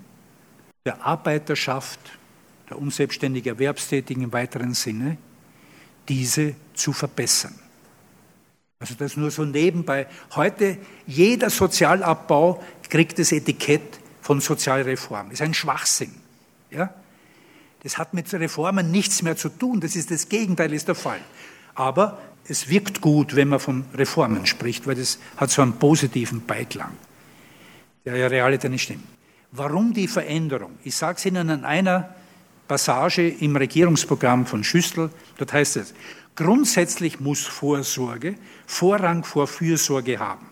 der 0.85 1.03
Arbeiterschaft, 1.05 1.99
der 2.69 2.79
unselbstständig 2.79 3.47
Erwerbstätigen 3.47 4.23
im 4.23 4.33
weiteren 4.33 4.73
Sinne, 4.73 5.17
diese 6.07 6.55
zu 6.73 6.93
verbessern. 6.93 7.55
Also 8.79 8.93
das 8.95 9.17
nur 9.17 9.31
so 9.31 9.45
nebenbei. 9.45 10.07
Heute 10.35 10.77
jeder 11.07 11.49
Sozialabbau 11.49 12.63
kriegt 12.89 13.17
das 13.17 13.31
Etikett 13.31 13.99
von 14.21 14.41
Sozialreform. 14.41 15.29
Das 15.29 15.39
ist 15.39 15.45
ein 15.45 15.53
Schwachsinn. 15.53 16.13
Ja? 16.69 16.93
Das 17.81 17.97
hat 17.97 18.13
mit 18.13 18.31
Reformen 18.33 18.91
nichts 18.91 19.21
mehr 19.21 19.37
zu 19.37 19.49
tun. 19.49 19.79
Das 19.79 19.95
ist 19.95 20.11
das 20.11 20.29
Gegenteil 20.29 20.73
ist 20.73 20.87
der 20.87 20.95
Fall. 20.95 21.21
Aber 21.73 22.21
es 22.47 22.69
wirkt 22.69 23.01
gut, 23.01 23.35
wenn 23.35 23.47
man 23.47 23.59
von 23.59 23.85
Reformen 23.95 24.45
spricht, 24.45 24.85
weil 24.85 24.95
das 24.95 25.19
hat 25.37 25.49
so 25.49 25.61
einen 25.61 25.79
positiven 25.79 26.45
Beiklang 26.45 26.91
der 28.05 28.15
ja 28.15 28.27
Realität 28.27 28.71
nicht 28.71 28.83
stimmt. 28.83 29.03
Warum 29.51 29.93
die 29.93 30.07
Veränderung? 30.07 30.77
Ich 30.83 30.95
sage 30.95 31.17
es 31.17 31.25
Ihnen 31.25 31.49
an 31.49 31.65
einer 31.65 32.13
Passage 32.67 33.27
im 33.27 33.55
Regierungsprogramm 33.55 34.45
von 34.45 34.63
Schüssel. 34.63 35.09
Dort 35.37 35.53
heißt 35.53 35.77
es, 35.77 35.93
grundsätzlich 36.35 37.19
muss 37.19 37.45
Vorsorge 37.45 38.35
Vorrang 38.65 39.23
vor 39.23 39.47
Fürsorge 39.47 40.19
haben. 40.19 40.45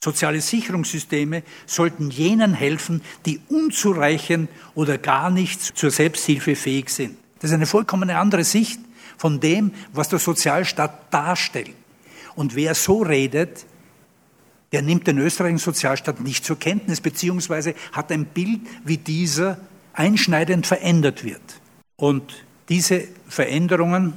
Soziale 0.00 0.40
Sicherungssysteme 0.40 1.42
sollten 1.66 2.10
jenen 2.10 2.54
helfen, 2.54 3.02
die 3.26 3.40
unzureichend 3.48 4.48
oder 4.74 4.96
gar 4.96 5.30
nicht 5.30 5.60
zur 5.60 5.90
Selbsthilfe 5.90 6.54
fähig 6.54 6.90
sind. 6.90 7.16
Das 7.40 7.50
ist 7.50 7.54
eine 7.54 7.66
vollkommen 7.66 8.10
andere 8.10 8.44
Sicht 8.44 8.80
von 9.16 9.40
dem, 9.40 9.72
was 9.92 10.08
der 10.08 10.20
Sozialstaat 10.20 11.12
darstellt. 11.12 11.74
Und 12.36 12.54
wer 12.54 12.74
so 12.74 13.02
redet, 13.02 13.66
der 14.72 14.82
nimmt 14.82 15.06
den 15.06 15.18
österreichischen 15.18 15.58
Sozialstaat 15.58 16.20
nicht 16.20 16.44
zur 16.44 16.58
Kenntnis, 16.58 17.00
beziehungsweise 17.00 17.74
hat 17.92 18.12
ein 18.12 18.26
Bild, 18.26 18.60
wie 18.84 18.98
dieser 18.98 19.58
einschneidend 19.94 20.66
verändert 20.66 21.24
wird. 21.24 21.40
Und 21.96 22.44
diese 22.68 23.08
Veränderungen 23.28 24.14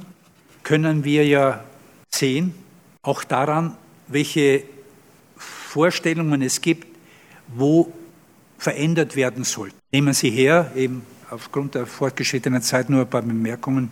können 0.62 1.04
wir 1.04 1.26
ja 1.26 1.64
sehen, 2.10 2.54
auch 3.02 3.24
daran, 3.24 3.76
welche 4.08 4.62
Vorstellungen 5.36 6.42
es 6.42 6.60
gibt, 6.60 6.86
wo 7.48 7.92
verändert 8.58 9.16
werden 9.16 9.42
soll. 9.44 9.70
Nehmen 9.90 10.14
Sie 10.14 10.30
her, 10.30 10.70
eben 10.76 11.02
aufgrund 11.30 11.74
der 11.74 11.86
fortgeschrittenen 11.86 12.62
Zeit 12.62 12.90
nur 12.90 13.00
ein 13.00 13.10
paar 13.10 13.22
Bemerkungen, 13.22 13.90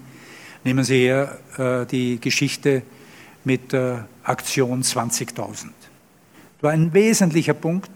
nehmen 0.63 0.85
Sie 0.85 1.01
her 1.01 1.39
äh, 1.59 1.87
die 1.87 2.21
Geschichte 2.21 2.83
mit 3.43 3.73
der 3.73 4.07
Aktion 4.23 4.83
20.000. 4.83 5.71
War 6.61 6.73
ein 6.73 6.93
wesentlicher 6.93 7.55
Punkt 7.55 7.91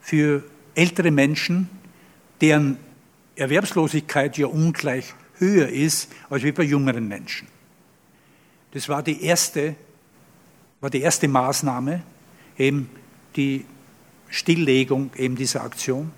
für 0.00 0.44
ältere 0.74 1.10
Menschen, 1.10 1.68
deren 2.40 2.76
Erwerbslosigkeit 3.36 4.38
ja 4.38 4.46
ungleich 4.46 5.14
höher 5.38 5.68
ist 5.68 6.12
als 6.30 6.42
bei 6.54 6.62
jüngeren 6.62 7.08
Menschen. 7.08 7.48
Das 8.72 8.88
war 8.88 9.02
die 9.02 9.22
erste, 9.22 9.74
war 10.80 10.90
die 10.90 11.00
erste 11.00 11.28
Maßnahme, 11.28 12.02
eben 12.58 12.88
die 13.36 13.64
Stilllegung 14.28 15.10
eben 15.16 15.36
dieser 15.36 15.62
Aktion, 15.62 16.12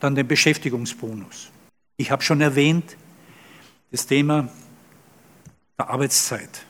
dann 0.00 0.14
den 0.14 0.26
Beschäftigungsbonus. 0.26 1.50
Ich 1.96 2.10
habe 2.10 2.22
schon 2.22 2.40
erwähnt, 2.40 2.96
das 3.90 4.06
Thema 4.06 4.48
der 5.78 5.90
Arbeitszeit, 5.90 6.64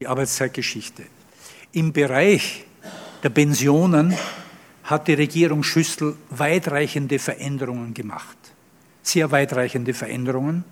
die 0.00 0.06
Arbeitszeitgeschichte. 0.06 1.04
Im 1.72 1.92
Bereich 1.92 2.64
der 3.22 3.30
Pensionen 3.30 4.14
hat 4.84 5.08
die 5.08 5.14
Regierung 5.14 5.62
Schüssel 5.62 6.16
weitreichende 6.30 7.18
Veränderungen 7.18 7.94
gemacht. 7.94 8.36
Sehr 9.02 9.30
weitreichende 9.30 9.94
Veränderungen, 9.94 10.64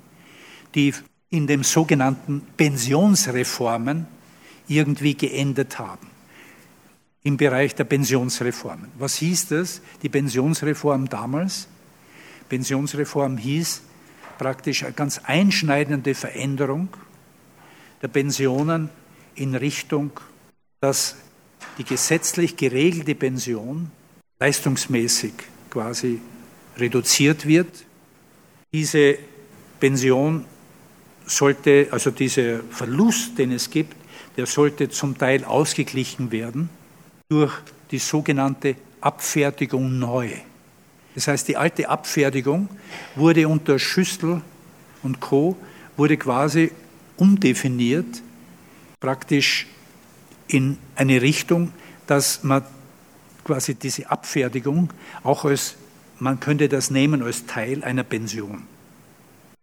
die 0.75 0.95
in 1.31 1.47
den 1.47 1.63
sogenannten 1.63 2.43
Pensionsreformen 2.57 4.07
irgendwie 4.69 5.15
geendet 5.15 5.79
haben 5.79 6.09
im 7.23 7.37
Bereich 7.37 7.75
der 7.75 7.85
Pensionsreformen. 7.85 8.91
Was 8.99 9.17
hieß 9.17 9.49
das, 9.49 9.83
die 10.03 10.09
Pensionsreform 10.09 11.09
damals? 11.09 11.67
Pensionsreform 12.49 13.37
hieß 13.37 13.83
praktisch 14.39 14.85
eine 14.85 14.93
ganz 14.93 15.21
einschneidende 15.25 16.15
Veränderung 16.15 16.89
der 18.01 18.09
Pensionen 18.09 18.91
in 19.35 19.57
Richtung, 19.57 20.13
dass 20.81 21.17
die 21.79 21.85
gesetzlich 21.85 22.57
geregelte 22.57 23.15
Pension 23.15 23.91
leistungsmäßig 24.39 25.33
quasi 25.71 26.21
reduziert 26.77 27.47
wird. 27.47 27.85
Diese 28.73 29.19
Pension 29.81 30.45
sollte, 31.27 31.89
also 31.91 32.11
dieser 32.11 32.61
Verlust, 32.71 33.39
den 33.39 33.53
es 33.53 33.71
gibt, 33.71 33.97
der 34.37 34.47
sollte 34.47 34.89
zum 34.89 35.17
Teil 35.17 35.45
ausgeglichen 35.45 36.31
werden 36.31 36.69
durch 37.29 37.53
die 37.91 37.99
sogenannte 37.99 38.77
Abfertigung 39.01 39.99
neu. 39.99 40.31
Das 41.15 41.29
heißt, 41.29 41.49
die 41.49 41.57
alte 41.57 41.89
Abfertigung 41.89 42.69
wurde 43.15 43.49
unter 43.49 43.79
Schüssel 43.79 44.43
und 45.03 45.21
Co. 45.21 45.57
wurde 45.97 46.17
quasi 46.17 46.71
umdefiniert, 47.17 48.23
praktisch 49.01 49.67
in 50.49 50.79
eine 50.95 51.23
Richtung, 51.23 51.73
dass 52.07 52.43
man 52.45 52.63
quasi 53.45 53.75
diese 53.75 54.11
Abfertigung 54.11 54.93
auch 55.23 55.45
als, 55.45 55.77
man 56.19 56.41
könnte 56.41 56.69
das 56.69 56.91
nehmen 56.91 57.23
als 57.23 57.47
Teil 57.47 57.85
einer 57.85 58.05
Pension. 58.05 58.63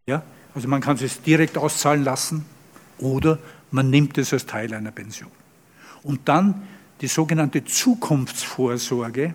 Ja? 0.06 0.24
Also 0.56 0.68
man 0.68 0.82
kann 0.82 0.98
es 0.98 1.22
direkt 1.22 1.58
auszahlen 1.58 2.04
lassen 2.04 2.46
oder 2.98 3.40
man 3.72 3.90
nimmt 3.90 4.18
es 4.18 4.34
als 4.34 4.46
Teil 4.46 4.74
einer 4.74 4.92
Pension. 4.92 5.32
Und 6.04 6.28
dann 6.30 6.68
die 7.02 7.08
sogenannte 7.08 7.66
Zukunftsvorsorge, 7.66 9.34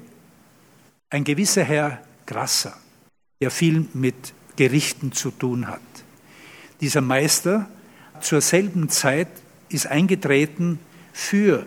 ein 1.11 1.25
gewisser 1.25 1.65
Herr 1.65 1.99
Grasser, 2.27 2.77
der 3.41 3.51
viel 3.51 3.87
mit 3.95 4.33
Gerichten 4.57 5.13
zu 5.13 5.31
tun 5.31 5.67
hat. 5.67 5.81
Dieser 6.81 7.01
Meister 7.01 7.69
zur 8.21 8.41
selben 8.41 8.89
Zeit 8.89 9.29
ist 9.69 9.87
eingetreten 9.87 10.79
für 11.19 11.67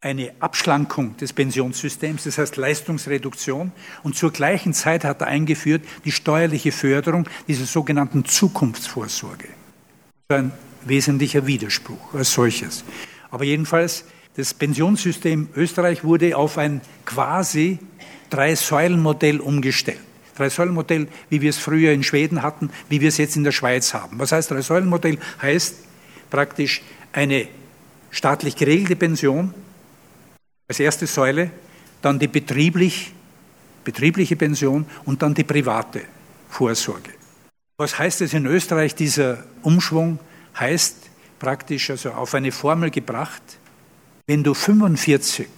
eine 0.00 0.32
Abschlankung 0.38 1.16
des 1.16 1.32
Pensionssystems, 1.32 2.24
das 2.24 2.38
heißt 2.38 2.56
Leistungsreduktion, 2.56 3.72
und 4.04 4.16
zur 4.16 4.30
gleichen 4.30 4.72
Zeit 4.72 5.02
hat 5.02 5.20
er 5.20 5.26
eingeführt 5.26 5.82
die 6.04 6.12
steuerliche 6.12 6.70
Förderung 6.70 7.28
dieser 7.48 7.66
sogenannten 7.66 8.24
Zukunftsvorsorge. 8.24 9.48
ein 10.28 10.52
wesentlicher 10.84 11.46
Widerspruch 11.46 12.14
als 12.14 12.32
solches. 12.32 12.84
Aber 13.30 13.44
jedenfalls 13.44 14.04
das 14.36 14.54
Pensionssystem 14.54 15.48
Österreich 15.56 16.04
wurde 16.04 16.36
auf 16.36 16.56
ein 16.56 16.82
quasi 17.04 17.78
Drei-Säulen-Modell 18.30 19.40
umgestellt. 19.40 19.98
Drei-Säulen-Modell, 20.36 21.08
wie 21.30 21.40
wir 21.40 21.50
es 21.50 21.58
früher 21.58 21.92
in 21.92 22.04
Schweden 22.04 22.42
hatten, 22.42 22.70
wie 22.88 23.00
wir 23.00 23.08
es 23.08 23.18
jetzt 23.18 23.36
in 23.36 23.44
der 23.44 23.52
Schweiz 23.52 23.92
haben. 23.92 24.18
Was 24.18 24.32
heißt 24.32 24.50
Drei-Säulen-Modell? 24.50 25.18
Heißt 25.42 25.76
praktisch 26.30 26.82
eine 27.12 27.48
staatlich 28.14 28.54
geregelte 28.54 28.96
Pension 28.96 29.52
als 30.68 30.78
erste 30.78 31.06
Säule, 31.06 31.50
dann 32.00 32.18
die 32.18 32.28
betrieblich, 32.28 33.12
betriebliche 33.82 34.36
Pension 34.36 34.86
und 35.04 35.20
dann 35.20 35.34
die 35.34 35.44
private 35.44 36.02
Vorsorge. 36.48 37.10
Was 37.76 37.98
heißt 37.98 38.20
es 38.20 38.32
in 38.32 38.46
Österreich, 38.46 38.94
dieser 38.94 39.44
Umschwung? 39.62 40.20
Heißt 40.58 41.10
praktisch 41.40 41.90
also 41.90 42.12
auf 42.12 42.34
eine 42.34 42.52
Formel 42.52 42.90
gebracht, 42.90 43.42
wenn 44.26 44.44
du 44.44 44.54
45 44.54 45.48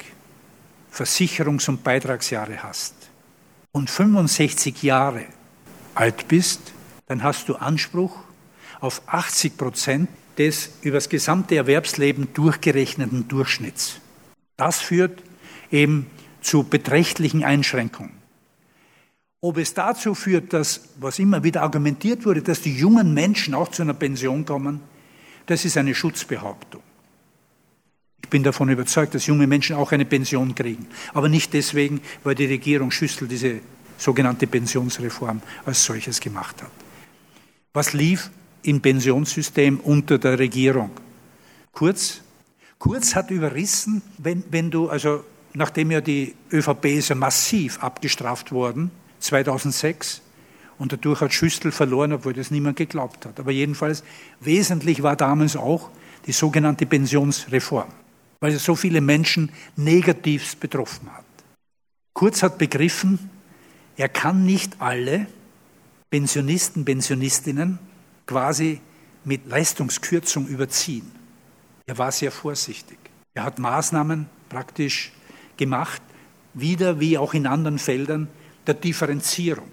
Versicherungs- 0.93 1.69
und 1.69 1.85
Beitragsjahre 1.85 2.63
hast 2.63 2.95
und 3.73 3.91
65 3.91 4.83
Jahre 4.83 5.27
alt 5.95 6.27
bist, 6.27 6.73
dann 7.07 7.23
hast 7.23 7.51
du 7.51 7.57
Anspruch 7.57 8.17
auf 8.81 9.03
80 9.07 9.59
Prozent 9.59 10.09
des 10.39 10.71
übers 10.83 11.09
gesamte 11.09 11.57
Erwerbsleben 11.57 12.29
durchgerechneten 12.35 13.29
Durchschnitts. 13.29 14.01
Das 14.57 14.81
führt 14.81 15.23
eben 15.71 16.07
zu 16.41 16.63
beträchtlichen 16.63 17.45
Einschränkungen. 17.45 18.13
Ob 19.41 19.59
es 19.59 19.75
dazu 19.75 20.15
führt, 20.15 20.53
dass, 20.53 20.89
was 20.99 21.19
immer 21.19 21.45
wieder 21.45 21.63
argumentiert 21.63 22.25
wurde, 22.25 22.43
dass 22.43 22.61
die 22.61 22.75
jungen 22.75 23.15
Menschen 23.15 23.55
auch 23.55 23.69
zu 23.69 23.83
einer 23.83 23.95
Pension 23.95 24.45
kommen, 24.45 24.81
das 25.47 25.65
ist 25.65 25.77
eine 25.77 25.95
Schutzbehauptung. 25.95 26.83
Ich 28.23 28.31
bin 28.31 28.43
davon 28.43 28.69
überzeugt, 28.69 29.15
dass 29.15 29.27
junge 29.27 29.47
Menschen 29.47 29.77
auch 29.77 29.93
eine 29.93 30.05
Pension 30.05 30.55
kriegen. 30.55 30.89
Aber 31.15 31.29
nicht 31.29 31.53
deswegen, 31.53 32.01
weil 32.25 32.35
die 32.35 32.47
Regierung 32.47 32.91
Schüssel 32.91 33.29
diese 33.29 33.61
sogenannte 33.99 34.49
Pensionsreform 34.49 35.41
als 35.65 35.85
solches 35.85 36.21
gemacht 36.21 36.61
hat. 36.63 36.73
Was 37.73 37.93
lief 37.93 38.31
im 38.67 38.81
Pensionssystem 38.81 39.81
unter 39.81 40.19
der 40.19 40.39
Regierung? 40.39 40.91
Kurz, 41.73 42.21
Kurz 42.79 43.15
hat 43.15 43.31
überrissen, 43.31 44.03
wenn, 44.19 44.45
wenn 44.51 44.71
du, 44.71 44.91
also 44.91 45.25
nachdem 45.55 45.91
ja 45.91 46.03
die 46.03 46.35
ÖVP 46.53 46.85
ist 46.87 47.09
ja 47.09 47.15
massiv 47.15 47.83
abgestraft 47.83 48.53
worden, 48.53 48.91
2006, 49.21 50.21
und 50.79 50.93
dadurch 50.93 51.23
hat 51.23 51.33
Schüssel 51.33 51.73
verloren, 51.73 52.13
obwohl 52.13 52.35
das 52.35 52.51
niemand 52.51 52.77
geglaubt 52.77 53.25
hat. 53.25 53.41
Aber 53.41 53.51
jedenfalls, 53.51 54.05
wesentlich 54.41 55.03
war 55.03 55.17
damals 55.17 55.57
auch 55.57 55.89
die 56.27 56.33
sogenannte 56.33 56.85
Pensionsreform 56.85 57.89
weil 58.41 58.53
es 58.53 58.65
so 58.65 58.75
viele 58.77 59.01
Menschen 59.01 59.51
negativ 59.77 60.57
betroffen 60.57 61.13
hat. 61.13 61.25
Kurz 62.13 62.43
hat 62.43 62.59
begriffen, 62.59 63.31
er 63.97 64.09
kann 64.09 64.45
nicht 64.45 64.81
alle 64.81 65.27
Pensionisten, 66.11 66.85
Pensionistinnen 66.85 67.79
quasi 68.27 68.81
mit 69.25 69.47
Leistungskürzung 69.47 70.47
überziehen. 70.47 71.11
Er 71.87 71.99
war 71.99 72.13
sehr 72.13 72.33
vorsichtig. 72.33 72.99
Er 73.35 73.45
hat 73.45 73.59
Maßnahmen 73.59 74.27
praktisch 74.49 75.13
gemacht, 75.57 76.03
wieder 76.55 77.01
wie 77.01 77.19
auch 77.19 77.35
in 77.35 77.47
anderen 77.47 77.79
Feldern 77.79 78.29
der 78.67 78.75
Differenzierung. 78.75 79.71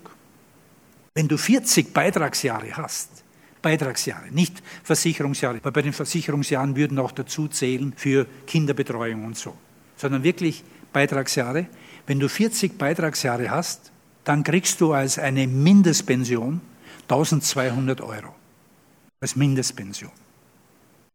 Wenn 1.16 1.28
du 1.28 1.38
40 1.38 1.94
Beitragsjahre 1.94 2.76
hast, 2.76 3.24
Beitragsjahre, 3.62 4.30
nicht 4.32 4.62
Versicherungsjahre, 4.84 5.60
weil 5.64 5.72
bei 5.72 5.82
den 5.82 5.94
Versicherungsjahren 5.94 6.76
würden 6.76 7.00
auch 7.00 7.12
dazu 7.12 7.48
zählen 7.48 7.94
für 7.96 8.28
Kinderbetreuung 8.46 9.26
und 9.26 9.38
so. 9.38 9.56
Sondern 9.96 10.24
wirklich 10.24 10.64
Beitragsjahre. 10.92 11.68
Wenn 12.06 12.20
du 12.20 12.28
40 12.28 12.78
Beitragsjahre 12.78 13.50
hast, 13.50 13.92
dann 14.26 14.44
kriegst 14.44 14.82
du 14.82 14.94
als 14.94 15.18
eine 15.18 15.48
Mindestpension 15.48 16.62
1200 17.04 18.02
Euro. 18.02 18.36
Als 19.24 19.38
Mindestpension. 19.38 20.12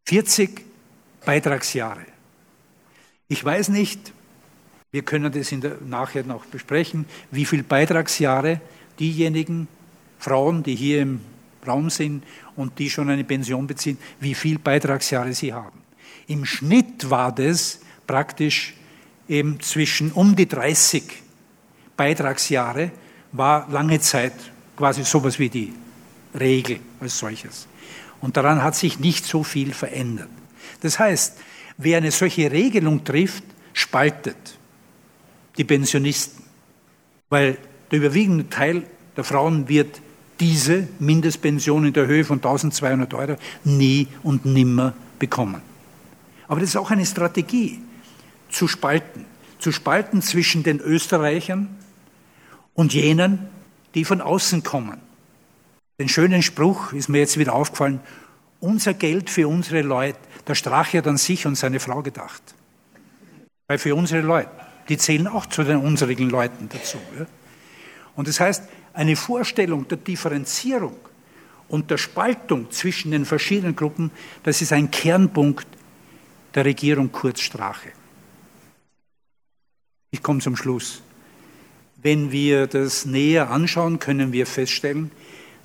40 0.07 0.63
Beitragsjahre. 1.27 2.07
Ich 3.29 3.45
weiß 3.45 3.69
nicht, 3.69 4.15
wir 4.91 5.03
können 5.03 5.31
das 5.31 5.53
in 5.53 5.61
der, 5.61 5.77
nachher 5.87 6.25
noch 6.25 6.47
besprechen, 6.47 7.05
wie 7.31 7.45
viele 7.45 7.65
Beitragsjahre 7.65 8.63
diejenigen 8.99 9.69
Frauen, 10.19 10.63
die 10.63 10.75
hier 10.75 11.03
im 11.03 11.21
Raum 11.67 11.91
sind 11.91 12.25
und 12.57 12.79
die 12.79 12.89
schon 12.89 13.11
eine 13.11 13.25
Pension 13.25 13.67
beziehen, 13.67 13.99
wie 14.21 14.33
viele 14.33 14.59
Beitragsjahre 14.59 15.35
sie 15.35 15.53
haben. 15.53 15.83
Im 16.29 16.47
Schnitt 16.47 17.11
war 17.11 17.31
das 17.31 17.81
praktisch 18.07 18.73
eben 19.29 19.61
zwischen 19.61 20.13
um 20.13 20.35
die 20.35 20.49
30 20.49 21.05
Beitragsjahre, 21.95 22.91
war 23.33 23.69
lange 23.69 24.01
Zeit 24.01 24.33
quasi 24.79 25.05
sowas 25.05 25.39
wie 25.39 25.51
die 25.51 25.75
Regel 26.35 26.81
als 27.01 27.19
solches. 27.19 27.68
Und 28.21 28.37
daran 28.37 28.63
hat 28.63 28.75
sich 28.75 28.99
nicht 28.99 29.25
so 29.25 29.43
viel 29.43 29.73
verändert. 29.73 30.29
Das 30.81 30.99
heißt, 30.99 31.39
wer 31.77 31.99
eine 31.99 32.11
solche 32.11 32.51
Regelung 32.51 33.05
trifft, 33.05 33.45
spaltet 33.73 34.59
die 35.57 35.65
Pensionisten, 35.65 36.45
weil 37.29 37.59
der 37.91 37.99
überwiegende 37.99 38.49
Teil 38.49 38.87
der 39.17 39.25
Frauen 39.25 39.69
wird 39.69 40.01
diese 40.41 40.87
Mindestpension 41.01 41.87
in 41.87 41.93
der 41.93 42.07
Höhe 42.07 42.25
von 42.25 42.39
1200 42.39 43.13
Euro 43.15 43.37
nie 43.65 44.07
und 44.23 44.45
nimmer 44.45 44.95
bekommen. 45.19 45.61
Aber 46.47 46.61
das 46.61 46.71
ist 46.71 46.77
auch 46.77 46.91
eine 46.91 47.05
Strategie, 47.05 47.81
zu 48.49 48.69
spalten. 48.69 49.27
Zu 49.59 49.73
spalten 49.73 50.23
zwischen 50.23 50.63
den 50.63 50.79
Österreichern 50.81 51.69
und 52.75 52.95
jenen, 52.95 53.49
die 53.95 54.05
von 54.05 54.21
außen 54.21 54.63
kommen. 54.63 55.01
Den 55.99 56.09
schönen 56.09 56.43
Spruch 56.43 56.93
ist 56.93 57.09
mir 57.09 57.19
jetzt 57.19 57.39
wieder 57.39 57.55
aufgefallen, 57.55 58.01
unser 58.61 58.95
Geld 58.95 59.31
für 59.31 59.49
unsere 59.49 59.83
Leute, 59.83 60.19
der 60.47 60.55
Strache 60.55 60.99
hat 60.99 61.07
an 61.07 61.17
sich 61.17 61.45
und 61.47 61.57
seine 61.57 61.81
Frau 61.81 62.03
gedacht. 62.03 62.43
Weil 63.67 63.79
für 63.79 63.95
unsere 63.95 64.23
Leute, 64.23 64.51
die 64.89 64.97
zählen 64.97 65.27
auch 65.27 65.47
zu 65.47 65.65
den 65.65 65.79
unsrigen 65.79 66.31
Leuten 66.31 66.69
dazu. 66.69 66.99
Ja? 67.19 67.27
Und 68.15 68.29
das 68.29 68.41
heißt, 68.41 68.65
eine 68.95 69.17
Vorstellung 69.17 69.87
der 69.89 69.99
Differenzierung 69.99 70.97
und 71.69 71.91
der 71.91 71.99
Spaltung 71.99 72.71
zwischen 72.71 73.11
den 73.11 73.25
verschiedenen 73.25 73.77
Gruppen, 73.77 74.11
das 74.45 74.63
ist 74.63 74.73
ein 74.73 74.91
Kernpunkt 74.91 75.67
der 76.55 76.65
Regierung 76.65 77.13
Kurz 77.13 77.41
Strache. 77.41 77.91
Ich 80.11 80.23
komme 80.23 80.41
zum 80.41 80.57
Schluss. 80.57 81.03
Wenn 81.97 82.33
wir 82.33 82.67
das 82.69 83.05
näher 83.05 83.51
anschauen, 83.51 83.99
können 83.99 84.33
wir 84.33 84.47
feststellen, 84.47 85.11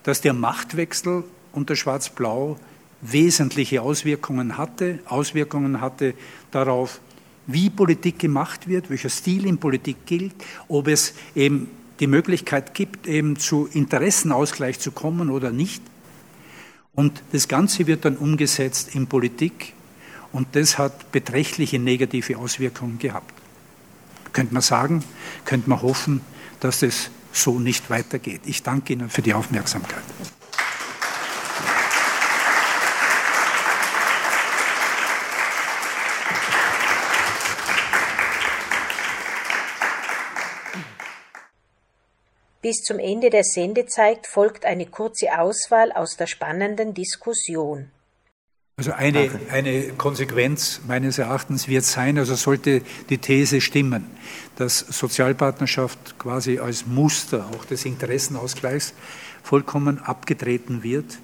dass 0.03 0.21
der 0.21 0.33
Machtwechsel 0.33 1.23
unter 1.51 1.75
Schwarz-Blau 1.75 2.57
wesentliche 3.01 3.81
Auswirkungen 3.81 4.57
hatte, 4.57 4.99
Auswirkungen 5.05 5.81
hatte 5.81 6.13
darauf, 6.51 6.99
wie 7.47 7.69
Politik 7.69 8.19
gemacht 8.19 8.67
wird, 8.67 8.89
welcher 8.89 9.09
Stil 9.09 9.45
in 9.45 9.57
Politik 9.57 10.05
gilt, 10.05 10.33
ob 10.69 10.87
es 10.87 11.13
eben 11.35 11.69
die 11.99 12.07
Möglichkeit 12.07 12.73
gibt, 12.73 13.07
eben 13.07 13.37
zu 13.37 13.67
Interessenausgleich 13.71 14.79
zu 14.79 14.91
kommen 14.91 15.29
oder 15.29 15.51
nicht. 15.51 15.81
Und 16.95 17.23
das 17.31 17.47
Ganze 17.47 17.87
wird 17.87 18.05
dann 18.05 18.17
umgesetzt 18.17 18.95
in 18.95 19.07
Politik 19.07 19.73
und 20.31 20.47
das 20.53 20.77
hat 20.77 21.11
beträchtliche 21.11 21.79
negative 21.79 22.37
Auswirkungen 22.37 22.99
gehabt. 22.99 23.33
Könnte 24.31 24.53
man 24.53 24.63
sagen, 24.63 25.03
könnte 25.45 25.69
man 25.69 25.81
hoffen, 25.81 26.21
dass 26.59 26.81
es 26.81 27.09
so 27.33 27.59
nicht 27.59 27.89
weitergeht. 27.89 28.41
Ich 28.45 28.63
danke 28.63 28.93
Ihnen 28.93 29.09
für 29.09 29.21
die 29.21 29.33
Aufmerksamkeit. 29.33 30.03
Bis 42.61 42.77
zum 42.77 42.97
Ende 42.97 43.29
der 43.29 43.43
Sendezeit 43.43 44.25
folgt 44.25 44.63
eine 44.63 44.85
kurze 44.85 45.37
Auswahl 45.37 45.91
aus 45.91 46.15
der 46.15 46.27
spannenden 46.27 46.93
Diskussion. 46.93 47.91
Also 48.75 48.91
eine, 48.91 49.29
eine 49.51 49.89
Konsequenz 49.99 50.81
meines 50.87 51.19
Erachtens 51.19 51.67
wird 51.67 51.83
sein, 51.83 52.17
also 52.17 52.33
sollte 52.33 52.81
die 53.07 53.19
These 53.19 53.61
stimmen, 53.61 54.07
dass 54.55 54.79
Sozialpartnerschaft 54.79 56.17
quasi 56.17 56.57
als 56.57 56.87
Muster 56.87 57.47
auch 57.53 57.65
des 57.65 57.85
Interessenausgleichs 57.85 58.95
vollkommen 59.43 59.99
abgetreten 59.99 60.81
wird, 60.81 61.19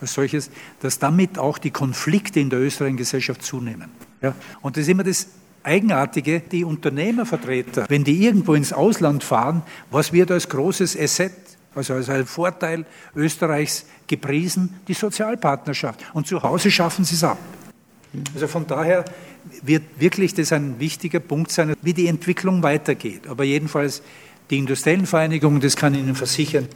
als 0.00 0.14
solches, 0.14 0.50
dass 0.80 1.00
damit 1.00 1.36
auch 1.36 1.58
die 1.58 1.72
Konflikte 1.72 2.38
in 2.38 2.48
der 2.48 2.60
österreichischen 2.60 2.98
Gesellschaft 2.98 3.42
zunehmen. 3.42 3.90
Ja? 4.22 4.36
Und 4.60 4.76
das 4.76 4.82
ist 4.82 4.90
immer 4.90 5.02
das 5.02 5.26
Eigenartige, 5.64 6.40
die 6.40 6.62
Unternehmervertreter, 6.62 7.86
wenn 7.88 8.04
die 8.04 8.22
irgendwo 8.24 8.54
ins 8.54 8.72
Ausland 8.72 9.24
fahren, 9.24 9.62
was 9.90 10.12
wird 10.12 10.30
als 10.30 10.48
großes 10.48 10.96
Asset, 10.96 11.32
also 11.74 11.94
als 11.94 12.08
ein 12.08 12.26
Vorteil 12.26 12.84
Österreichs 13.14 13.86
gepriesen? 14.06 14.80
Die 14.88 14.94
Sozialpartnerschaft. 14.94 16.04
Und 16.14 16.26
zu 16.26 16.42
Hause 16.42 16.70
schaffen 16.70 17.04
sie 17.04 17.14
es 17.14 17.24
ab. 17.24 17.38
Also 18.34 18.46
von 18.46 18.66
daher 18.66 19.04
wird 19.62 19.82
wirklich 19.98 20.34
das 20.34 20.52
ein 20.52 20.78
wichtiger 20.78 21.20
Punkt 21.20 21.50
sein, 21.50 21.74
wie 21.82 21.94
die 21.94 22.06
Entwicklung 22.06 22.62
weitergeht. 22.62 23.26
Aber 23.26 23.44
jedenfalls 23.44 24.02
die 24.50 24.58
Industriellenvereinigung, 24.58 25.60
das 25.60 25.76
kann 25.76 25.94
ich 25.94 26.00
Ihnen 26.00 26.14
versichern, 26.14 26.68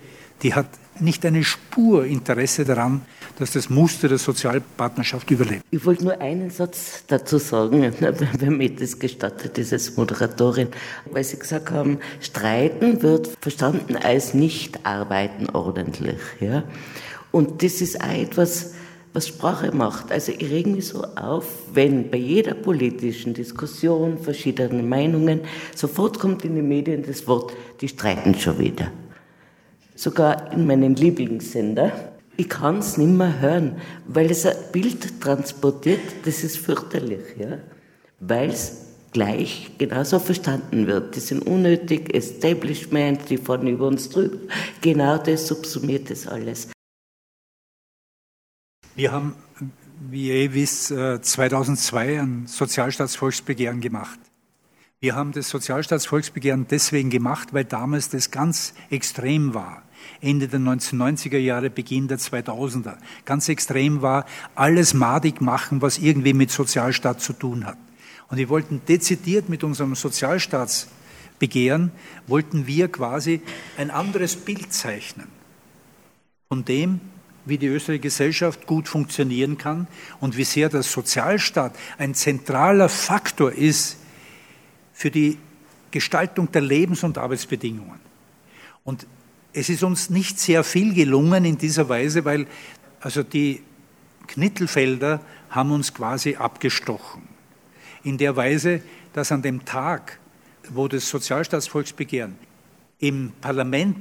die 0.42 0.54
hat 0.54 0.66
nicht 1.00 1.24
eine 1.26 1.44
Spur 1.44 2.04
Interesse 2.04 2.64
daran, 2.64 3.02
dass 3.38 3.52
das 3.52 3.70
Muster 3.70 4.08
der 4.08 4.18
Sozialpartnerschaft 4.18 5.30
überlebt. 5.30 5.64
Ich 5.70 5.84
wollte 5.84 6.04
nur 6.04 6.20
einen 6.20 6.50
Satz 6.50 7.04
dazu 7.06 7.38
sagen, 7.38 7.92
wenn 8.38 8.56
mir 8.56 8.74
das 8.74 8.98
gestattet 8.98 9.58
ist 9.58 9.72
als 9.72 9.96
Moderatorin, 9.96 10.68
weil 11.10 11.24
Sie 11.24 11.38
gesagt 11.38 11.70
haben, 11.70 11.98
Streiten 12.20 13.02
wird 13.02 13.30
verstanden 13.40 13.96
als 13.96 14.34
nicht 14.34 14.84
arbeiten 14.84 15.48
ordentlich. 15.50 16.18
Ja? 16.40 16.64
Und 17.30 17.62
das 17.62 17.80
ist 17.80 18.00
auch 18.02 18.12
etwas, 18.12 18.74
was 19.12 19.28
Sprache 19.28 19.74
macht. 19.74 20.12
Also 20.12 20.32
ich 20.32 20.50
rege 20.50 20.70
mich 20.70 20.88
so 20.88 21.02
auf, 21.02 21.46
wenn 21.72 22.10
bei 22.10 22.18
jeder 22.18 22.54
politischen 22.54 23.34
Diskussion 23.34 24.18
verschiedene 24.18 24.82
Meinungen 24.82 25.40
sofort 25.74 26.18
kommt 26.18 26.44
in 26.44 26.56
den 26.56 26.68
Medien 26.68 27.04
das 27.06 27.26
Wort, 27.26 27.52
die 27.80 27.88
streiten 27.88 28.34
schon 28.34 28.58
wieder 28.58 28.90
sogar 29.98 30.52
in 30.52 30.66
meinen 30.66 30.94
Lieblingssender. 30.94 32.17
Ich 32.40 32.48
kann 32.48 32.78
es 32.78 32.96
nicht 32.96 33.08
mehr 33.08 33.40
hören, 33.40 33.80
weil 34.06 34.30
es 34.30 34.46
ein 34.46 34.54
Bild 34.70 35.20
transportiert, 35.20 36.00
das 36.24 36.44
ist 36.44 36.58
fürchterlich, 36.58 37.36
ja? 37.36 37.58
weil 38.20 38.50
es 38.50 38.86
gleich 39.10 39.72
genauso 39.76 40.20
verstanden 40.20 40.86
wird. 40.86 41.16
Die 41.16 41.20
sind 41.20 41.44
unnötig, 41.44 42.14
Establishment, 42.14 43.28
die 43.28 43.38
fahren 43.38 43.66
über 43.66 43.88
uns 43.88 44.08
drüber. 44.08 44.38
Genau 44.80 45.18
das 45.18 45.48
subsumiert 45.48 46.10
das 46.10 46.28
alles. 46.28 46.68
Wir 48.94 49.10
haben, 49.10 49.34
wie 50.08 50.28
ihr 50.28 50.34
eh 50.34 50.54
wisst, 50.54 50.86
2002 50.86 52.06
äh, 52.06 52.18
ein 52.18 52.46
Sozialstaatsvolksbegehren 52.46 53.80
gemacht. 53.80 54.20
Wir 55.00 55.16
haben 55.16 55.32
das 55.32 55.48
Sozialstaatsvolksbegehren 55.48 56.68
deswegen 56.70 57.10
gemacht, 57.10 57.52
weil 57.52 57.64
damals 57.64 58.10
das 58.10 58.30
ganz 58.30 58.74
extrem 58.90 59.54
war. 59.54 59.82
Ende 60.20 60.48
der 60.48 60.60
1990er 60.60 61.38
Jahre, 61.38 61.70
Beginn 61.70 62.08
der 62.08 62.18
2000er. 62.18 62.96
Ganz 63.24 63.48
extrem 63.48 64.02
war, 64.02 64.26
alles 64.54 64.94
madig 64.94 65.40
machen, 65.40 65.82
was 65.82 65.98
irgendwie 65.98 66.32
mit 66.32 66.50
Sozialstaat 66.50 67.20
zu 67.20 67.32
tun 67.32 67.66
hat. 67.66 67.78
Und 68.28 68.38
wir 68.38 68.48
wollten 68.48 68.82
dezidiert 68.86 69.48
mit 69.48 69.64
unserem 69.64 69.94
Sozialstaatsbegehren, 69.94 71.92
wollten 72.26 72.66
wir 72.66 72.88
quasi 72.88 73.40
ein 73.76 73.90
anderes 73.90 74.36
Bild 74.36 74.72
zeichnen 74.72 75.28
von 76.48 76.64
dem, 76.64 77.00
wie 77.44 77.58
die 77.58 77.66
österreichische 77.66 78.00
Gesellschaft 78.00 78.66
gut 78.66 78.88
funktionieren 78.88 79.58
kann 79.58 79.86
und 80.20 80.36
wie 80.36 80.44
sehr 80.44 80.68
der 80.68 80.82
Sozialstaat 80.82 81.74
ein 81.96 82.14
zentraler 82.14 82.88
Faktor 82.88 83.52
ist 83.52 83.98
für 84.92 85.10
die 85.10 85.38
Gestaltung 85.90 86.52
der 86.52 86.62
Lebens- 86.62 87.04
und 87.04 87.16
Arbeitsbedingungen. 87.16 88.00
Und 88.84 89.06
es 89.52 89.68
ist 89.68 89.82
uns 89.82 90.10
nicht 90.10 90.38
sehr 90.38 90.64
viel 90.64 90.94
gelungen 90.94 91.44
in 91.44 91.58
dieser 91.58 91.88
Weise, 91.88 92.24
weil 92.24 92.46
also 93.00 93.22
die 93.22 93.62
Knittelfelder 94.26 95.20
haben 95.50 95.72
uns 95.72 95.94
quasi 95.94 96.36
abgestochen. 96.36 97.22
In 98.02 98.18
der 98.18 98.36
Weise, 98.36 98.82
dass 99.12 99.32
an 99.32 99.42
dem 99.42 99.64
Tag, 99.64 100.18
wo 100.70 100.86
das 100.88 101.08
Sozialstaatsvolksbegehren 101.08 102.36
im 102.98 103.32
Parlament 103.40 103.96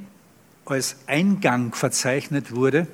als 0.65 0.97
Eingang 1.07 1.73
verzeichnet 1.73 2.53
wurde, 2.53 2.87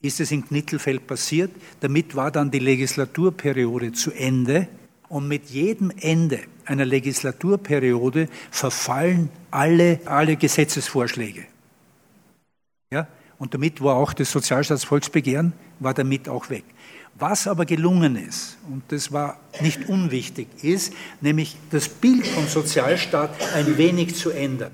ist 0.00 0.20
es 0.20 0.30
in 0.32 0.46
Knittelfeld 0.46 1.06
passiert. 1.06 1.50
Damit 1.80 2.14
war 2.14 2.30
dann 2.30 2.50
die 2.50 2.58
Legislaturperiode 2.58 3.92
zu 3.92 4.12
Ende. 4.12 4.68
Und 5.08 5.28
mit 5.28 5.50
jedem 5.50 5.92
Ende 6.00 6.40
einer 6.66 6.84
Legislaturperiode 6.84 8.28
verfallen 8.50 9.30
alle, 9.50 10.00
alle 10.04 10.36
Gesetzesvorschläge. 10.36 11.46
Ja? 12.90 13.06
Und 13.38 13.54
damit 13.54 13.80
war 13.80 13.96
auch 13.96 14.12
das 14.12 14.30
Sozialstaatsvolksbegehren, 14.30 15.52
war 15.80 15.94
damit 15.94 16.28
auch 16.28 16.50
weg. 16.50 16.64
Was 17.16 17.46
aber 17.46 17.64
gelungen 17.64 18.16
ist, 18.16 18.58
und 18.68 18.82
das 18.88 19.12
war 19.12 19.38
nicht 19.60 19.88
unwichtig, 19.88 20.48
ist 20.62 20.92
nämlich 21.20 21.56
das 21.70 21.88
Bild 21.88 22.26
vom 22.26 22.48
Sozialstaat 22.48 23.30
ein 23.54 23.78
wenig 23.78 24.16
zu 24.16 24.30
ändern. 24.30 24.72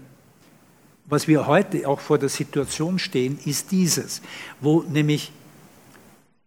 Was 1.05 1.29
wir 1.29 1.47
heute 1.47 1.87
auch 1.87 2.01
vor 2.01 2.19
der 2.19 2.29
Situation 2.29 2.99
stehen, 2.99 3.39
ist 3.45 3.73
dieses, 3.73 4.23
wo 4.61 4.83
nämlich 4.83 5.33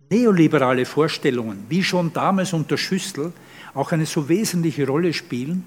neoliberale 0.09 0.85
Vorstellungen, 0.85 1.65
wie 1.69 1.83
schon 1.83 2.13
damals 2.13 2.53
unter 2.53 2.77
Schüssel, 2.77 3.33
auch 3.73 3.91
eine 3.91 4.05
so 4.05 4.29
wesentliche 4.29 4.87
Rolle 4.87 5.13
spielen 5.13 5.63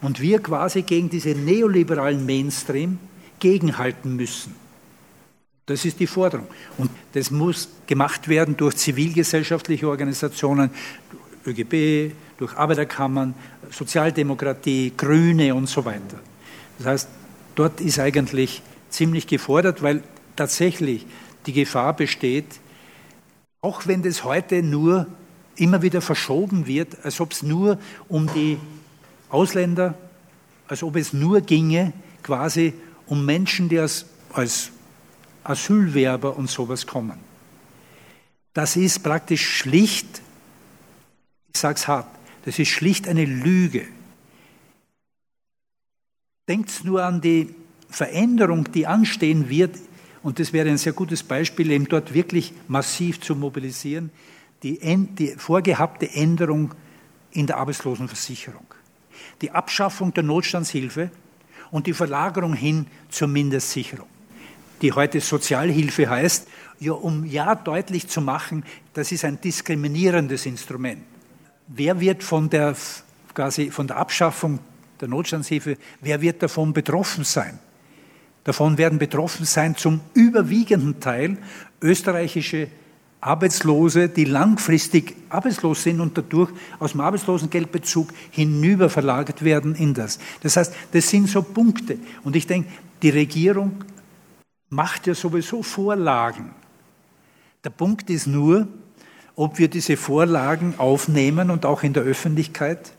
und 0.00 0.20
wir 0.20 0.40
quasi 0.42 0.82
gegen 0.82 1.10
diese 1.10 1.30
neoliberalen 1.30 2.24
Mainstream 2.24 2.98
gegenhalten 3.38 4.16
müssen. 4.16 4.54
Das 5.66 5.84
ist 5.84 6.00
die 6.00 6.06
Forderung. 6.06 6.48
Und 6.78 6.90
das 7.12 7.30
muss 7.30 7.68
gemacht 7.86 8.28
werden 8.28 8.56
durch 8.56 8.76
zivilgesellschaftliche 8.76 9.88
Organisationen, 9.88 10.70
ÖGB, 11.46 12.12
durch 12.38 12.56
Arbeiterkammern, 12.56 13.34
Sozialdemokratie, 13.70 14.92
Grüne 14.96 15.54
und 15.54 15.68
so 15.68 15.84
weiter. 15.84 16.18
Das 16.78 16.86
heißt, 16.86 17.08
dort 17.54 17.80
ist 17.80 17.98
eigentlich 17.98 18.62
ziemlich 18.88 19.26
gefordert, 19.26 19.82
weil 19.82 20.02
tatsächlich 20.34 21.06
die 21.46 21.52
Gefahr 21.52 21.94
besteht, 21.94 22.46
auch 23.60 23.86
wenn 23.86 24.02
das 24.02 24.24
heute 24.24 24.62
nur 24.62 25.06
immer 25.60 25.82
wieder 25.82 26.00
verschoben 26.00 26.66
wird, 26.66 27.04
als 27.04 27.20
ob 27.20 27.32
es 27.32 27.42
nur 27.42 27.78
um 28.08 28.32
die 28.34 28.58
Ausländer, 29.28 29.94
als 30.66 30.82
ob 30.82 30.96
es 30.96 31.12
nur 31.12 31.40
ginge, 31.40 31.92
quasi 32.22 32.72
um 33.06 33.24
Menschen, 33.24 33.68
die 33.68 33.78
als, 33.78 34.06
als 34.32 34.70
Asylwerber 35.44 36.36
und 36.36 36.50
sowas 36.50 36.86
kommen. 36.86 37.18
Das 38.52 38.76
ist 38.76 39.02
praktisch 39.02 39.46
schlicht, 39.46 40.22
ich 41.52 41.60
sage 41.60 41.76
es 41.76 41.88
hart, 41.88 42.08
das 42.44 42.58
ist 42.58 42.68
schlicht 42.68 43.06
eine 43.06 43.24
Lüge. 43.24 43.86
Denkt 46.48 46.84
nur 46.84 47.04
an 47.04 47.20
die 47.20 47.54
Veränderung, 47.88 48.70
die 48.72 48.86
anstehen 48.86 49.48
wird, 49.48 49.76
und 50.22 50.38
das 50.38 50.52
wäre 50.52 50.68
ein 50.68 50.78
sehr 50.78 50.92
gutes 50.92 51.22
Beispiel, 51.22 51.70
eben 51.70 51.88
dort 51.88 52.12
wirklich 52.12 52.52
massiv 52.68 53.20
zu 53.20 53.34
mobilisieren, 53.34 54.10
die, 54.62 54.78
die 55.18 55.34
vorgehabte 55.36 56.10
Änderung 56.10 56.74
in 57.32 57.46
der 57.46 57.56
Arbeitslosenversicherung, 57.56 58.66
die 59.40 59.50
Abschaffung 59.50 60.12
der 60.12 60.22
Notstandshilfe 60.22 61.10
und 61.70 61.86
die 61.86 61.94
Verlagerung 61.94 62.54
hin 62.54 62.86
zur 63.08 63.28
Mindestsicherung 63.28 64.06
die 64.82 64.92
heute 64.92 65.20
Sozialhilfe 65.20 66.08
heißt, 66.08 66.48
ja, 66.78 66.92
um 66.92 67.24
ja 67.24 67.54
deutlich 67.54 68.08
zu 68.08 68.20
machen, 68.20 68.64
das 68.94 69.12
ist 69.12 69.24
ein 69.24 69.40
diskriminierendes 69.40 70.46
Instrument. 70.46 71.02
Wer 71.68 72.00
wird 72.00 72.22
von 72.22 72.48
der, 72.48 72.74
quasi 73.34 73.70
von 73.70 73.86
der 73.86 73.96
Abschaffung 73.96 74.58
der 75.00 75.08
Notstandshilfe, 75.08 75.76
wer 76.00 76.20
wird 76.20 76.42
davon 76.42 76.72
betroffen 76.72 77.24
sein? 77.24 77.58
Davon 78.44 78.78
werden 78.78 78.98
betroffen 78.98 79.44
sein 79.44 79.76
zum 79.76 80.00
überwiegenden 80.14 80.98
Teil 80.98 81.36
österreichische 81.82 82.68
Arbeitslose, 83.20 84.08
die 84.08 84.24
langfristig 84.24 85.14
arbeitslos 85.28 85.82
sind 85.82 86.00
und 86.00 86.16
dadurch 86.16 86.50
aus 86.78 86.92
dem 86.92 87.00
Arbeitslosengeldbezug 87.00 88.08
hinüber 88.30 88.88
verlagert 88.88 89.44
werden 89.44 89.74
in 89.74 89.92
das. 89.92 90.18
Das 90.42 90.56
heißt, 90.56 90.74
das 90.92 91.08
sind 91.08 91.28
so 91.28 91.42
Punkte. 91.42 91.98
Und 92.24 92.34
ich 92.34 92.46
denke, 92.46 92.70
die 93.02 93.10
Regierung 93.10 93.84
macht 94.70 95.06
ja 95.06 95.14
sowieso 95.14 95.62
Vorlagen. 95.62 96.50
Der 97.62 97.70
Punkt 97.70 98.08
ist 98.08 98.26
nur, 98.26 98.68
ob 99.36 99.58
wir 99.58 99.68
diese 99.68 99.96
Vorlagen 99.96 100.74
aufnehmen 100.78 101.50
und 101.50 101.66
auch 101.66 101.82
in 101.82 101.92
der 101.92 102.04
Öffentlichkeit 102.04 102.92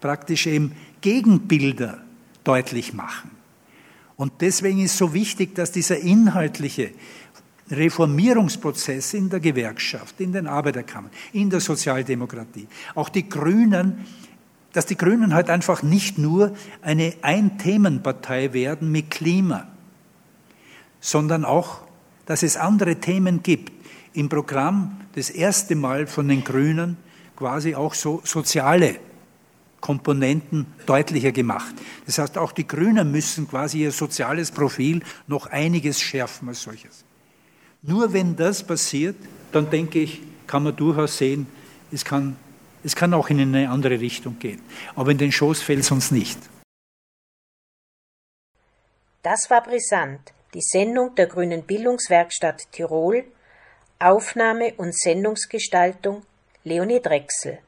praktisch 0.00 0.46
eben 0.46 0.72
Gegenbilder 1.00 1.98
deutlich 2.44 2.92
machen. 2.92 3.30
Und 4.16 4.32
deswegen 4.40 4.80
ist 4.80 4.96
so 4.96 5.14
wichtig, 5.14 5.54
dass 5.54 5.72
dieser 5.72 5.98
inhaltliche 5.98 6.90
Reformierungsprozess 7.70 9.14
in 9.14 9.30
der 9.30 9.40
Gewerkschaft, 9.40 10.20
in 10.20 10.32
den 10.32 10.46
Arbeiterkammern, 10.46 11.10
in 11.32 11.48
der 11.48 11.60
Sozialdemokratie, 11.60 12.66
auch 12.94 13.08
die 13.08 13.28
Grünen, 13.28 14.04
dass 14.72 14.86
die 14.86 14.96
Grünen 14.96 15.34
halt 15.34 15.50
einfach 15.50 15.82
nicht 15.82 16.18
nur 16.18 16.54
eine 16.80 17.14
Ein-Themen-Partei 17.22 18.52
werden 18.52 18.90
mit 18.90 19.10
Klima, 19.10 19.68
sondern 21.00 21.44
auch, 21.44 21.80
dass 22.26 22.42
es 22.42 22.56
andere 22.56 22.96
Themen 22.96 23.42
gibt. 23.42 23.72
Im 24.14 24.28
Programm 24.28 25.00
das 25.14 25.30
erste 25.30 25.74
Mal 25.74 26.06
von 26.06 26.28
den 26.28 26.44
Grünen 26.44 26.96
quasi 27.36 27.74
auch 27.74 27.94
so 27.94 28.20
soziale 28.24 28.96
Komponenten 29.80 30.66
deutlicher 30.86 31.32
gemacht. 31.32 31.74
Das 32.06 32.18
heißt, 32.18 32.38
auch 32.38 32.52
die 32.52 32.66
Grünen 32.66 33.10
müssen 33.10 33.48
quasi 33.48 33.80
ihr 33.80 33.92
soziales 33.92 34.50
Profil 34.50 35.02
noch 35.26 35.46
einiges 35.46 36.00
schärfen 36.00 36.48
als 36.48 36.62
solches. 36.62 37.04
Nur 37.82 38.12
wenn 38.12 38.36
das 38.36 38.62
passiert, 38.64 39.16
dann 39.50 39.68
denke 39.68 39.98
ich, 39.98 40.20
kann 40.46 40.62
man 40.62 40.76
durchaus 40.76 41.18
sehen, 41.18 41.48
es 41.90 42.04
kann, 42.04 42.36
es 42.84 42.94
kann 42.94 43.12
auch 43.12 43.28
in 43.28 43.40
eine 43.40 43.68
andere 43.68 43.98
Richtung 43.98 44.38
gehen. 44.38 44.62
Aber 44.94 45.10
in 45.10 45.18
den 45.18 45.32
Schoß 45.32 45.60
fällt 45.60 45.80
es 45.80 45.90
uns 45.90 46.10
nicht. 46.12 46.38
Das 49.22 49.50
war 49.50 49.62
brisant 49.62 50.32
die 50.54 50.60
Sendung 50.60 51.14
der 51.14 51.26
Grünen 51.26 51.62
Bildungswerkstatt 51.64 52.70
Tirol 52.72 53.24
Aufnahme 53.98 54.74
und 54.76 54.94
Sendungsgestaltung 54.96 56.22
Leonie 56.64 57.00
Drechsel 57.00 57.58